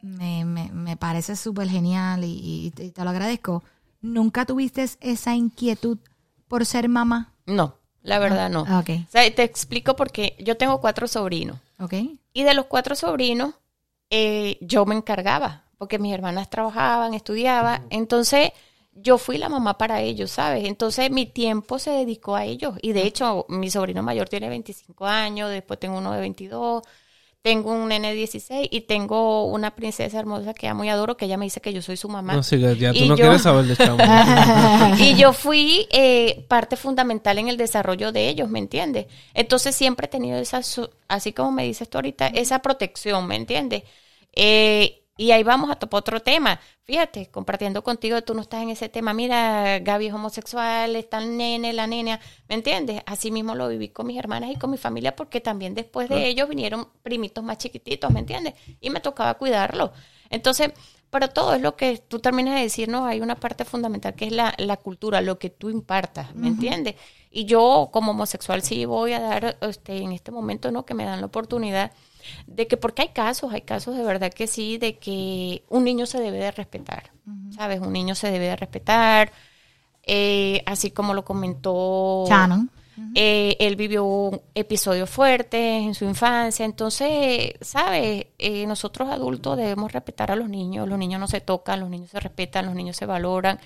me, 0.00 0.44
me, 0.44 0.70
me 0.72 0.96
parece 0.96 1.34
súper 1.36 1.68
genial 1.68 2.24
y, 2.24 2.72
y 2.76 2.90
te 2.90 3.04
lo 3.04 3.10
agradezco. 3.10 3.64
¿Nunca 4.00 4.44
tuviste 4.46 4.86
esa 5.00 5.34
inquietud 5.34 5.98
por 6.46 6.64
ser 6.64 6.88
mamá? 6.88 7.34
No, 7.44 7.76
la 8.02 8.18
verdad 8.18 8.50
no. 8.50 8.64
Ah, 8.68 8.78
ok. 8.78 8.90
O 9.08 9.10
sea, 9.10 9.34
te 9.34 9.42
explico 9.42 9.96
porque 9.96 10.36
yo 10.38 10.56
tengo 10.56 10.80
cuatro 10.80 11.08
sobrinos. 11.08 11.58
Ok. 11.80 11.94
Y 12.32 12.44
de 12.44 12.54
los 12.54 12.66
cuatro 12.66 12.94
sobrinos, 12.94 13.54
eh, 14.10 14.58
yo 14.60 14.86
me 14.86 14.94
encargaba, 14.94 15.64
porque 15.76 15.98
mis 15.98 16.14
hermanas 16.14 16.48
trabajaban, 16.48 17.14
estudiaban. 17.14 17.84
Entonces, 17.90 18.50
yo 18.92 19.18
fui 19.18 19.38
la 19.38 19.48
mamá 19.48 19.76
para 19.76 20.00
ellos, 20.02 20.30
¿sabes? 20.30 20.66
Entonces, 20.66 21.10
mi 21.10 21.26
tiempo 21.26 21.80
se 21.80 21.90
dedicó 21.90 22.36
a 22.36 22.44
ellos. 22.44 22.74
Y 22.80 22.92
de 22.92 23.02
hecho, 23.02 23.44
mi 23.48 23.70
sobrino 23.70 24.04
mayor 24.04 24.28
tiene 24.28 24.48
25 24.48 25.04
años, 25.04 25.50
después 25.50 25.80
tengo 25.80 25.98
uno 25.98 26.12
de 26.12 26.20
22 26.20 26.82
tengo 27.46 27.70
un 27.72 27.86
nene 27.90 28.08
de 28.08 28.14
16 28.16 28.66
y 28.72 28.80
tengo 28.80 29.44
una 29.44 29.76
princesa 29.76 30.18
hermosa 30.18 30.52
que 30.52 30.66
amo 30.66 30.82
y 30.82 30.88
adoro, 30.88 31.16
que 31.16 31.26
ella 31.26 31.36
me 31.36 31.44
dice 31.44 31.60
que 31.60 31.72
yo 31.72 31.80
soy 31.80 31.96
su 31.96 32.08
mamá. 32.08 32.34
No, 32.34 32.42
sí, 32.42 32.58
ya 32.58 32.74
tú 32.74 32.98
Y 32.98 33.08
no 33.08 33.14
yo- 33.16 33.22
quieres 33.22 33.42
saber 33.42 33.66
de 33.66 33.76
y 35.04 35.14
yo 35.14 35.32
fui 35.32 35.86
eh, 35.92 36.44
parte 36.48 36.76
fundamental 36.76 37.38
en 37.38 37.46
el 37.46 37.56
desarrollo 37.56 38.10
de 38.10 38.28
ellos, 38.28 38.48
¿me 38.48 38.58
entiendes? 38.58 39.06
Entonces 39.32 39.76
siempre 39.76 40.06
he 40.06 40.08
tenido 40.10 40.38
esa, 40.38 40.64
su- 40.64 40.90
así 41.06 41.32
como 41.32 41.52
me 41.52 41.62
dices 41.62 41.88
tú 41.88 41.98
ahorita, 41.98 42.26
esa 42.26 42.58
protección, 42.58 43.28
¿me 43.28 43.36
entiendes? 43.36 43.84
Eh, 44.34 45.04
y 45.16 45.30
ahí 45.30 45.42
vamos 45.42 45.70
a 45.70 45.76
topar 45.76 46.00
otro 46.00 46.20
tema. 46.20 46.60
Fíjate, 46.84 47.26
compartiendo 47.30 47.82
contigo, 47.82 48.22
tú 48.22 48.34
no 48.34 48.42
estás 48.42 48.62
en 48.62 48.70
ese 48.70 48.88
tema. 48.88 49.14
Mira, 49.14 49.78
Gaby 49.78 50.08
es 50.08 50.14
homosexual, 50.14 50.94
está 50.94 51.18
el 51.18 51.36
nene, 51.36 51.72
la 51.72 51.86
nena, 51.86 52.20
¿me 52.48 52.54
entiendes? 52.54 53.02
Así 53.06 53.30
mismo 53.30 53.54
lo 53.54 53.68
viví 53.68 53.88
con 53.88 54.06
mis 54.06 54.18
hermanas 54.18 54.50
y 54.50 54.56
con 54.56 54.70
mi 54.70 54.76
familia 54.76 55.16
porque 55.16 55.40
también 55.40 55.74
después 55.74 56.08
de 56.08 56.26
ellos 56.26 56.48
vinieron 56.48 56.88
primitos 57.02 57.42
más 57.42 57.58
chiquititos, 57.58 58.10
¿me 58.10 58.20
entiendes? 58.20 58.54
Y 58.80 58.90
me 58.90 59.00
tocaba 59.00 59.34
cuidarlos. 59.34 59.90
Entonces, 60.28 60.72
pero 61.10 61.28
todo 61.28 61.54
es 61.54 61.62
lo 61.62 61.76
que 61.76 61.98
tú 61.98 62.18
terminas 62.18 62.56
de 62.56 62.62
decir, 62.62 62.88
¿no? 62.88 63.06
Hay 63.06 63.20
una 63.20 63.36
parte 63.36 63.64
fundamental 63.64 64.14
que 64.14 64.26
es 64.26 64.32
la, 64.32 64.54
la 64.58 64.76
cultura, 64.76 65.20
lo 65.20 65.38
que 65.38 65.50
tú 65.50 65.70
impartas, 65.70 66.34
¿me 66.34 66.48
entiendes? 66.48 66.96
Y 67.30 67.44
yo 67.44 67.88
como 67.92 68.10
homosexual 68.10 68.62
sí 68.62 68.84
voy 68.84 69.12
a 69.12 69.20
dar, 69.20 69.56
este, 69.62 69.98
en 69.98 70.12
este 70.12 70.30
momento, 70.30 70.70
¿no? 70.70 70.84
Que 70.84 70.94
me 70.94 71.04
dan 71.04 71.20
la 71.20 71.26
oportunidad 71.26 71.92
de 72.46 72.66
que, 72.66 72.76
porque 72.76 73.02
hay 73.02 73.08
casos, 73.08 73.52
hay 73.52 73.62
casos 73.62 73.96
de 73.96 74.02
verdad 74.02 74.32
que 74.32 74.46
sí, 74.46 74.78
de 74.78 74.98
que 74.98 75.64
un 75.68 75.84
niño 75.84 76.06
se 76.06 76.20
debe 76.20 76.38
de 76.38 76.50
respetar, 76.50 77.12
¿sabes? 77.50 77.80
Un 77.80 77.92
niño 77.92 78.14
se 78.14 78.30
debe 78.30 78.46
de 78.46 78.56
respetar, 78.56 79.32
eh, 80.04 80.62
así 80.66 80.90
como 80.90 81.14
lo 81.14 81.24
comentó 81.24 82.24
Shannon. 82.28 82.70
eh, 83.14 83.56
él 83.58 83.76
vivió 83.76 84.42
episodios 84.54 85.10
fuertes 85.10 85.82
en 85.82 85.94
su 85.94 86.04
infancia, 86.04 86.64
entonces, 86.64 87.54
¿sabes? 87.60 88.26
Eh, 88.38 88.66
nosotros 88.66 89.08
adultos 89.10 89.56
debemos 89.56 89.92
respetar 89.92 90.30
a 90.30 90.36
los 90.36 90.48
niños, 90.48 90.88
los 90.88 90.98
niños 90.98 91.20
no 91.20 91.26
se 91.26 91.40
tocan, 91.40 91.80
los 91.80 91.90
niños 91.90 92.10
se 92.10 92.20
respetan, 92.20 92.66
los 92.66 92.74
niños 92.74 92.96
se 92.96 93.06
valoran. 93.06 93.58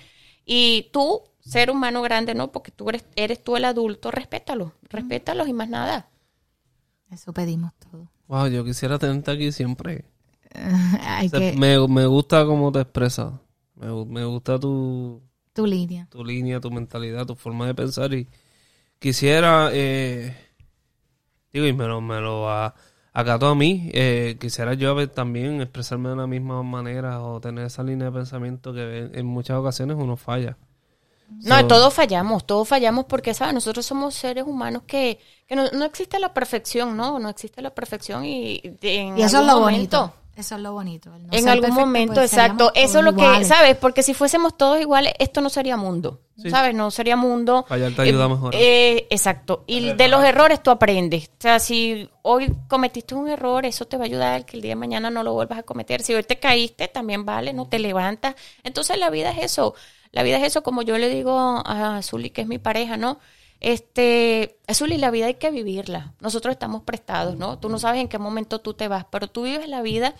Y 0.45 0.89
tú, 0.91 1.21
ser 1.39 1.69
humano 1.69 2.01
grande, 2.01 2.33
¿no? 2.33 2.51
Porque 2.51 2.71
tú 2.71 2.89
eres, 2.89 3.05
eres 3.15 3.43
tú 3.43 3.55
el 3.55 3.65
adulto, 3.65 4.09
respétalos, 4.11 4.71
respétalos 4.89 5.47
y 5.47 5.53
más 5.53 5.69
nada. 5.69 6.09
Eso 7.11 7.33
pedimos 7.33 7.73
todo. 7.75 8.07
Wow, 8.31 8.47
yo 8.47 8.63
quisiera 8.63 8.97
tenerte 8.97 9.29
aquí 9.29 9.51
siempre. 9.51 10.05
Hay 11.01 11.27
O 11.27 11.29
sea, 11.29 11.39
que, 11.39 11.55
me, 11.55 11.87
me 11.87 12.05
gusta 12.05 12.45
cómo 12.45 12.71
te 12.71 12.81
expresas. 12.81 13.33
Me, 13.75 13.87
me 14.05 14.25
gusta 14.25 14.59
tu, 14.59 15.21
tu 15.53 15.65
línea. 15.65 16.07
tu 16.09 16.23
línea, 16.25 16.59
tu 16.61 16.71
mentalidad, 16.71 17.25
tu 17.27 17.35
forma 17.35 17.67
de 17.67 17.75
pensar. 17.75 18.13
Y 18.13 18.27
quisiera, 18.99 19.71
eh, 19.73 20.35
digo, 21.53 21.65
y 21.67 21.73
me 21.73 21.85
lo, 21.87 22.01
me 22.01 22.19
lo 22.21 22.49
a- 22.49 22.73
acato 23.13 23.47
a 23.47 23.55
mí, 23.55 23.89
eh, 23.93 24.37
quisiera 24.39 24.73
yo 24.73 24.89
a 24.91 24.93
ver 24.93 25.09
también 25.09 25.61
expresarme 25.61 26.09
de 26.09 26.15
la 26.15 26.27
misma 26.27 26.63
manera 26.63 27.21
o 27.21 27.39
tener 27.41 27.65
esa 27.65 27.83
línea 27.83 28.07
de 28.07 28.13
pensamiento 28.13 28.73
que 28.73 29.09
en 29.13 29.25
muchas 29.25 29.57
ocasiones 29.57 29.97
uno 29.99 30.17
falla. 30.17 30.57
No, 31.43 31.59
So- 31.61 31.67
todos 31.67 31.93
fallamos, 31.93 32.45
todos 32.45 32.67
fallamos 32.67 33.05
porque, 33.05 33.33
¿sabes? 33.33 33.53
Nosotros 33.53 33.85
somos 33.85 34.13
seres 34.13 34.43
humanos 34.45 34.83
que, 34.85 35.19
que 35.47 35.55
no, 35.55 35.69
no 35.71 35.85
existe 35.85 36.19
la 36.19 36.33
perfección, 36.33 36.95
¿no? 36.97 37.17
No 37.19 37.29
existe 37.29 37.61
la 37.61 37.69
perfección 37.71 38.25
y 38.25 38.61
en 38.81 39.17
Y 39.17 39.21
eso 39.23 39.27
es 39.27 39.33
algún 39.35 39.47
lo 39.47 39.59
momento, 39.59 39.99
bonito. 40.01 40.15
Eso 40.35 40.55
es 40.55 40.61
lo 40.61 40.71
bonito. 40.73 41.13
el 41.13 41.27
no 41.27 41.33
en 41.33 41.39
ser 41.41 41.49
algún 41.49 41.61
perfecto, 41.69 41.85
momento, 41.85 42.13
pues, 42.15 42.31
seríamos 42.31 42.51
exacto. 42.61 42.79
Eso 42.79 42.99
es 42.99 43.05
lo 43.05 43.15
que. 43.15 43.45
¿sabes? 43.45 43.75
Porque 43.77 44.01
si 44.01 44.13
fuésemos 44.13 44.57
todos 44.57 44.79
iguales, 44.79 45.13
esto 45.19 45.41
no 45.41 45.49
sería 45.49 45.75
mundo, 45.77 46.21
Sí. 46.37 46.49
¿sabes? 46.49 46.73
No 46.73 46.89
sería 46.89 47.15
mundo. 47.17 47.65
Fallar 47.67 47.91
te 47.93 48.01
ayuda 48.03 48.25
Eh, 48.25 48.29
mejorar. 48.29 48.61
eh, 48.61 49.07
exacto. 49.09 49.63
Y 49.67 49.91
de 49.93 50.07
los 50.07 50.23
errores 50.23 50.63
tú 50.63 50.71
aprendes. 50.71 51.27
O 51.27 51.41
sea, 51.41 51.59
si 51.59 52.09
hoy 52.23 52.51
cometiste 52.69 53.13
un 53.13 53.27
error, 53.27 53.65
eso 53.65 53.85
te 53.85 53.97
va 53.97 54.03
a 54.03 54.05
ayudar 54.05 54.33
a 54.41 54.45
que 54.45 54.55
el 54.57 54.61
día 54.61 54.71
de 54.71 54.75
mañana 54.77 55.09
no 55.09 55.21
lo 55.21 55.33
vuelvas 55.33 55.59
a 55.59 55.63
cometer. 55.63 56.01
Si 56.01 56.13
hoy 56.13 56.23
te 56.23 56.39
caíste, 56.39 56.87
también 56.87 57.25
vale, 57.25 57.51
no 57.53 57.67
te 57.67 57.77
levantas. 57.77 58.35
Entonces 58.63 58.97
la 58.97 59.09
vida 59.09 59.31
es 59.31 59.43
eso. 59.43 59.75
La 60.11 60.23
vida 60.23 60.37
es 60.37 60.43
eso, 60.43 60.63
como 60.63 60.81
yo 60.81 60.97
le 60.97 61.09
digo 61.09 61.37
a 61.39 61.97
Azuli, 61.97 62.29
que 62.31 62.41
es 62.41 62.47
mi 62.47 62.57
pareja, 62.57 62.97
¿no? 62.97 63.19
Este, 63.61 64.59
Azuli, 64.67 64.97
la 64.97 65.11
vida 65.11 65.27
hay 65.27 65.35
que 65.35 65.51
vivirla. 65.51 66.13
Nosotros 66.19 66.51
estamos 66.53 66.83
prestados, 66.83 67.37
¿no? 67.37 67.59
Tú 67.59 67.69
no 67.69 67.79
sabes 67.79 68.01
en 68.01 68.07
qué 68.07 68.17
momento 68.17 68.59
tú 68.59 68.73
te 68.73 68.87
vas, 68.87 69.05
pero 69.11 69.27
tú 69.27 69.43
vives 69.43 69.67
la 69.69 69.81
vida 69.81 70.15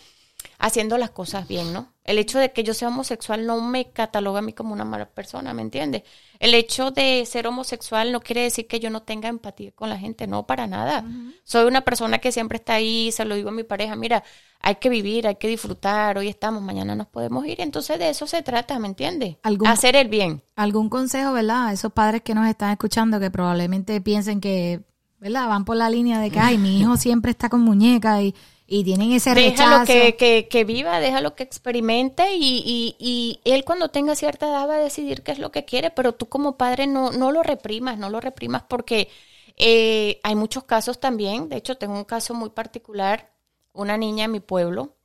haciendo 0.60 0.98
las 0.98 1.12
cosas 1.12 1.48
bien, 1.48 1.74
¿no? 1.74 1.92
El 2.04 2.18
hecho 2.18 2.40
de 2.40 2.52
que 2.52 2.64
yo 2.64 2.74
sea 2.74 2.88
homosexual 2.88 3.46
no 3.46 3.62
me 3.62 3.92
cataloga 3.92 4.40
a 4.40 4.42
mí 4.42 4.54
como 4.54 4.74
una 4.74 4.86
mala 4.86 5.08
persona, 5.10 5.54
¿me 5.54 5.62
entiendes? 5.62 6.04
El 6.40 6.54
hecho 6.54 6.92
de 6.92 7.24
ser 7.28 7.46
homosexual 7.48 8.12
no 8.12 8.22
quiere 8.22 8.42
decir 8.42 8.68
que 8.68 8.80
yo 8.80 8.90
no 8.90 9.04
tenga 9.04 9.30
empatía 9.30 9.72
con 9.72 9.90
la 9.90 9.98
gente, 9.98 10.26
no, 10.28 10.48
para 10.48 10.66
nada. 10.68 11.06
Soy 11.44 11.66
una 11.66 11.82
persona 11.82 12.18
que 12.20 12.32
siempre 12.32 12.58
está 12.58 12.74
ahí, 12.76 13.12
se 13.12 13.26
lo 13.26 13.36
digo 13.36 13.50
a 13.50 13.54
mi 13.54 13.64
pareja, 13.64 13.96
mira, 13.96 14.24
hay 14.60 14.76
que 14.76 14.90
vivir, 14.90 15.28
hay 15.28 15.36
que 15.36 15.48
disfrutar, 15.48 16.18
hoy 16.18 16.28
estamos, 16.28 16.62
mañana 16.62 16.96
nos 16.96 17.08
podemos 17.08 17.46
ir, 17.46 17.62
entonces 17.62 17.98
de 18.00 18.10
eso 18.10 18.28
se 18.28 18.42
trata, 18.44 18.78
¿me 18.80 18.88
entiendes? 18.88 19.38
¿Algún- 19.44 19.68
Hacer 19.68 19.96
el 19.96 20.08
bien. 20.08 20.44
¿Algún 20.56 20.90
consejo, 20.90 21.34
verdad? 21.34 21.68
A 21.68 21.74
esos 21.74 21.92
padres 21.94 22.22
que 22.24 22.34
nos 22.36 22.48
están 22.48 22.72
escuchando 22.72 23.20
que 23.20 23.32
probablemente 23.32 24.02
piensen 24.02 24.40
que, 24.42 24.82
¿verdad? 25.20 25.48
Van 25.48 25.66
por 25.66 25.78
la 25.78 25.90
línea 25.90 26.20
de 26.20 26.30
que, 26.32 26.40
ay, 26.40 26.58
mi 26.58 26.80
hijo 26.80 26.98
siempre 26.98 27.32
está 27.32 27.50
con 27.50 27.62
muñeca 27.62 28.22
y, 28.22 28.36
y 28.74 28.84
tienen 28.86 29.12
ese 29.12 29.34
Déjalo 29.34 29.80
rechazo. 29.80 29.86
que, 29.86 30.16
que, 30.18 30.48
que 30.50 30.64
viva, 30.66 31.00
déjalo 31.00 31.36
que 31.36 31.44
experimente 31.44 32.36
y, 32.36 32.64
y, 32.66 32.96
y 33.00 33.40
él 33.52 33.64
cuando 33.66 33.90
tenga 33.90 34.16
cierta 34.16 34.48
edad 34.50 34.68
va 34.68 34.76
a 34.76 34.80
decidir 34.80 35.24
qué 35.24 35.32
es 35.32 35.40
lo 35.40 35.52
que 35.52 35.66
quiere, 35.66 35.90
pero 35.92 36.14
tú 36.14 36.28
como 36.30 36.58
padre 36.58 36.86
no, 36.88 37.12
no 37.12 37.32
lo 37.32 37.44
reprimas, 37.44 37.98
no 37.98 38.10
lo 38.10 38.20
reprimas 38.22 38.64
porque 38.64 39.10
eh, 39.58 40.20
hay 40.24 40.36
muchos 40.36 40.66
casos 40.66 41.00
también, 41.00 41.50
de 41.50 41.58
hecho 41.58 41.78
tengo 41.78 41.96
un 41.96 42.04
caso 42.06 42.34
muy 42.34 42.50
particular, 42.50 43.32
una 43.74 43.98
niña 43.98 44.26
en 44.26 44.32
mi 44.32 44.40
pueblo, 44.42 44.98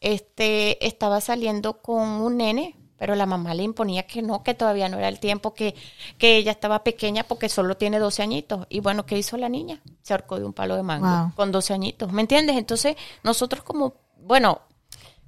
este, 0.00 0.84
estaba 0.86 1.20
saliendo 1.20 1.82
con 1.82 2.08
un 2.08 2.36
nene, 2.38 2.76
pero 2.98 3.14
la 3.14 3.26
mamá 3.26 3.54
le 3.54 3.62
imponía 3.62 4.06
que 4.06 4.22
no, 4.22 4.42
que 4.42 4.54
todavía 4.54 4.88
no 4.88 4.98
era 4.98 5.08
el 5.08 5.20
tiempo, 5.20 5.54
que, 5.54 5.74
que 6.18 6.36
ella 6.36 6.52
estaba 6.52 6.84
pequeña 6.84 7.24
porque 7.24 7.48
solo 7.48 7.76
tiene 7.76 7.98
12 7.98 8.22
añitos. 8.22 8.66
Y 8.68 8.80
bueno, 8.80 9.06
¿qué 9.06 9.16
hizo 9.18 9.36
la 9.36 9.48
niña? 9.48 9.80
Se 10.02 10.12
ahorcó 10.14 10.38
de 10.38 10.44
un 10.46 10.52
palo 10.52 10.76
de 10.76 10.82
mango 10.82 11.06
Wow. 11.06 11.32
con 11.34 11.52
12 11.52 11.72
añitos, 11.74 12.12
¿me 12.12 12.22
entiendes? 12.22 12.56
Entonces, 12.56 12.96
nosotros 13.22 13.62
como, 13.62 13.94
bueno, 14.20 14.60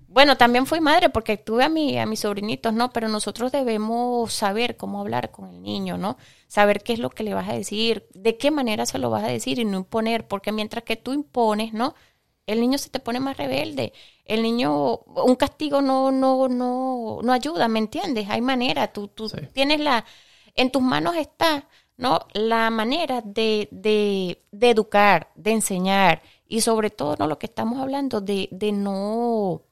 bueno, 0.09 0.37
también 0.37 0.67
fui 0.67 0.81
madre 0.81 1.09
porque 1.09 1.37
tuve 1.37 1.63
a, 1.63 1.69
mi, 1.69 1.97
a 1.97 2.05
mis 2.05 2.21
sobrinitos, 2.21 2.73
¿no? 2.75 2.93
Pero 2.93 3.09
nosotros 3.09 3.53
debemos 3.53 4.33
saber 4.33 4.77
cómo 4.77 5.01
hablar 5.01 5.31
con 5.31 5.49
el 5.49 5.63
niño, 5.63 5.99
¿no? 5.99 6.17
Saber 6.49 6.83
qué 6.83 6.95
es 6.95 6.99
lo 6.99 7.11
que 7.11 7.23
le 7.23 7.33
vas 7.33 7.49
a 7.49 7.53
decir, 7.53 8.09
de 8.13 8.37
qué 8.37 8.51
manera 8.51 8.87
se 8.87 8.99
lo 8.99 9.09
vas 9.11 9.23
a 9.23 9.29
decir 9.29 9.61
y 9.61 9.65
no 9.65 9.79
imponer, 9.79 10.27
porque 10.27 10.51
mientras 10.51 10.83
que 10.83 10.97
tú 10.97 11.13
impones, 11.13 11.73
¿no? 11.73 11.95
El 12.53 12.61
niño 12.61 12.79
se 12.79 12.91
te 12.91 13.01
pone 13.01 13.21
más 13.21 13.37
rebelde. 13.37 13.93
El 14.25 14.43
niño, 14.43 14.97
un 14.99 15.37
castigo 15.37 15.81
no, 15.83 16.11
no, 16.13 16.49
no, 16.49 17.21
no 17.23 17.33
ayuda, 17.33 17.69
¿me 17.69 17.79
entiendes? 17.81 18.29
Hay 18.31 18.41
manera, 18.41 18.93
tú, 18.93 19.09
tú 19.09 19.29
Sí. 19.29 19.37
tienes 19.53 19.81
la, 19.81 20.05
en 20.55 20.71
tus 20.71 20.83
manos 20.83 21.17
está, 21.17 21.69
¿no? 21.97 22.21
La 22.33 22.71
manera 22.71 23.21
de, 23.23 23.69
de, 23.71 24.43
de 24.53 24.71
educar, 24.71 25.31
de 25.35 25.53
enseñar 25.53 26.23
y 26.49 26.61
sobre 26.63 26.91
todo, 26.91 27.17
¿no? 27.19 27.27
Lo 27.27 27.39
que 27.39 27.47
estamos 27.47 27.79
hablando 27.81 28.21
de, 28.21 28.49
de 28.53 28.73
no, 28.73 29.63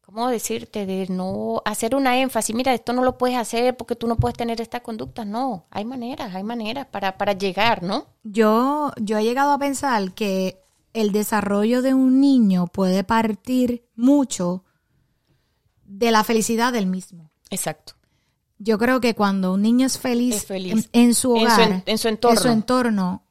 ¿cómo 0.00 0.28
decirte? 0.28 0.86
De 0.86 1.06
no 1.08 1.62
hacer 1.64 1.94
una 1.94 2.18
énfasis, 2.18 2.54
mira, 2.54 2.74
esto 2.74 2.92
no 2.92 3.02
lo 3.04 3.18
puedes 3.18 3.36
hacer 3.38 3.76
porque 3.76 3.96
tú 3.96 4.06
no 4.06 4.16
puedes 4.16 4.36
tener 4.36 4.60
esta 4.60 4.80
conducta. 4.80 5.24
No, 5.24 5.66
hay 5.70 5.84
maneras, 5.84 6.34
hay 6.34 6.42
maneras 6.44 6.86
para, 6.86 7.16
para 7.18 7.32
llegar, 7.34 7.82
¿no? 7.82 8.06
Yo, 8.24 8.92
yo 9.00 9.18
he 9.18 9.24
llegado 9.24 9.52
a 9.52 9.58
pensar 9.58 10.12
que 10.14 10.61
el 10.92 11.12
desarrollo 11.12 11.82
de 11.82 11.94
un 11.94 12.20
niño 12.20 12.66
puede 12.66 13.04
partir 13.04 13.86
mucho 13.96 14.64
de 15.84 16.10
la 16.10 16.24
felicidad 16.24 16.72
del 16.72 16.86
mismo. 16.86 17.30
Exacto. 17.50 17.94
Yo 18.58 18.78
creo 18.78 19.00
que 19.00 19.14
cuando 19.14 19.52
un 19.54 19.62
niño 19.62 19.86
es 19.86 19.98
feliz, 19.98 20.36
Es 20.36 20.46
feliz. 20.46 20.88
En, 20.92 21.08
en 21.08 21.14
su 21.14 21.36
En 21.36 21.42
su 21.42 21.44
hogar, 21.44 21.82
en- 21.86 21.98
su 21.98 22.08
entorno. 22.08 22.36
en 22.38 22.42
su 22.42 22.48
entorno, 22.48 23.22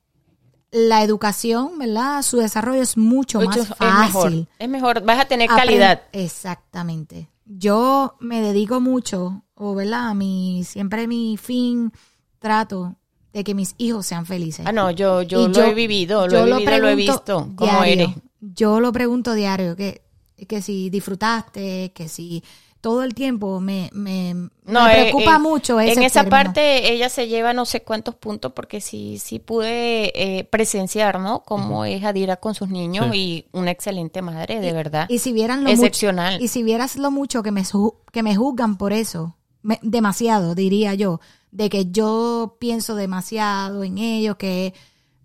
la 0.72 1.04
educación, 1.04 1.78
¿verdad? 1.80 2.22
Su 2.22 2.38
desarrollo 2.38 2.82
es 2.82 2.98
mucho 2.98 3.40
más 3.42 3.48
Mucho- 3.58 3.62
es 3.62 3.70
mejor, 3.80 4.14
fácil. 4.24 4.50
es 4.60 4.70
mejor, 4.70 5.04
vas 5.04 5.20
a 5.20 5.26
tener 5.26 5.48
calidad. 5.50 6.02
Exactamente. 6.12 7.30
Yo 7.46 8.16
me 8.20 8.42
dedico 8.42 8.80
mucho, 8.80 9.44
o 9.56 9.74
verdad, 9.76 10.14
mi, 10.16 10.64
siempre 10.64 11.08
mi 11.08 11.38
fin, 11.38 11.92
trato 12.40 12.96
de 13.34 13.44
que 13.44 13.54
mis 13.56 13.76
hijos 13.78 14.06
sean 14.06 14.26
felices. 14.26 14.66
Ah, 14.68 14.72
no, 14.72 14.92
yo, 14.92 15.22
yo 15.22 15.48
Y 15.48 15.54
lo 15.54 15.64
he 15.64 15.74
vivido, 15.74 16.28
lo 16.28 16.32
yo 16.34 16.40
he 16.40 16.60
vivido, 16.60 16.78
lo 16.80 16.90
he 16.90 16.96
visto, 16.96 17.50
cómo 17.56 17.84
diario. 17.84 17.94
eres. 18.06 18.10
yo 18.42 18.80
lo 18.80 18.92
pregunto 18.92 19.34
diario, 19.34 19.76
que, 19.76 20.02
que 20.48 20.62
si 20.62 20.90
disfrutaste, 20.90 21.92
que 21.94 22.10
si 22.10 22.44
todo 22.82 23.04
el 23.04 23.14
tiempo 23.14 23.60
me, 23.60 23.90
me, 23.94 24.34
No, 24.66 24.86
me 24.86 24.92
eh, 25.00 25.02
preocupa 25.12 25.36
eh, 25.36 25.40
mucho 25.40 25.80
ese 25.80 25.94
En 25.94 26.04
esa 26.04 26.22
término. 26.24 26.30
parte 26.36 26.92
ella 26.92 27.10
se 27.10 27.28
lleva 27.28 27.54
no 27.54 27.66
sé 27.66 27.84
cuántos 27.84 28.16
puntos 28.16 28.54
porque 28.54 28.82
sí, 28.82 29.20
sí 29.20 29.38
pude 29.38 30.12
eh, 30.40 30.44
presenciar, 30.46 31.20
¿no? 31.20 31.44
Cómo 31.44 31.86
es 31.86 32.04
Adira 32.04 32.38
con 32.38 32.56
sus 32.56 32.70
niños 32.70 33.16
y 33.16 33.46
una 33.52 33.70
excelente 33.70 34.24
madre, 34.24 34.60
de 34.60 34.74
verdad. 34.74 35.06
Y 35.10 35.20
si 35.20 35.32
vieran 35.32 35.64
lo 35.64 35.70
mucho, 35.70 35.84
Excepcional. 35.84 36.42
y 36.42 36.48
si 36.48 36.64
vieras 36.64 36.96
lo 36.96 37.12
mucho 37.12 37.44
que 37.44 37.52
me 37.52 37.64
su- 37.66 37.98
que 38.12 38.24
me 38.24 38.36
juzgan 38.36 38.78
por 38.78 38.94
eso, 38.94 39.38
me- 39.62 39.80
demasiado 39.84 40.56
diría 40.56 40.96
yo, 40.96 41.20
de 41.52 41.70
que 41.70 41.92
yo 41.92 42.58
pienso 42.60 42.96
demasiado 42.96 43.84
en 43.84 43.98
ellos, 43.98 44.38
que 44.38 44.74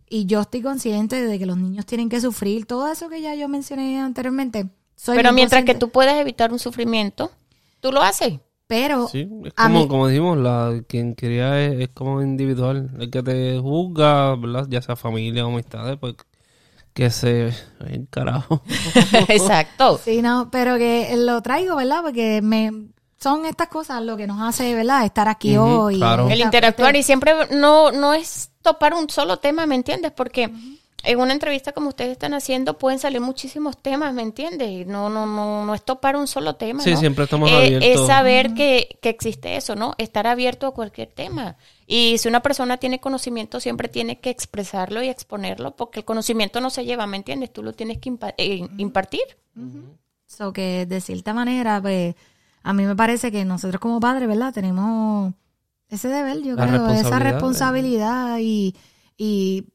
y 0.09 0.27
yo 0.27 0.41
estoy 0.43 0.62
consciente 0.62 1.24
de 1.27 1.39
que 1.39 1.47
los 1.47 1.57
niños 1.59 1.87
tienen 1.87 2.09
que 2.09 2.20
sufrir 2.20 2.66
todo 2.66 2.87
eso 2.91 3.09
que 3.09 3.20
ya 3.20 3.35
yo 3.35 3.49
mencioné 3.49 4.01
anteriormente. 4.01 4.68
Soy 4.97 5.16
Pero 5.16 5.33
mientras 5.33 5.64
que 5.64 5.74
tú 5.74 5.91
puedes 5.91 6.14
evitar 6.14 6.53
un 6.53 6.59
sufrimiento, 6.59 7.31
tú 7.81 7.93
lo 7.93 8.01
haces. 8.03 8.39
pero 8.68 9.09
Sí, 9.09 9.29
es 9.45 9.53
como, 9.55 9.81
mí- 9.81 9.89
como 9.89 10.09
dijimos, 10.09 10.39
la, 10.39 10.83
quien 10.89 11.14
quería 11.14 11.61
es, 11.64 11.81
es 11.81 11.89
como 11.91 12.22
individual. 12.22 12.91
El 12.99 13.11
que 13.11 13.22
te 13.22 13.59
juzga, 13.59 14.37
¿verdad? 14.37 14.66
Ya 14.70 14.81
sea 14.83 14.97
familia 14.97 15.47
o 15.47 15.53
amistades, 15.53 15.97
pues 15.99 16.14
que 16.95 17.11
se... 17.11 17.53
Ay, 17.81 18.07
carajo. 18.11 18.62
Exacto. 19.29 19.99
Sí, 20.03 20.22
no, 20.22 20.51
pero 20.51 20.77
que 20.79 21.14
lo 21.16 21.43
traigo, 21.43 21.77
¿verdad? 21.77 22.03
Porque 22.03 22.41
me 22.43 22.72
son 23.19 23.47
estas 23.47 23.69
cosas 23.69 24.03
lo 24.03 24.17
que 24.17 24.27
nos 24.27 24.41
hace, 24.43 24.75
¿verdad? 24.75 25.05
Estar 25.05 25.29
aquí 25.29 25.57
hoy. 25.57 25.97
claro. 25.97 26.29
El 26.29 26.41
interactuar 26.41 26.95
y 26.97 27.03
siempre 27.03 27.33
no, 27.53 27.91
no 27.93 28.14
es 28.14 28.51
topar 28.62 28.95
un 28.95 29.09
solo 29.09 29.39
tema, 29.39 29.67
¿me 29.67 29.75
entiendes? 29.75 30.12
Porque 30.12 30.51
en 31.03 31.21
una 31.21 31.33
entrevista 31.33 31.71
como 31.73 31.89
ustedes 31.91 32.11
están 32.12 32.35
haciendo 32.35 32.79
pueden 32.79 32.99
salir 32.99 33.21
muchísimos 33.21 33.79
temas, 33.79 34.12
¿me 34.12 34.23
entiendes? 34.23 34.69
Y 34.69 34.85
no, 34.85 35.09
no, 35.09 35.25
no, 35.25 35.64
no 35.64 35.75
es 35.75 35.83
topar 35.85 36.17
un 36.17 36.27
solo 36.27 36.57
tema. 36.57 36.83
Sí, 36.83 36.91
¿no? 36.91 36.97
siempre 36.99 37.25
estamos 37.25 37.49
Eh, 37.51 37.55
abiertos. 37.55 37.89
Es 38.03 38.07
saber 38.07 38.55
que, 38.55 38.99
que 39.01 39.09
existe 39.09 39.57
eso, 39.57 39.77
¿no? 39.77 39.95
Estar 39.99 40.27
abierto 40.27 40.67
a 40.67 40.75
cualquier 40.75 41.09
tema. 41.09 41.57
Y 41.87 42.19
si 42.19 42.27
una 42.29 42.41
persona 42.41 42.77
tiene 42.79 42.99
conocimiento, 43.01 43.61
siempre 43.61 43.89
tiene 43.89 44.19
que 44.19 44.31
expresarlo 44.31 45.01
y 45.03 45.09
exponerlo, 45.09 45.77
porque 45.77 46.01
el 46.01 46.05
conocimiento 46.05 46.61
no 46.61 46.71
se 46.71 46.85
lleva, 46.85 47.07
¿me 47.07 47.17
entiendes? 47.19 47.53
Tú 47.53 47.62
lo 47.62 47.73
tienes 47.73 47.99
que 47.99 48.11
impa- 48.11 48.35
eh, 48.37 48.67
impartir. 48.77 49.23
So 50.27 50.53
que 50.53 50.87
de 50.87 51.01
cierta 51.01 51.33
manera, 51.33 51.81
pues, 51.81 52.14
a 52.69 52.73
mí 52.73 52.85
me 52.85 52.97
parece 52.97 53.31
que 53.31 53.45
nosotros 53.45 53.81
como 53.81 54.01
padres, 54.01 54.29
¿verdad? 54.29 54.53
Tenemos 54.53 55.33
ese 55.89 56.09
deber, 56.09 56.43
yo 56.43 56.55
La 56.57 56.67
creo, 56.67 56.89
esa 56.89 57.19
responsabilidad 57.19 57.25
de- 57.25 57.33
responsabilidad 57.33 58.39
y, 58.41 58.77
y 59.17 59.67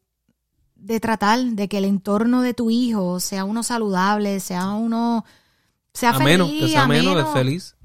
de 0.76 1.00
tratar 1.00 1.39
de 1.39 1.68
que 1.70 1.78
el 1.78 1.86
entorno 1.86 2.42
de 2.42 2.54
tu 2.54 2.70
hijo 2.70 3.20
sea 3.20 3.46
uno 3.46 3.64
saludable, 3.64 4.39
sea 4.42 4.72
uno, 4.72 5.24
sea 5.94 6.10
ameno, 6.12 6.48
feliz, 6.48 6.62
que 6.64 6.68
sea 6.70 6.84
ameno, 6.84 7.12
ameno, 7.12 7.28
de 7.28 7.34
feliz. 7.34 7.76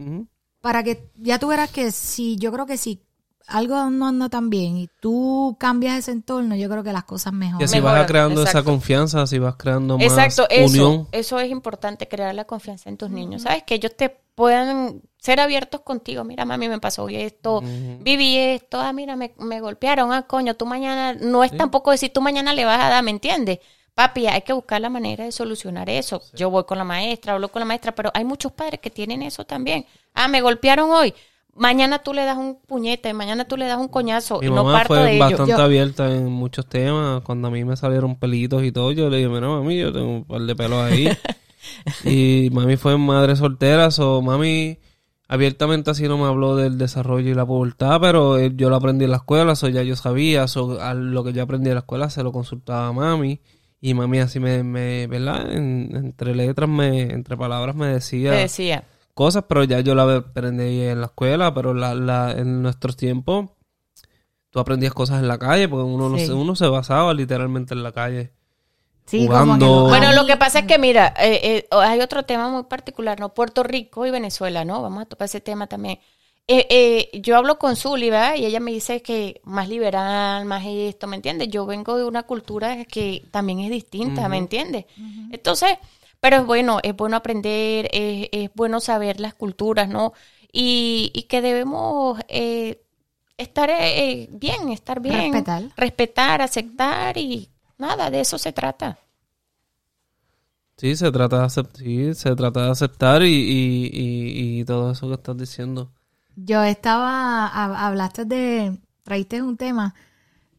Para 0.61 0.83
que 0.83 1.11
ya 1.15 1.39
tú 1.39 1.47
verás 1.49 1.71
que 1.71 1.93
si, 1.93 2.37
yo 2.37 2.51
creo 2.53 2.67
que 2.67 2.77
si 2.77 3.06
algo 3.47 3.91
no 3.91 4.09
anda 4.09 4.29
tan 4.29 4.51
bien 4.51 4.77
y 4.77 4.89
tú 5.01 5.57
cambias 5.59 5.99
ese 5.99 6.11
entorno, 6.13 6.57
yo 6.57 6.69
creo 6.69 6.83
que 6.83 6.93
las 6.93 7.05
cosas 7.05 7.33
Que 7.33 7.39
mejoran. 7.39 7.69
si 7.69 7.81
Mejora, 7.81 7.93
vas 7.93 8.07
creando 8.07 8.43
esa 8.43 8.63
confianza, 8.63 9.27
si 9.27 9.39
vas 9.39 9.57
creando 9.57 9.99
más 9.99 10.07
Exacto, 10.07 10.47
eso, 10.51 10.89
unión. 10.89 11.09
eso 11.13 11.39
es 11.39 11.51
importante, 11.51 12.09
crear 12.09 12.35
la 12.35 12.45
confianza 12.45 12.89
en 12.89 12.97
tus 12.97 13.11
niños, 13.11 13.43
¿sabes? 13.43 13.63
Que 13.65 13.75
ellos 13.77 13.97
te 13.97 14.11
puedan 14.35 15.01
ser 15.19 15.41
abiertos 15.41 15.81
contigo. 15.83 16.25
Mira, 16.25 16.45
mami, 16.45 16.69
me 16.69 16.79
pasó 16.81 17.05
hoy 17.05 17.17
esto, 17.17 17.63
viví 17.63 18.37
esto, 18.37 18.81
ah, 18.81 18.93
mira, 18.93 19.17
me, 19.17 19.33
me 19.39 19.61
golpearon, 19.61 20.13
ah, 20.13 20.23
coño, 20.27 20.55
tú 20.55 20.67
mañana, 20.67 21.15
no 21.15 21.43
es 21.45 21.57
tampoco 21.57 21.91
decir 21.91 22.13
tú 22.13 22.21
mañana 22.21 22.53
le 22.53 22.65
vas 22.65 22.83
a 22.85 22.89
dar, 22.89 23.03
¿me 23.05 23.11
entiendes? 23.13 23.61
Papi, 23.95 24.27
hay 24.27 24.43
que 24.43 24.53
buscar 24.53 24.81
la 24.81 24.91
manera 24.91 25.25
de 25.25 25.33
solucionar 25.33 25.89
eso. 25.89 26.21
Yo 26.35 26.51
voy 26.51 26.65
con 26.65 26.77
la 26.77 26.85
maestra, 26.85 27.33
hablo 27.33 27.51
con 27.51 27.61
la 27.61 27.67
maestra, 27.67 27.95
pero 27.95 28.11
hay 28.13 28.25
muchos 28.25 28.53
padres 28.53 28.79
que 28.81 28.91
tienen 28.91 29.23
eso 29.23 29.47
también. 29.47 29.87
Ah, 30.13 30.29
me 30.29 30.43
golpearon 30.43 30.91
hoy. 30.91 31.15
Mañana 31.57 32.01
tú 32.01 32.13
le 32.13 32.25
das 32.25 32.37
un 32.37 32.59
puñete, 32.67 33.13
mañana 33.15 33.47
tú 33.47 33.57
le 33.57 33.67
das 33.67 33.79
un 33.79 33.89
coñazo 33.89 34.41
Mi 34.41 34.47
y 34.47 34.51
no 34.51 34.57
mamá 34.65 34.73
parto 34.79 34.95
fue 34.95 35.03
de 35.05 35.11
ello. 35.17 35.21
bastante 35.25 35.53
Yo- 35.53 35.59
abierta 35.63 36.15
en 36.15 36.27
muchos 36.31 36.67
temas. 36.67 37.23
Cuando 37.23 37.49
a 37.49 37.51
mí 37.51 37.65
me 37.65 37.77
salieron 37.77 38.17
pelitos 38.17 38.63
y 38.63 38.73
todo, 38.73 38.93
yo 38.93 39.09
le 39.09 39.17
dije, 39.19 39.29
mira, 39.29 39.49
mami, 39.49 39.79
yo 39.79 39.93
tengo 39.93 40.07
un 40.09 40.25
par 40.25 40.43
de 40.43 40.55
pelos 40.55 40.79
ahí. 40.83 41.09
y 42.05 42.51
mami 42.53 42.77
fue 42.77 42.97
madre 42.99 43.37
soltera, 43.37 43.89
o 43.99 44.23
mami 44.23 44.79
abiertamente 45.29 45.91
así 45.91 46.07
no 46.07 46.19
me 46.19 46.25
habló 46.25 46.55
del 46.57 46.79
desarrollo 46.79 47.31
y 47.31 47.35
la 47.35 47.45
pubertad, 47.47 47.99
pero 48.01 48.39
eh, 48.39 48.53
yo 48.55 48.71
lo 48.71 48.77
aprendí 48.77 49.05
en 49.07 49.11
la 49.11 49.17
escuela, 49.17 49.53
eso 49.55 49.69
ya 49.69 49.83
yo 49.83 49.97
sabía, 49.97 50.47
so, 50.47 50.81
a 50.81 50.95
lo 50.95 51.25
que 51.25 51.33
yo 51.33 51.43
aprendí 51.43 51.69
en 51.69 51.75
la 51.75 51.81
escuela 51.81 52.11
se 52.11 52.23
lo 52.23 52.33
consultaba 52.33 52.89
a 52.89 52.93
mami. 52.93 53.41
Y 53.81 53.93
mami 53.95 54.19
así 54.21 54.41
me, 54.41 54.63
me 54.63 55.07
¿verdad? 55.07 55.53
En- 55.53 55.91
entre 55.95 56.35
letras, 56.35 56.69
me, 56.69 57.03
entre 57.13 57.37
palabras 57.37 57.77
me 57.77 57.89
decía 57.89 58.31
Te 58.31 58.37
decía. 58.39 58.85
Cosas, 59.17 59.45
pero 59.49 59.65
ya 59.65 59.81
yo 59.81 59.95
la 59.95 60.17
aprendí 60.17 60.83
en 60.83 61.01
la 61.01 61.07
escuela, 61.07 61.55
pero 61.55 61.73
la, 61.73 61.95
la, 61.95 62.33
en 62.33 62.61
nuestros 62.63 62.97
tiempos 62.99 63.47
tú 64.51 64.61
aprendías 64.61 64.93
cosas 64.93 65.21
en 65.21 65.27
la 65.29 65.39
calle, 65.39 65.69
porque 65.69 65.85
uno, 65.85 66.11
no 66.11 66.19
Sí. 66.19 66.27
se, 66.27 66.33
uno 66.35 66.55
se 66.55 66.67
basaba 66.67 67.15
literalmente 67.15 67.73
en 67.75 67.83
la 67.83 67.93
calle. 67.93 68.33
Sí, 69.07 69.27
como 69.27 69.29
que 69.29 69.43
jugando. 69.45 69.89
Bueno, 69.89 70.13
lo 70.13 70.27
que 70.27 70.37
pasa 70.37 70.61
es 70.61 70.67
que, 70.67 70.79
mira, 70.79 71.15
eh, 71.19 71.41
eh, 71.43 71.67
hay 71.71 72.01
otro 72.01 72.25
tema 72.25 72.51
muy 72.51 72.65
particular, 72.65 73.19
¿no? 73.19 73.33
Puerto 73.33 73.63
Rico 73.63 74.05
y 74.05 74.11
Venezuela, 74.11 74.65
¿no? 74.65 74.83
Vamos 74.83 75.03
a 75.03 75.07
tocar 75.07 75.25
ese 75.27 75.41
tema 75.41 75.67
también. 75.67 75.99
Eh, 76.49 76.67
eh, 76.71 77.21
yo 77.21 77.37
hablo 77.37 77.59
con 77.59 77.75
Zuli, 77.75 78.11
¿verdad? 78.11 78.37
Y 78.37 78.45
ella 78.45 78.61
me 78.61 78.71
dice 78.71 79.01
que 79.03 79.41
más 79.45 79.69
liberal, 79.69 80.45
más 80.45 80.63
esto, 80.67 81.07
¿me 81.07 81.17
entiendes? 81.17 81.49
Yo 81.49 81.65
vengo 81.67 81.97
de 81.97 82.05
una 82.05 82.25
cultura 82.25 82.85
que 82.85 83.25
también 83.31 83.61
es 83.61 83.71
distinta, 83.71 84.29
¿me 84.29 84.37
entiendes? 84.39 84.85
Entonces, 85.31 85.71
pero 86.27 86.39
es 86.43 86.47
bueno, 86.47 86.79
es 86.83 86.97
bueno 86.97 87.17
aprender, 87.17 87.89
es, 87.93 88.29
es 88.33 88.51
bueno 88.55 88.81
saber 88.81 89.21
las 89.21 89.35
culturas, 89.35 89.89
¿no? 89.89 90.13
Y, 90.53 91.13
y 91.15 91.25
que 91.25 91.41
debemos 91.43 92.19
eh, 92.29 92.83
estar 93.39 93.71
eh, 93.71 94.29
bien, 94.33 94.71
estar 94.71 95.01
bien. 95.01 95.47
Respetar. 95.47 95.63
Respetar, 95.77 96.43
aceptar 96.43 97.17
y 97.19 97.51
nada, 97.79 98.11
de 98.11 98.21
eso 98.21 98.39
se 98.39 98.53
trata. 98.53 98.99
Sí, 100.79 100.95
se 100.97 101.11
trata 101.13 101.39
de, 101.41 101.45
acep- 101.47 101.77
sí, 101.77 102.15
se 102.15 102.35
trata 102.37 102.65
de 102.65 102.71
aceptar 102.71 103.23
y, 103.23 103.27
y, 103.29 103.87
y, 103.93 104.61
y 104.61 104.65
todo 104.65 104.91
eso 104.93 105.09
que 105.09 105.15
estás 105.15 105.37
diciendo. 105.37 105.93
Yo 106.37 106.63
estaba, 106.63 107.49
hab- 107.53 107.77
hablaste 107.77 108.25
de, 108.25 108.79
traíste 109.03 109.43
un 109.43 109.57
tema 109.57 109.95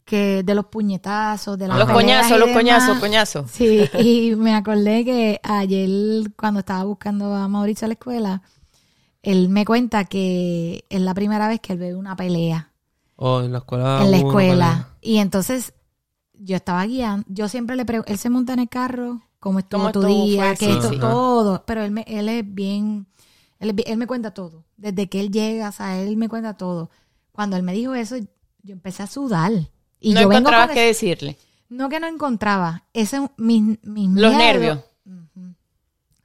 que 0.07 0.41
de 0.41 0.55
los 0.55 0.65
puñetazos, 0.67 1.57
de 1.59 1.67
las 1.67 1.77
Los 1.77 1.89
coñazos, 1.89 2.39
los 2.39 2.49
coñazos, 2.49 2.97
coñazos. 2.99 3.51
Sí, 3.51 3.81
y 3.99 4.35
me 4.35 4.55
acordé 4.55 5.03
que 5.05 5.39
ayer 5.43 6.31
cuando 6.37 6.61
estaba 6.61 6.85
buscando 6.85 7.35
a 7.35 7.47
Mauricio 7.47 7.85
a 7.85 7.89
la 7.89 7.93
escuela, 7.93 8.41
él 9.21 9.49
me 9.49 9.65
cuenta 9.65 10.05
que 10.05 10.85
es 10.89 11.01
la 11.01 11.13
primera 11.13 11.47
vez 11.49 11.59
que 11.59 11.73
él 11.73 11.79
ve 11.79 11.93
una 11.95 12.15
pelea 12.15 12.71
Oh, 13.17 13.41
en 13.41 13.51
la 13.51 13.57
escuela. 13.59 14.03
en 14.03 14.11
la 14.11 14.17
escuela. 14.17 14.87
Y 15.01 15.17
entonces 15.17 15.73
yo 16.33 16.55
estaba 16.55 16.85
guiando, 16.85 17.25
yo 17.29 17.49
siempre 17.49 17.75
le 17.75 17.83
pregunto, 17.83 18.11
él 18.11 18.17
se 18.17 18.29
monta 18.29 18.53
en 18.53 18.59
el 18.59 18.69
carro, 18.69 19.21
cómo 19.39 19.59
estuvo 19.59 19.81
¿Cómo 19.81 19.91
tu 19.91 20.01
estuvo? 20.01 20.25
día, 20.25 20.55
que 20.55 20.71
esto, 20.71 20.89
sí. 20.89 20.99
todo, 20.99 21.63
pero 21.65 21.83
él, 21.83 21.91
me, 21.91 22.05
él 22.07 22.29
es 22.29 22.43
bien, 22.45 23.07
él, 23.59 23.69
es 23.71 23.75
bien- 23.75 23.89
él 23.91 23.97
me 23.97 24.07
cuenta 24.07 24.31
todo, 24.33 24.63
desde 24.77 25.09
que 25.09 25.19
él 25.19 25.31
llega, 25.31 25.67
o 25.69 25.71
sea, 25.73 25.99
él 26.01 26.15
me 26.15 26.29
cuenta 26.29 26.53
todo. 26.55 26.89
Cuando 27.33 27.57
él 27.57 27.63
me 27.63 27.73
dijo 27.73 27.93
eso, 27.95 28.15
yo 28.17 28.73
empecé 28.73 29.03
a 29.03 29.07
sudar. 29.07 29.51
Y 29.99 30.13
no 30.13 30.21
yo 30.21 30.31
encontrabas 30.31 30.67
con 30.67 30.75
qué 30.75 30.89
ese- 30.89 31.05
decirle. 31.07 31.37
no 31.69 31.89
que 31.89 31.99
no 31.99 32.07
encontraba, 32.07 32.83
ese 32.93 33.19
mis, 33.37 33.61
mis 33.83 34.09
Los 34.09 34.33
miedos. 34.33 34.37
nervios. 34.37 34.79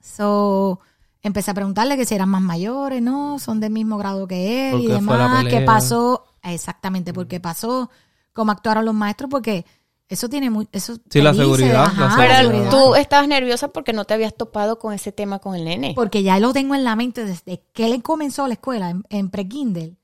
So, 0.01 0.81
empecé 1.23 1.51
a 1.51 1.55
preguntarle 1.55 1.97
que 1.97 2.05
si 2.05 2.15
eran 2.15 2.29
más 2.29 2.43
mayores, 2.43 3.01
no, 3.03 3.39
son 3.39 3.61
del 3.61 3.73
mismo 3.73 3.97
grado 3.99 4.27
que 4.27 4.69
él 4.71 4.73
¿Por 4.73 4.81
y 4.81 4.87
demás, 4.89 5.45
qué 5.49 5.61
pasó, 5.61 6.25
exactamente, 6.43 7.13
porque 7.13 7.41
pasó, 7.41 7.91
cómo 8.33 8.51
actuaron 8.53 8.85
los 8.85 8.95
maestros, 8.95 9.31
porque 9.31 9.65
eso 10.09 10.29
tiene 10.29 10.51
muy, 10.51 10.69
eso 10.73 10.97
Sí, 11.09 11.23
la 11.23 11.31
dice, 11.33 11.45
seguridad, 11.45 11.85
ajá, 11.85 12.17
la 12.19 12.43
la 12.43 12.51
Pero 12.51 12.69
tú 12.69 12.95
estabas 12.97 13.29
nerviosa 13.29 13.69
porque 13.69 13.93
no 13.93 14.05
te 14.05 14.15
habías 14.15 14.35
topado 14.37 14.79
con 14.79 14.93
ese 14.93 15.13
tema 15.13 15.39
con 15.39 15.55
el 15.55 15.65
nene. 15.65 15.93
porque 15.95 16.23
ya 16.23 16.39
lo 16.41 16.53
tengo 16.53 16.75
en 16.75 16.85
la 16.85 16.97
mente 16.97 17.25
desde 17.25 17.63
que 17.73 17.87
él 17.87 18.03
comenzó 18.03 18.47
la 18.49 18.55
escuela 18.55 18.91
en, 18.91 19.05
en 19.09 19.31
pre-Kindle. 19.31 19.97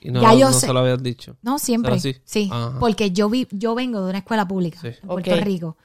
Y 0.00 0.10
no, 0.10 0.22
Ya 0.22 0.34
yo 0.34 0.46
no 0.46 0.52
sé. 0.54 0.66
se 0.66 0.72
lo 0.72 0.80
habías 0.80 1.02
dicho. 1.02 1.36
No, 1.42 1.58
siempre. 1.58 2.00
Sí, 2.24 2.48
Ajá. 2.50 2.78
porque 2.80 3.10
yo 3.10 3.28
vi, 3.28 3.46
yo 3.50 3.74
vengo 3.74 4.00
de 4.02 4.08
una 4.10 4.18
escuela 4.18 4.46
pública 4.48 4.80
Sí. 4.80 4.88
en 5.02 5.08
Puerto. 5.08 5.36
Rico. 5.36 5.76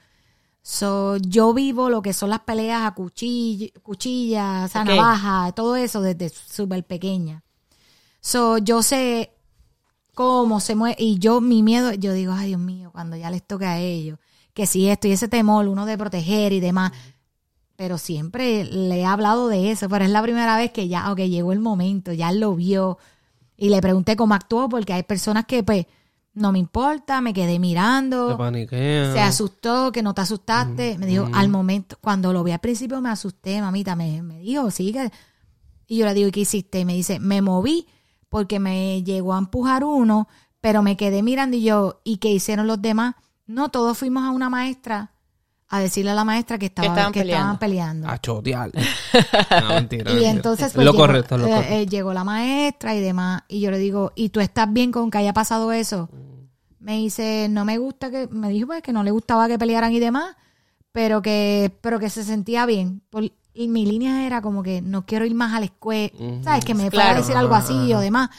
So, 0.62 1.16
yo 1.18 1.52
vivo 1.54 1.90
lo 1.90 2.02
que 2.02 2.12
son 2.12 2.30
las 2.30 2.40
peleas 2.40 2.82
a 2.86 2.94
cuchilla, 2.94 3.68
cuchillas, 3.82 4.70
o 4.70 4.72
sea, 4.72 4.82
Ok. 4.82 4.88
navaja, 4.88 5.52
todo 5.52 5.76
eso 5.76 6.00
desde 6.00 6.28
súper 6.30 6.84
pequeña. 6.84 7.44
So, 8.20 8.58
yo 8.58 8.82
sé 8.82 9.32
cómo 10.14 10.58
se 10.60 10.74
mueve 10.74 10.96
y 10.98 11.18
yo 11.18 11.40
mi 11.40 11.62
miedo, 11.62 11.92
yo 11.92 12.12
digo, 12.12 12.32
ay 12.32 12.48
Dios 12.48 12.60
mío, 12.60 12.90
cuando 12.90 13.16
ya 13.16 13.30
les 13.30 13.46
toque 13.46 13.66
a 13.66 13.78
ellos, 13.78 14.18
que 14.54 14.66
si 14.66 14.88
esto 14.88 15.06
y 15.06 15.12
ese 15.12 15.28
temor, 15.28 15.68
uno 15.68 15.86
de 15.86 15.98
proteger 15.98 16.52
y 16.52 16.60
demás. 16.60 16.90
Pero 17.76 17.98
siempre 17.98 18.64
le 18.64 19.00
he 19.00 19.04
hablado 19.04 19.48
de 19.48 19.70
eso, 19.70 19.88
pero 19.90 20.04
es 20.06 20.10
la 20.10 20.22
primera 20.22 20.56
vez 20.56 20.72
que 20.72 20.88
ya, 20.88 21.12
ok, 21.12 21.18
llegó 21.20 21.52
el 21.52 21.60
momento, 21.60 22.12
ya 22.12 22.32
lo 22.32 22.54
vio 22.56 22.96
y 23.56 23.68
le 23.70 23.80
pregunté 23.80 24.16
cómo 24.16 24.34
actuó 24.34 24.68
porque 24.68 24.92
hay 24.92 25.02
personas 25.02 25.46
que 25.46 25.62
pues 25.62 25.86
no 26.34 26.52
me 26.52 26.58
importa, 26.58 27.22
me 27.22 27.32
quedé 27.32 27.58
mirando. 27.58 28.32
Se 28.32 28.36
paniquea. 28.36 29.12
Se 29.12 29.20
asustó, 29.20 29.90
que 29.90 30.02
no 30.02 30.12
te 30.12 30.20
asustaste. 30.20 30.98
Me 30.98 31.06
dijo, 31.06 31.26
mm. 31.26 31.34
al 31.34 31.48
momento, 31.48 31.96
cuando 32.00 32.32
lo 32.32 32.44
vi 32.44 32.52
al 32.52 32.58
principio 32.58 33.00
me 33.00 33.08
asusté, 33.08 33.60
mamita, 33.62 33.96
me, 33.96 34.22
me 34.22 34.40
dijo, 34.40 34.70
sí, 34.70 34.92
que... 34.92 35.10
Y 35.86 35.98
yo 35.98 36.06
le 36.06 36.14
digo, 36.14 36.28
¿y 36.28 36.32
qué 36.32 36.40
hiciste? 36.40 36.80
Y 36.80 36.84
me 36.84 36.94
dice, 36.94 37.20
me 37.20 37.40
moví 37.40 37.86
porque 38.28 38.58
me 38.58 39.02
llegó 39.02 39.34
a 39.34 39.38
empujar 39.38 39.82
uno, 39.84 40.28
pero 40.60 40.82
me 40.82 40.96
quedé 40.96 41.22
mirando 41.22 41.56
y 41.56 41.62
yo, 41.62 42.00
¿y 42.04 42.18
qué 42.18 42.30
hicieron 42.30 42.66
los 42.66 42.82
demás? 42.82 43.14
No, 43.46 43.70
todos 43.70 43.96
fuimos 43.96 44.24
a 44.24 44.30
una 44.30 44.50
maestra 44.50 45.12
a 45.68 45.80
decirle 45.80 46.12
a 46.12 46.14
la 46.14 46.24
maestra 46.24 46.58
que, 46.58 46.66
estaba, 46.66 46.88
estaban 46.88 47.12
que 47.12 47.20
estaban 47.20 47.58
peleando. 47.58 48.06
peleando. 48.06 48.08
A 48.08 48.18
chotear. 48.20 48.70
no, 49.62 49.68
mentira. 49.74 50.10
Y 50.10 50.14
mentira. 50.14 50.30
entonces 50.30 50.66
Es 50.68 50.72
pues, 50.74 50.84
lo 50.84 50.92
llegó, 50.92 51.02
correcto, 51.06 51.38
lo 51.38 51.46
eh, 51.46 51.50
correcto. 51.50 51.74
eh, 51.74 51.86
llegó 51.86 52.14
la 52.14 52.24
maestra 52.24 52.94
y 52.94 53.00
demás. 53.00 53.42
Y 53.48 53.60
yo 53.60 53.70
le 53.70 53.78
digo, 53.78 54.12
¿y 54.14 54.28
tú 54.28 54.40
estás 54.40 54.72
bien 54.72 54.92
con 54.92 55.10
que 55.10 55.18
haya 55.18 55.32
pasado 55.32 55.72
eso? 55.72 56.08
Me 56.78 56.98
dice, 56.98 57.48
no 57.50 57.64
me 57.64 57.78
gusta 57.78 58.10
que, 58.12 58.28
me 58.28 58.48
dijo 58.50 58.68
pues 58.68 58.82
que 58.82 58.92
no 58.92 59.02
le 59.02 59.10
gustaba 59.10 59.48
que 59.48 59.58
pelearan 59.58 59.92
y 59.92 59.98
demás, 59.98 60.36
pero 60.92 61.20
que, 61.20 61.76
pero 61.80 61.98
que 61.98 62.10
se 62.10 62.22
sentía 62.22 62.64
bien. 62.64 63.02
Por- 63.10 63.32
y 63.58 63.68
mi 63.68 63.86
línea 63.86 64.24
era 64.26 64.40
como 64.42 64.62
que 64.62 64.82
no 64.82 65.04
quiero 65.06 65.24
ir 65.24 65.34
más 65.34 65.52
a 65.54 65.58
la 65.60 65.66
escuela, 65.66 66.12
Ujú. 66.16 66.44
¿sabes? 66.44 66.64
Que 66.64 66.74
me 66.74 66.90
Claro. 66.90 67.18
decir 67.18 67.34
algo 67.36 67.54
así 67.54 67.92
o 67.92 67.98
demás, 68.00 68.30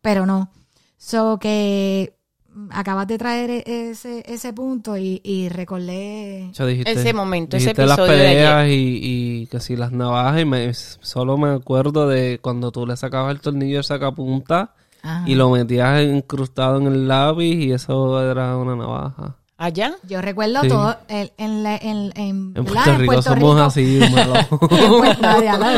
pero 0.00 0.26
no. 0.26 0.50
So 0.96 1.38
que 1.38 2.16
mm, 2.16 2.23
acabas 2.70 3.06
de 3.06 3.18
traer 3.18 3.50
e- 3.50 3.90
ese, 3.90 4.22
ese 4.26 4.52
punto 4.52 4.96
y, 4.96 5.20
y 5.24 5.48
recordé 5.48 6.50
Yo 6.52 6.66
dijiste, 6.66 6.92
Ese 6.92 7.12
momento, 7.12 7.56
ese 7.56 7.70
dijiste 7.70 7.86
las 7.86 7.96
de 7.96 8.06
peleas 8.06 8.68
y, 8.68 9.00
y 9.02 9.46
que 9.48 9.60
si 9.60 9.76
las 9.76 9.92
navajas 9.92 10.40
y 10.40 10.44
me, 10.44 10.72
solo 10.74 11.36
me 11.36 11.50
acuerdo 11.50 12.08
de 12.08 12.38
cuando 12.40 12.70
tú 12.72 12.86
le 12.86 12.96
sacabas 12.96 13.32
el 13.34 13.40
tornillo 13.40 13.78
de 13.78 13.82
sacapunta 13.82 14.74
Ajá. 15.02 15.28
y 15.28 15.34
lo 15.34 15.50
metías 15.50 16.02
incrustado 16.02 16.78
en 16.78 16.86
el 16.86 17.08
lápiz 17.08 17.54
y 17.54 17.72
eso 17.72 18.30
era 18.30 18.56
una 18.56 18.76
navaja. 18.76 19.36
¿Allá? 19.56 19.94
Yo 20.08 20.20
recuerdo 20.20 20.62
Sí. 20.62 20.68
todo 20.68 20.96
en, 21.08 21.30
en, 21.38 21.62
la- 21.62 21.76
en, 21.76 22.12
en, 22.16 22.52
En 22.56 22.64
¿verdad? 22.64 22.84
Puerto 22.84 22.98
Rico 22.98 23.22
somos 23.22 23.60
así, 23.60 24.00
malos. 24.12 24.38
¿no? 24.50 25.00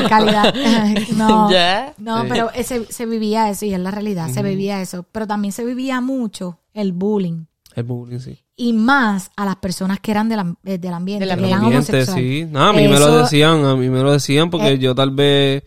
de 0.03 0.09
calidad. 0.09 0.55
No, 1.17 1.51
¿Ya? 1.51 1.93
no 1.99 2.23
Sí. 2.23 2.27
pero 2.31 2.51
ese, 2.55 2.87
se 2.87 3.05
vivía 3.07 3.51
eso 3.51 3.67
y 3.67 3.75
es 3.75 3.81
la 3.81 3.91
realidad, 3.91 4.29
se 4.31 4.43
vivía 4.43 4.81
eso. 4.81 5.05
Pero 5.13 5.27
también 5.27 5.53
se 5.53 5.65
vivía 5.65 6.01
mucho 6.01 6.59
el 6.73 6.93
bullying. 6.93 7.45
el 7.75 7.85
bullying, 7.85 8.19
sí. 8.19 8.39
Y 8.59 8.73
más 8.73 9.31
a 9.37 9.45
las 9.45 9.57
personas 9.57 10.01
que 10.01 10.11
eran 10.11 10.31
del, 10.31 10.39
am- 10.39 10.57
eh, 10.65 10.79
del 10.79 10.95
ambiente, 10.95 11.27
Del 11.27 11.39
que 11.39 11.47
eran 11.47 11.61
ambiente, 11.65 11.93
homosexuales. 11.93 12.25
sí. 12.25 12.47
No, 12.51 12.63
a 12.69 12.73
mí 12.73 12.89
me 12.89 12.99
lo 12.99 13.09
Eso- 13.09 13.19
decían, 13.19 13.63
a 13.67 13.77
mí 13.77 13.91
me 13.91 14.01
lo 14.03 14.13
decían 14.13 14.49
porque 14.49 14.73
Eh. 14.73 14.79
yo 14.79 14.95
tal 14.95 15.11
vez 15.11 15.63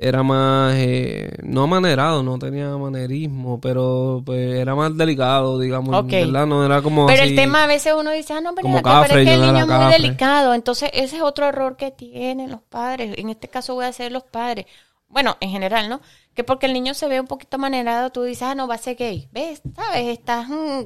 era 0.00 0.22
más, 0.22 0.74
eh, 0.76 1.32
no 1.42 1.64
amanerado, 1.64 2.22
no 2.22 2.38
tenía 2.38 2.68
manerismo, 2.76 3.60
pero 3.60 4.22
pues 4.24 4.54
era 4.54 4.76
más 4.76 4.96
delicado, 4.96 5.58
digamos, 5.58 5.92
Ok. 5.96 6.10
¿verdad? 6.12 6.46
No 6.46 6.64
era 6.64 6.80
como 6.82 7.06
Pero 7.08 7.22
así. 7.22 7.30
el 7.30 7.36
tema 7.36 7.64
a 7.64 7.66
veces 7.66 7.94
uno 7.98 8.12
dice, 8.12 8.32
ah, 8.32 8.40
no, 8.40 8.54
pero, 8.54 8.62
Como 8.62 8.76
pero 8.76 8.84
cafre, 8.84 9.22
es 9.22 9.28
que 9.28 9.34
el 9.34 9.40
niño 9.40 9.58
es 9.58 9.66
muy 9.66 9.92
delicado. 9.92 10.54
Entonces, 10.54 10.90
ese 10.94 11.16
es 11.16 11.22
otro 11.22 11.46
error 11.46 11.76
que 11.76 11.90
tienen 11.90 12.48
los 12.50 12.62
padres. 12.62 13.18
En 13.18 13.28
este 13.28 13.48
caso 13.48 13.74
voy 13.74 13.86
a 13.86 13.92
ser 13.92 14.12
los 14.12 14.22
padres. 14.22 14.66
Bueno, 15.08 15.36
en 15.40 15.50
general, 15.50 15.88
¿no? 15.88 16.00
Que 16.32 16.44
porque 16.44 16.66
el 16.66 16.74
niño 16.74 16.94
se 16.94 17.08
ve 17.08 17.18
un 17.18 17.26
poquito 17.26 17.58
manerado, 17.58 18.10
tú 18.10 18.22
dices, 18.22 18.42
ah, 18.44 18.54
no, 18.54 18.68
va 18.68 18.76
a 18.76 18.78
ser 18.78 18.94
gay. 18.96 19.28
¿Ves? 19.32 19.62
¿Sabes? 19.74 20.06
Estás 20.16 20.48
mm, 20.48 20.82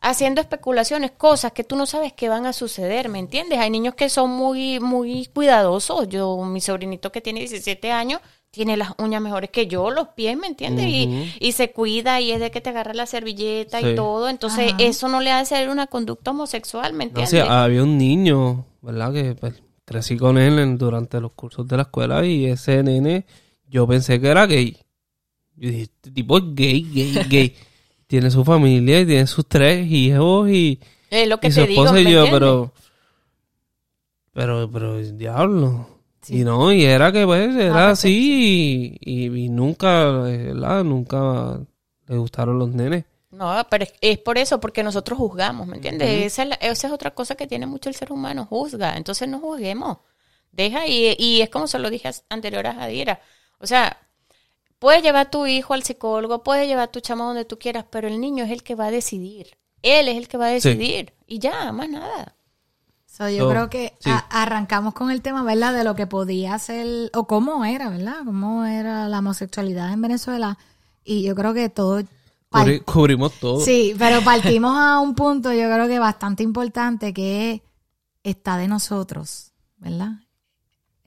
haciendo 0.00 0.40
especulaciones, 0.40 1.10
cosas 1.12 1.52
que 1.52 1.64
tú 1.64 1.76
no 1.76 1.84
sabes 1.86 2.12
que 2.12 2.28
van 2.28 2.46
a 2.46 2.52
suceder, 2.52 3.08
¿me 3.08 3.18
entiendes? 3.18 3.58
Hay 3.58 3.70
niños 3.70 3.94
que 3.94 4.08
son 4.08 4.30
muy, 4.30 4.80
muy 4.80 5.26
cuidadosos. 5.26 6.08
Yo, 6.08 6.42
mi 6.44 6.60
sobrinito 6.60 7.12
que 7.12 7.20
tiene 7.20 7.40
17 7.40 7.92
años, 7.92 8.20
tiene 8.50 8.76
las 8.76 8.92
uñas 8.98 9.20
mejores 9.22 9.50
que 9.50 9.66
yo, 9.66 9.90
los 9.90 10.08
pies, 10.08 10.36
¿me 10.36 10.46
entiendes? 10.48 10.86
Y, 10.86 11.32
y 11.38 11.52
se 11.52 11.70
cuida 11.70 12.20
y 12.20 12.32
es 12.32 12.40
de 12.40 12.50
que 12.50 12.60
te 12.60 12.70
agarra 12.70 12.94
la 12.94 13.06
servilleta 13.06 13.80
Sí. 13.80 13.88
y 13.88 13.94
todo. 13.94 14.28
Entonces, 14.28 14.72
Ajá. 14.72 14.82
eso 14.82 15.06
no 15.08 15.20
le 15.20 15.30
hace 15.30 15.68
una 15.68 15.86
conducta 15.86 16.32
homosexual, 16.32 16.92
¿me 16.92 17.04
No, 17.04 17.08
entiendes? 17.10 17.30
sí, 17.30 17.38
había 17.38 17.82
un 17.82 17.96
niño, 17.98 18.64
¿verdad? 18.82 19.12
Que 19.12 19.34
pues, 19.36 19.62
crecí 19.84 20.16
con 20.16 20.38
él 20.38 20.58
en- 20.58 20.78
durante 20.78 21.20
los 21.20 21.32
cursos 21.32 21.68
de 21.68 21.76
la 21.76 21.82
escuela 21.82 22.24
y 22.26 22.46
ese 22.46 22.82
nene, 22.82 23.24
yo 23.68 23.86
pensé 23.86 24.20
que 24.20 24.28
era 24.28 24.46
gay. 24.46 24.76
Yo 25.56 25.68
dije, 25.68 25.82
este 25.82 26.10
tipo 26.10 26.38
es 26.38 26.44
gay, 26.54 26.82
gay, 26.92 27.14
gay. 27.28 27.54
tiene 28.10 28.28
su 28.32 28.44
familia 28.44 29.00
y 29.00 29.06
tiene 29.06 29.24
sus 29.28 29.46
tres 29.46 29.86
hijos 29.88 30.50
y, 30.50 30.80
es 31.10 31.28
lo 31.28 31.38
que 31.38 31.46
y 31.46 31.52
su 31.52 31.60
digo, 31.60 31.84
esposa 31.84 31.92
¿me 31.92 32.00
y 32.02 32.12
yo, 32.12 32.24
pero, 32.28 32.72
pero, 34.32 34.68
pero, 34.68 34.98
diablo. 34.98 35.86
Sí. 36.22 36.40
Y 36.40 36.44
no, 36.44 36.72
y 36.72 36.84
era 36.84 37.12
que 37.12 37.24
pues 37.24 37.54
era 37.54 37.72
pues, 37.72 37.84
así 38.00 38.98
y, 39.00 39.12
y- 39.28 39.44
y 39.44 39.48
nunca, 39.48 40.10
¿verdad? 40.10 40.82
Nunca 40.82 41.60
le 42.08 42.16
gustaron 42.18 42.58
los 42.58 42.70
nenes. 42.70 43.04
No, 43.30 43.64
pero 43.70 43.84
es, 43.84 43.94
es 44.00 44.18
por 44.18 44.38
eso, 44.38 44.58
porque 44.58 44.82
nosotros 44.82 45.16
juzgamos, 45.16 45.68
¿me 45.68 45.76
entiendes? 45.76 46.26
esa, 46.26 46.42
es 46.42 46.48
la- 46.48 46.54
esa 46.56 46.86
es 46.88 46.92
otra 46.92 47.12
cosa 47.12 47.36
que 47.36 47.46
tiene 47.46 47.66
mucho 47.66 47.88
el 47.88 47.94
ser 47.94 48.10
humano, 48.12 48.44
juzga. 48.44 48.96
Entonces 48.96 49.28
no 49.28 49.38
juzguemos. 49.38 49.98
Deja 50.50 50.84
y, 50.88 51.14
y 51.16 51.42
es 51.42 51.48
como 51.48 51.68
se 51.68 51.78
lo 51.78 51.90
dije 51.90 52.10
anterior 52.28 52.66
a 52.66 52.74
Jadira. 52.74 53.20
O 53.60 53.68
sea, 53.68 53.96
puedes 54.80 55.04
llevar 55.04 55.26
a 55.28 55.30
tu 55.30 55.46
hijo 55.46 55.74
al 55.74 55.84
psicólogo, 55.84 56.42
puedes 56.42 56.66
llevar 56.66 56.88
a 56.88 56.90
tu 56.90 56.98
chama 56.98 57.24
donde 57.24 57.44
tú 57.44 57.56
quieras, 57.58 57.84
pero 57.88 58.08
el 58.08 58.20
niño 58.20 58.42
es 58.42 58.50
el 58.50 58.64
que 58.64 58.74
va 58.74 58.86
a 58.86 58.90
decidir. 58.90 59.56
Él 59.82 60.08
es 60.08 60.16
el 60.16 60.26
que 60.26 60.36
va 60.36 60.46
a 60.46 60.50
decidir. 60.50 61.14
Y 61.28 61.38
ya, 61.38 61.70
más 61.70 61.88
nada. 61.88 62.34
So, 63.06 63.28
yo 63.28 63.44
So, 63.44 63.50
creo 63.50 63.70
que 63.70 63.94
sí. 64.00 64.10
arrancamos 64.30 64.94
con 64.94 65.10
el 65.10 65.20
tema, 65.22 65.42
¿verdad? 65.42 65.74
De 65.74 65.84
lo 65.84 65.94
que 65.94 66.06
podía 66.06 66.58
ser, 66.58 67.10
o 67.14 67.26
cómo 67.26 67.64
era, 67.64 67.88
¿verdad? 67.90 68.18
Cómo 68.24 68.64
era 68.64 69.08
la 69.08 69.18
homosexualidad 69.20 69.92
en 69.92 70.02
Venezuela. 70.02 70.58
Y 71.04 71.22
yo 71.22 71.34
creo 71.34 71.54
que 71.54 71.68
todo... 71.68 72.02
Cubri- 72.50 72.84
cubrimos 72.84 73.32
todo. 73.38 73.60
Sí, 73.60 73.94
pero 73.98 74.22
partimos 74.22 74.76
a 74.76 74.98
un 75.00 75.14
punto, 75.14 75.52
yo 75.52 75.70
creo 75.70 75.86
que 75.86 75.98
bastante 75.98 76.42
importante, 76.42 77.12
que 77.14 77.62
está 78.22 78.56
de 78.56 78.66
nosotros, 78.68 79.52
¿verdad? 79.76 80.12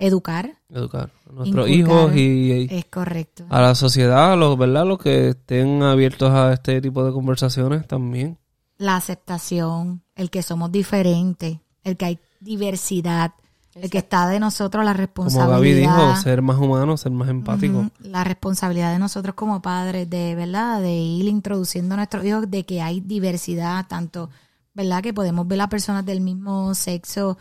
Educar, 0.06 0.58
Educar 0.70 1.12
a 1.30 1.32
nuestros 1.32 1.70
Inculcar. 1.70 1.97
hijos 2.04 2.16
y, 2.16 2.51
y 2.51 2.68
es 2.70 2.86
correcto. 2.86 3.45
a 3.49 3.62
la 3.62 3.74
sociedad, 3.76 4.34
a 4.34 4.36
los, 4.36 4.58
¿verdad? 4.58 4.86
Los 4.86 4.97
que 4.99 5.30
estén 5.30 5.82
abiertos 5.82 6.30
a 6.32 6.51
este 6.54 6.82
tipo 6.82 7.06
de 7.06 7.14
conversaciones 7.14 7.88
también. 7.88 8.38
La 8.78 8.97
aceptación, 8.97 10.04
el 10.16 10.30
que 10.30 10.43
somos 10.43 10.72
diferentes, 10.72 11.60
el 11.84 11.95
que 11.95 12.06
hay 12.06 12.20
diversidad, 12.41 13.32
el 13.76 13.89
que 13.89 13.99
está 13.99 14.28
de 14.28 14.39
nosotros 14.39 14.84
la 14.84 14.91
Como 14.91 14.99
responsabilidad. 15.01 15.56
Gaby 15.58 15.74
dijo, 15.74 16.16
ser 16.18 16.41
más 16.41 16.58
humano, 16.58 16.97
ser 16.97 17.12
más 17.12 17.30
empático. 17.30 17.89
La 18.01 18.24
responsabilidad 18.24 18.91
de 18.91 18.99
nosotros 18.99 19.36
como 19.36 19.62
padres, 19.62 20.10
de 20.10 20.36
verdad, 20.36 20.82
de 20.82 20.93
ir 20.93 21.26
introduciendo 21.28 21.93
a 21.93 21.97
nuestros 21.97 22.26
hijos, 22.26 22.51
de 22.51 22.66
que 22.66 22.82
hay 22.82 22.99
diversidad, 22.99 23.88
tanto, 23.88 24.30
¿verdad? 24.74 25.01
Que 25.01 25.14
podemos 25.14 25.47
ver 25.47 25.62
a 25.62 25.70
personas 25.70 26.06
del 26.06 26.20
mismo 26.22 26.76
sexo 26.76 27.38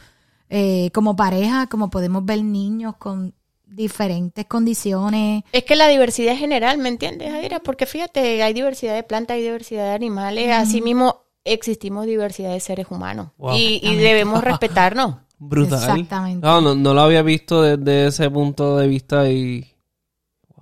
eh, 0.55 0.91
como 0.93 1.17
pareja, 1.17 1.67
como 1.67 1.89
podemos 1.89 2.25
ver 2.27 2.45
niños 2.45 2.97
con 2.99 3.33
diferentes 3.67 4.45
condiciones. 4.45 5.45
Es 5.51 5.65
que 5.65 5.77
la 5.77 5.89
diversidad 5.89 6.35
es 6.35 6.39
general, 6.41 6.77
¿me 6.77 6.91
entiendes, 6.91 7.31
Jaira? 7.31 7.61
Porque 7.61 7.87
fíjate, 7.87 8.43
hay 8.43 8.53
diversidad 8.53 8.95
de 8.95 9.03
plantas, 9.03 9.37
hay 9.37 9.43
diversidad 9.43 9.85
de 9.85 9.95
animales, 9.95 10.51
así 10.53 10.83
mismo 10.83 11.23
existimos 11.43 12.05
diversidad 12.05 12.53
de 12.53 12.61
seres 12.61 12.87
humanos. 12.91 13.29
Wow. 13.39 13.57
Y, 13.57 13.81
y 13.83 13.97
debemos 13.97 14.45
respetarnos. 14.45 15.17
Brutal. 15.39 15.79
Exactamente. 15.81 16.47
No, 16.47 16.61
no, 16.61 16.75
no 16.75 16.93
lo 16.93 17.01
había 17.01 17.23
visto 17.23 17.63
desde 17.63 18.09
ese 18.09 18.31
punto 18.31 18.77
de 18.77 18.87
vista 18.89 19.29
y 19.31 19.67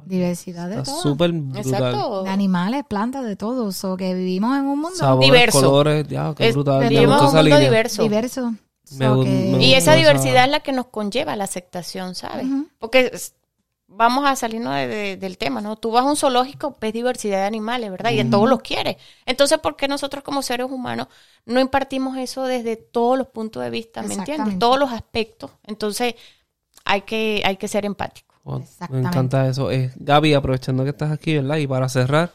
Diversidad 0.06 0.68
de 0.68 0.76
está 0.78 0.84
todo. 0.90 1.02
súper 1.02 1.32
brutal. 1.32 1.72
Exacto. 1.72 2.22
De 2.24 2.30
animales, 2.30 2.84
plantas, 2.88 3.24
de 3.24 3.36
todo. 3.36 3.70
O 3.92 3.96
que 3.96 4.14
vivimos 4.14 4.56
en 4.58 4.64
un 4.64 4.80
mundo 4.80 4.96
Sabores, 4.96 5.30
Diverso. 5.30 5.60
colores, 5.60 6.08
ya, 6.08 6.34
qué 6.34 6.48
Es- 6.48 6.54
brutal. 6.54 6.88
Vivimos 6.88 7.04
en 7.04 7.10
un 7.20 7.24
mundo 7.26 7.42
línea. 7.42 7.58
diverso. 7.60 8.02
diverso. 8.02 8.54
Me 8.92 9.08
me 9.08 9.64
Y 9.64 9.74
esa 9.74 9.94
diversidad 9.94 10.44
es 10.44 10.50
la 10.50 10.60
que 10.60 10.72
nos 10.72 10.86
conlleva 10.86 11.36
la 11.36 11.44
aceptación, 11.44 12.14
¿sabes? 12.14 12.46
Porque 12.78 13.12
vamos 13.86 14.24
a 14.24 14.36
salirnos 14.36 14.74
de- 14.74 14.86
de- 14.86 15.16
del 15.16 15.36
tema, 15.36 15.60
¿no? 15.60 15.76
Tú 15.76 15.90
vas 15.90 16.04
a 16.04 16.08
un 16.08 16.16
zoológico, 16.16 16.76
ves 16.80 16.92
diversidad 16.92 17.38
de 17.38 17.44
animales, 17.46 17.90
¿verdad? 17.90 18.12
Y 18.12 18.20
a 18.20 18.30
todos 18.30 18.48
los 18.48 18.60
quieres. 18.62 18.96
Entonces, 19.26 19.58
¿por 19.58 19.76
qué 19.76 19.88
nosotros 19.88 20.22
como 20.22 20.42
seres 20.42 20.70
humanos 20.70 21.08
no 21.44 21.60
impartimos 21.60 22.16
eso 22.16 22.44
desde 22.44 22.76
todos 22.76 23.18
los 23.18 23.28
puntos 23.28 23.62
de 23.62 23.70
vista, 23.70 24.02
¿me 24.02 24.14
entiendes? 24.14 24.58
Todos 24.58 24.78
los 24.78 24.92
aspectos. 24.92 25.50
Entonces, 25.64 26.14
hay 26.84 27.02
que, 27.02 27.42
hay 27.44 27.56
que 27.56 27.68
ser 27.68 27.84
empático. 27.84 28.34
Wow, 28.44 28.58
me 28.60 28.64
Exactamente. 28.64 29.08
encanta 29.08 29.48
eso. 29.48 29.70
Eh, 29.70 29.90
Gaby, 29.96 30.34
aprovechando 30.34 30.84
que 30.84 30.90
estás 30.90 31.10
aquí, 31.10 31.34
¿verdad? 31.36 31.56
Y 31.58 31.66
para 31.66 31.88
cerrar, 31.88 32.32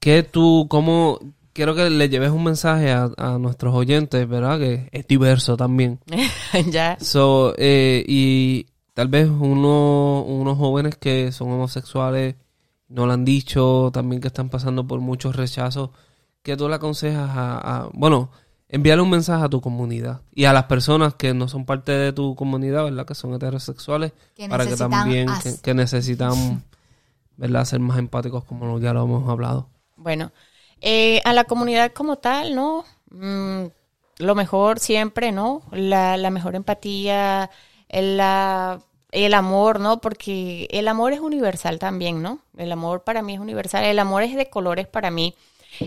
que 0.00 0.22
tú, 0.22 0.66
cómo, 0.68 1.18
quiero 1.56 1.74
que 1.74 1.88
le 1.88 2.08
lleves 2.10 2.30
un 2.30 2.44
mensaje 2.44 2.92
a, 2.92 3.10
a 3.16 3.38
nuestros 3.38 3.74
oyentes, 3.74 4.28
¿verdad? 4.28 4.58
Que 4.58 4.90
es 4.92 5.08
diverso 5.08 5.56
también. 5.56 5.98
ya. 6.70 6.98
So, 7.00 7.54
eh, 7.56 8.04
y 8.06 8.66
tal 8.92 9.08
vez 9.08 9.26
uno, 9.28 10.22
unos 10.22 10.58
jóvenes 10.58 10.96
que 10.98 11.32
son 11.32 11.50
homosexuales 11.50 12.34
no 12.88 13.06
lo 13.06 13.14
han 13.14 13.24
dicho, 13.24 13.90
también 13.92 14.20
que 14.20 14.28
están 14.28 14.50
pasando 14.50 14.86
por 14.86 15.00
muchos 15.00 15.34
rechazos, 15.34 15.90
que 16.42 16.56
tú 16.58 16.68
le 16.68 16.74
aconsejas 16.76 17.30
a, 17.30 17.56
a- 17.84 17.88
bueno, 17.94 18.30
enviarle 18.68 19.02
un 19.02 19.10
mensaje 19.10 19.42
a 19.44 19.48
tu 19.48 19.60
comunidad 19.62 20.20
y 20.34 20.44
a 20.44 20.52
las 20.52 20.64
personas 20.64 21.14
que 21.14 21.32
no 21.32 21.48
son 21.48 21.64
parte 21.64 21.90
de 21.92 22.12
tu 22.12 22.36
comunidad, 22.36 22.84
¿verdad? 22.84 23.06
Que 23.06 23.14
son 23.14 23.32
heterosexuales, 23.34 24.12
Que 24.36 24.46
para 24.48 24.66
que 24.66 24.76
también, 24.76 25.26
que, 25.42 25.54
que 25.62 25.72
necesitan, 25.74 26.62
¿verdad? 27.38 27.64
Ser 27.64 27.80
más 27.80 27.98
empáticos 27.98 28.44
como 28.44 28.78
ya 28.78 28.92
lo 28.92 29.04
hemos 29.04 29.28
hablado. 29.28 29.68
Bueno, 29.96 30.30
Eh, 30.88 31.20
a 31.24 31.32
la 31.32 31.42
comunidad 31.42 31.92
como 31.92 32.18
tal, 32.18 32.54
¿no? 32.54 32.84
Mm, 33.10 33.64
lo 34.18 34.34
mejor 34.36 34.78
siempre, 34.78 35.32
¿no? 35.32 35.62
La, 35.72 36.16
mejor 36.30 36.54
empatía, 36.54 37.50
el, 37.88 38.16
la, 38.16 38.80
el 39.10 39.34
amor, 39.34 39.80
¿no? 39.80 40.00
Porque 40.00 40.68
el 40.70 40.86
amor 40.86 41.12
es 41.12 41.18
universal 41.18 41.80
también, 41.80 42.22
¿no? 42.22 42.38
El 42.56 42.70
amor 42.70 43.02
para 43.02 43.20
mí 43.22 43.34
es 43.34 43.40
universal, 43.40 43.82
el 43.82 43.98
amor 43.98 44.22
es 44.22 44.36
de 44.36 44.48
colores 44.48 44.86
para 44.86 45.10
mí. 45.10 45.34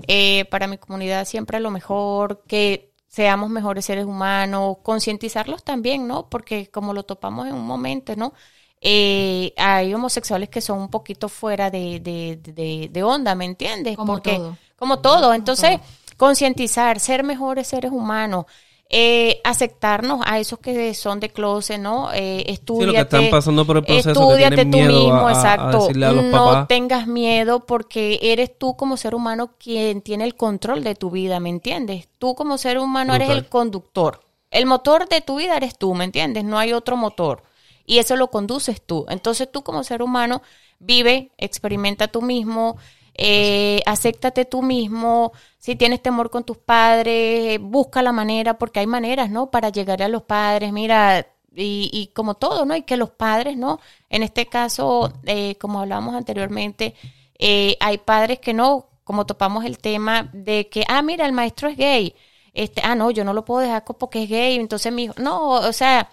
Eh, 0.07 0.43
para 0.51 0.67
mi 0.67 0.77
comunidad 0.77 1.23
siempre 1.25 1.61
lo 1.61 1.71
mejor, 1.71 2.43
que 2.45 2.91
seamos 3.07 3.49
mejores 3.49 3.85
seres 3.85 4.03
humanos, 4.03 4.79
concientizarlos 4.83 5.63
también, 5.63 6.07
¿no? 6.09 6.29
Porque 6.29 6.69
como 6.69 6.93
lo 6.93 7.03
topamos 7.03 7.47
en 7.47 7.53
un 7.53 7.65
momento, 7.65 8.17
¿no? 8.17 8.33
Eh, 8.81 9.53
hay 9.57 9.93
homosexuales 9.93 10.49
que 10.49 10.61
son 10.61 10.79
un 10.79 10.89
poquito 10.89 11.27
fuera 11.29 11.69
de, 11.69 11.99
de, 11.99 12.37
de, 12.37 12.89
de 12.91 13.03
onda, 13.03 13.35
¿me 13.35 13.45
entiendes? 13.45 13.95
Como 13.95 14.13
Porque, 14.13 14.35
todo. 14.35 14.57
Como 14.77 14.99
todo. 14.99 15.33
Entonces, 15.33 15.79
concientizar, 16.17 16.99
ser 16.99 17.23
mejores 17.23 17.67
seres 17.67 17.91
humanos, 17.91 18.45
eh, 18.91 19.39
aceptarnos 19.43 20.21
a 20.25 20.39
esos 20.39 20.59
que 20.59 20.93
son 20.93 21.19
de 21.19 21.29
closet, 21.29 21.79
¿no? 21.79 22.09
Eh, 22.13 22.43
Sí, 22.45 22.53
estudiate, 22.53 22.85
lo 22.85 22.93
que 22.93 23.01
están 23.01 23.29
pasando 23.29 23.65
por 23.65 23.77
el 23.77 23.83
proceso, 23.85 24.25
que 24.27 24.35
Estúdiate 24.35 24.65
tienen 24.65 24.71
tú 24.71 24.77
mismo, 24.79 25.27
a- 25.27 25.29
a- 25.29 25.29
a 25.29 25.31
exacto. 25.31 25.89
a 25.89 26.21
no 26.21 26.31
papás. 26.31 26.67
tengas 26.67 27.05
miedo 27.07 27.65
porque 27.65 28.19
eres 28.21 28.57
tú 28.57 28.75
como 28.77 28.97
ser 28.97 29.13
humano 29.13 29.51
quien 29.59 30.01
tiene 30.01 30.23
el 30.23 30.35
control 30.35 30.83
de 30.83 30.95
tu 30.95 31.11
vida, 31.11 31.39
¿me 31.39 31.49
entiendes? 31.49 32.07
Tú 32.17 32.33
como 32.35 32.57
ser 32.57 32.79
humano 32.79 33.13
eres 33.13 33.29
el 33.29 33.47
conductor. 33.47 34.21
El 34.51 34.65
motor 34.65 35.07
de 35.07 35.21
tu 35.21 35.35
vida 35.37 35.57
eres 35.57 35.77
tú, 35.77 35.93
¿me 35.93 36.05
entiendes? 36.05 36.43
No 36.43 36.57
hay 36.57 36.73
otro 36.73 36.97
motor. 36.97 37.43
Y 37.89 37.97
eso 37.97 38.15
lo 38.15 38.29
conduces 38.29 38.83
tú. 38.83 39.07
Entonces 39.09 39.51
tú 39.51 39.63
como 39.63 39.83
ser 39.83 40.03
humano 40.03 40.43
vive, 40.77 41.31
experimenta 41.39 42.07
tú 42.07 42.21
mismo, 42.21 42.77
eh, 43.15 43.81
acéptate 43.87 44.45
tú 44.45 44.61
mismo. 44.61 45.31
Si 45.57 45.75
tienes 45.75 46.03
temor 46.03 46.29
con 46.29 46.43
tus 46.43 46.59
padres, 46.59 47.59
busca 47.59 48.03
la 48.03 48.11
manera, 48.11 48.59
porque 48.59 48.79
hay 48.79 48.85
maneras, 48.85 49.31
¿no? 49.31 49.49
Para 49.49 49.69
llegar 49.69 50.03
a 50.03 50.07
los 50.07 50.21
padres. 50.21 50.71
Mira, 50.71 51.25
y, 51.55 52.11
como 52.13 52.35
todo, 52.35 52.63
¿no? 52.63 52.75
Y 52.75 52.83
que 52.83 52.95
los 52.95 53.09
padres, 53.09 53.57
¿no? 53.57 53.79
En 54.07 54.21
este 54.21 54.45
caso, 54.45 55.11
eh, 55.25 55.55
como 55.55 55.79
hablábamos 55.79 56.13
anteriormente, 56.13 56.93
eh, 57.39 57.75
hay 57.79 57.97
padres 57.97 58.37
que 58.37 58.53
no, 58.53 58.85
como 59.03 59.25
topamos 59.25 59.65
el 59.65 59.79
tema 59.79 60.29
de 60.31 60.69
que, 60.69 60.85
ah, 60.87 61.01
mira, 61.01 61.25
el 61.25 61.33
maestro 61.33 61.69
es 61.69 61.75
gay. 61.75 62.13
Este, 62.53 62.81
ah, 62.83 62.93
no, 62.93 63.09
yo 63.09 63.23
no 63.23 63.33
lo 63.33 63.45
puedo 63.45 63.61
dejar 63.61 63.83
porque 63.83 64.23
es 64.23 64.29
gay. 64.29 64.57
Entonces 64.57 64.93
mi 64.93 65.05
hijo, 65.05 65.15
no, 65.17 65.49
o 65.53 65.73
sea, 65.73 66.07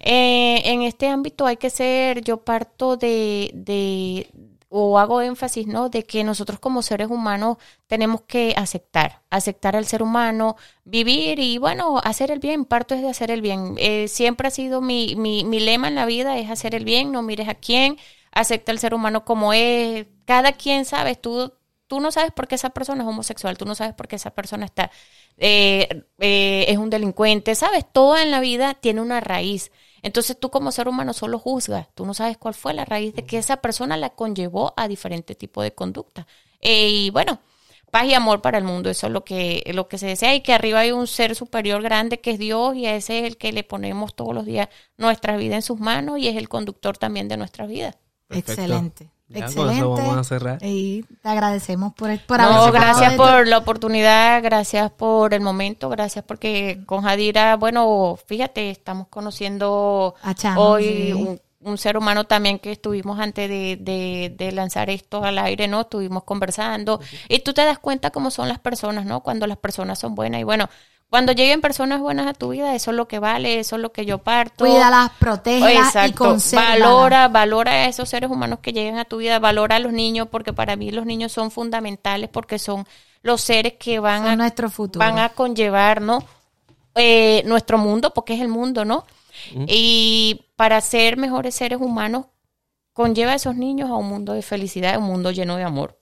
eh, 0.00 0.62
en 0.64 0.82
este 0.82 1.08
ámbito 1.08 1.46
hay 1.46 1.56
que 1.56 1.70
ser, 1.70 2.22
yo 2.22 2.38
parto 2.44 2.96
de, 2.96 3.50
de, 3.54 4.28
o 4.68 4.98
hago 4.98 5.20
énfasis, 5.20 5.68
¿no? 5.68 5.88
De 5.88 6.02
que 6.04 6.24
nosotros 6.24 6.58
como 6.58 6.82
seres 6.82 7.08
humanos 7.08 7.58
tenemos 7.86 8.22
que 8.22 8.54
aceptar, 8.56 9.22
aceptar 9.30 9.76
al 9.76 9.86
ser 9.86 10.02
humano, 10.02 10.56
vivir 10.84 11.38
y 11.38 11.58
bueno, 11.58 12.00
hacer 12.02 12.32
el 12.32 12.40
bien, 12.40 12.64
parto 12.64 12.94
es 12.96 13.02
de 13.02 13.08
hacer 13.08 13.30
el 13.30 13.40
bien. 13.40 13.76
Eh, 13.78 14.08
siempre 14.08 14.48
ha 14.48 14.50
sido 14.50 14.80
mi, 14.80 15.14
mi, 15.16 15.44
mi 15.44 15.60
lema 15.60 15.86
en 15.88 15.94
la 15.94 16.06
vida, 16.06 16.38
es 16.38 16.50
hacer 16.50 16.74
el 16.74 16.84
bien, 16.84 17.12
no 17.12 17.22
mires 17.22 17.48
a 17.48 17.54
quién, 17.54 17.98
acepta 18.32 18.72
al 18.72 18.80
ser 18.80 18.94
humano 18.94 19.24
como 19.24 19.52
es, 19.52 20.06
cada 20.24 20.52
quien 20.52 20.84
sabes, 20.84 21.20
tú, 21.20 21.52
tú 21.86 22.00
no 22.00 22.10
sabes 22.10 22.32
por 22.32 22.48
qué 22.48 22.54
esa 22.54 22.70
persona 22.70 23.02
es 23.02 23.08
homosexual, 23.08 23.58
tú 23.58 23.64
no 23.64 23.74
sabes 23.74 23.94
por 23.94 24.08
qué 24.08 24.16
esa 24.16 24.30
persona 24.30 24.64
está, 24.64 24.90
eh, 25.36 26.04
eh, 26.18 26.66
es 26.68 26.78
un 26.78 26.90
delincuente, 26.90 27.54
sabes, 27.54 27.84
todo 27.90 28.16
en 28.16 28.30
la 28.30 28.40
vida 28.40 28.74
tiene 28.74 29.00
una 29.00 29.20
raíz. 29.20 29.70
Entonces 30.02 30.38
tú 30.38 30.50
como 30.50 30.70
ser 30.70 30.88
humano 30.88 31.14
solo 31.14 31.38
juzgas, 31.38 31.88
tú 31.94 32.04
no 32.04 32.12
sabes 32.12 32.36
cuál 32.36 32.54
fue 32.54 32.74
la 32.74 32.84
raíz 32.84 33.14
de 33.14 33.24
que 33.24 33.38
esa 33.38 33.58
persona 33.58 33.96
la 33.96 34.10
conllevó 34.10 34.74
a 34.76 34.86
diferente 34.86 35.34
tipo 35.34 35.62
de 35.62 35.74
conducta. 35.74 36.26
Eh, 36.60 36.88
y 36.90 37.10
bueno, 37.10 37.40
paz 37.90 38.06
y 38.06 38.14
amor 38.14 38.42
para 38.42 38.58
el 38.58 38.64
mundo, 38.64 38.90
eso 38.90 39.06
es 39.06 39.12
lo 39.12 39.24
que, 39.24 39.62
lo 39.72 39.88
que 39.88 39.98
se 39.98 40.06
desea 40.06 40.34
y 40.34 40.42
que 40.42 40.52
arriba 40.52 40.80
hay 40.80 40.92
un 40.92 41.06
ser 41.06 41.34
superior 41.34 41.82
grande 41.82 42.20
que 42.20 42.32
es 42.32 42.38
Dios 42.38 42.76
y 42.76 42.86
a 42.86 42.96
ese 42.96 43.20
es 43.20 43.24
el 43.24 43.36
que 43.38 43.52
le 43.52 43.64
ponemos 43.64 44.14
todos 44.14 44.34
los 44.34 44.44
días 44.44 44.68
nuestra 44.98 45.36
vida 45.36 45.54
en 45.54 45.62
sus 45.62 45.80
manos 45.80 46.18
y 46.18 46.28
es 46.28 46.36
el 46.36 46.48
conductor 46.48 46.98
también 46.98 47.28
de 47.28 47.36
nuestra 47.36 47.66
vida. 47.66 47.96
Perfecto. 48.26 48.52
Excelente. 48.52 49.13
Ya, 49.26 49.52
con 49.52 49.70
Excelente. 49.70 49.78
eso 49.78 49.90
vamos 49.90 50.16
a 50.16 50.24
cerrar. 50.24 50.58
Y 50.60 51.02
te 51.22 51.28
agradecemos 51.28 51.94
por, 51.94 52.10
por 52.26 52.40
No, 52.40 52.70
gracias 52.72 53.14
por 53.14 53.46
la 53.48 53.58
oportunidad, 53.58 54.42
gracias 54.42 54.90
por 54.92 55.32
el 55.34 55.40
momento, 55.40 55.88
gracias 55.88 56.24
porque 56.24 56.82
con 56.86 57.02
Jadira, 57.02 57.56
bueno, 57.56 58.18
fíjate, 58.26 58.70
estamos 58.70 59.08
conociendo 59.08 60.14
hoy 60.52 60.84
sí. 60.84 61.12
un, 61.12 61.40
un 61.60 61.78
ser 61.78 61.96
humano 61.96 62.24
también 62.24 62.58
que 62.58 62.72
estuvimos 62.72 63.18
antes 63.18 63.48
de, 63.48 63.76
de, 63.80 64.34
de 64.36 64.52
lanzar 64.52 64.90
esto 64.90 65.24
al 65.24 65.38
aire, 65.38 65.68
¿no? 65.68 65.82
Estuvimos 65.82 66.24
conversando 66.24 67.00
y 67.28 67.40
tú 67.40 67.54
te 67.54 67.64
das 67.64 67.78
cuenta 67.78 68.10
cómo 68.10 68.30
son 68.30 68.48
las 68.48 68.58
personas, 68.58 69.06
¿no? 69.06 69.22
Cuando 69.22 69.46
las 69.46 69.58
personas 69.58 69.98
son 69.98 70.14
buenas 70.14 70.40
y 70.40 70.44
bueno, 70.44 70.68
cuando 71.14 71.30
lleguen 71.30 71.60
personas 71.60 72.00
buenas 72.00 72.26
a 72.26 72.34
tu 72.34 72.48
vida, 72.48 72.74
eso 72.74 72.90
es 72.90 72.96
lo 72.96 73.06
que 73.06 73.20
vale, 73.20 73.60
eso 73.60 73.76
es 73.76 73.82
lo 73.82 73.92
que 73.92 74.04
yo 74.04 74.18
parto. 74.18 74.64
Cuídalas, 74.64 75.12
protégelas 75.20 75.94
y 76.08 76.12
consérvalas. 76.12 76.80
Valora, 76.80 77.28
valora 77.28 77.70
a 77.70 77.86
esos 77.86 78.08
seres 78.08 78.28
humanos 78.28 78.58
que 78.60 78.72
lleguen 78.72 78.98
a 78.98 79.04
tu 79.04 79.18
vida, 79.18 79.38
valora 79.38 79.76
a 79.76 79.78
los 79.78 79.92
niños, 79.92 80.26
porque 80.28 80.52
para 80.52 80.74
mí 80.74 80.90
los 80.90 81.06
niños 81.06 81.30
son 81.30 81.52
fundamentales, 81.52 82.28
porque 82.30 82.58
son 82.58 82.84
los 83.22 83.42
seres 83.42 83.74
que 83.78 84.00
van 84.00 84.22
Son 84.22 84.32
a 84.32 84.34
nuestro 84.34 84.68
futuro. 84.68 85.06
van 85.06 85.20
a 85.20 85.28
conllevar, 85.28 86.00
¿no? 86.00 86.24
Eh, 86.96 87.44
nuestro 87.46 87.78
mundo, 87.78 88.10
porque 88.12 88.34
es 88.34 88.40
el 88.40 88.48
mundo, 88.48 88.84
¿no? 88.84 89.04
Y 89.68 90.46
para 90.56 90.80
ser 90.80 91.16
mejores 91.16 91.54
seres 91.54 91.80
humanos, 91.80 92.26
conlleva 92.92 93.30
a 93.30 93.36
esos 93.36 93.54
niños 93.54 93.88
a 93.88 93.94
un 93.94 94.08
mundo 94.08 94.32
de 94.32 94.42
felicidad, 94.42 94.94
a 94.94 94.98
un 94.98 95.04
mundo 95.04 95.30
lleno 95.30 95.54
de 95.54 95.62
amor. 95.62 95.96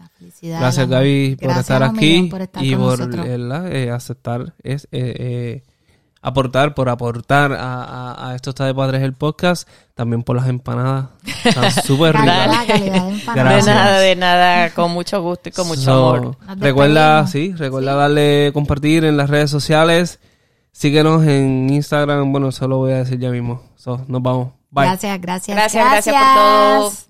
La 0.00 0.08
felicidad, 0.08 0.60
Gracias 0.60 0.84
amor. 0.84 0.96
Gaby 0.96 1.36
por 1.36 1.44
Gracias 1.44 1.60
estar 1.60 1.82
aquí 1.82 2.22
por 2.30 2.40
estar 2.40 2.64
y 2.64 2.74
con 2.74 2.80
por 2.80 3.26
eh, 3.26 3.90
aceptar, 3.90 4.54
es, 4.62 4.84
eh, 4.84 5.14
eh, 5.18 5.62
aportar, 6.22 6.74
por 6.74 6.88
aportar 6.88 7.52
a, 7.52 7.84
a, 7.84 8.30
a 8.30 8.34
Esto 8.34 8.48
está 8.50 8.64
de 8.64 8.74
padres 8.74 9.02
el 9.02 9.12
podcast, 9.12 9.68
también 9.94 10.22
por 10.22 10.36
las 10.36 10.48
empanadas, 10.48 11.08
están 11.44 11.70
súper 11.84 12.16
ricas. 12.16 12.66
calidad 12.66 13.04
de 13.04 13.10
empanada. 13.10 13.50
Gracias. 13.50 13.66
De 13.66 13.74
nada, 13.74 13.98
de 13.98 14.16
nada, 14.16 14.70
con 14.70 14.90
mucho 14.90 15.20
gusto 15.20 15.50
y 15.50 15.52
con 15.52 15.68
mucho 15.68 15.82
So, 15.82 16.14
amor. 16.14 16.36
Recuerda, 16.56 17.26
sí, 17.26 17.52
recuerda 17.52 17.94
darle 17.94 18.52
compartir 18.54 19.04
en 19.04 19.18
las 19.18 19.28
redes 19.28 19.50
sociales, 19.50 20.18
síguenos 20.72 21.26
en 21.26 21.68
Instagram, 21.68 22.32
bueno, 22.32 22.48
eso 22.48 22.66
lo 22.66 22.78
voy 22.78 22.92
a 22.92 22.98
decir 23.04 23.18
ya 23.18 23.28
mismo. 23.28 23.64
So, 23.76 24.02
nos 24.08 24.22
vamos. 24.22 24.48
Bye. 24.70 24.86
Gracias, 24.86 25.20
gracias, 25.20 25.56
Gracias, 25.56 25.84
gracias 25.90 26.16
por 26.16 26.34
todo. 26.34 27.09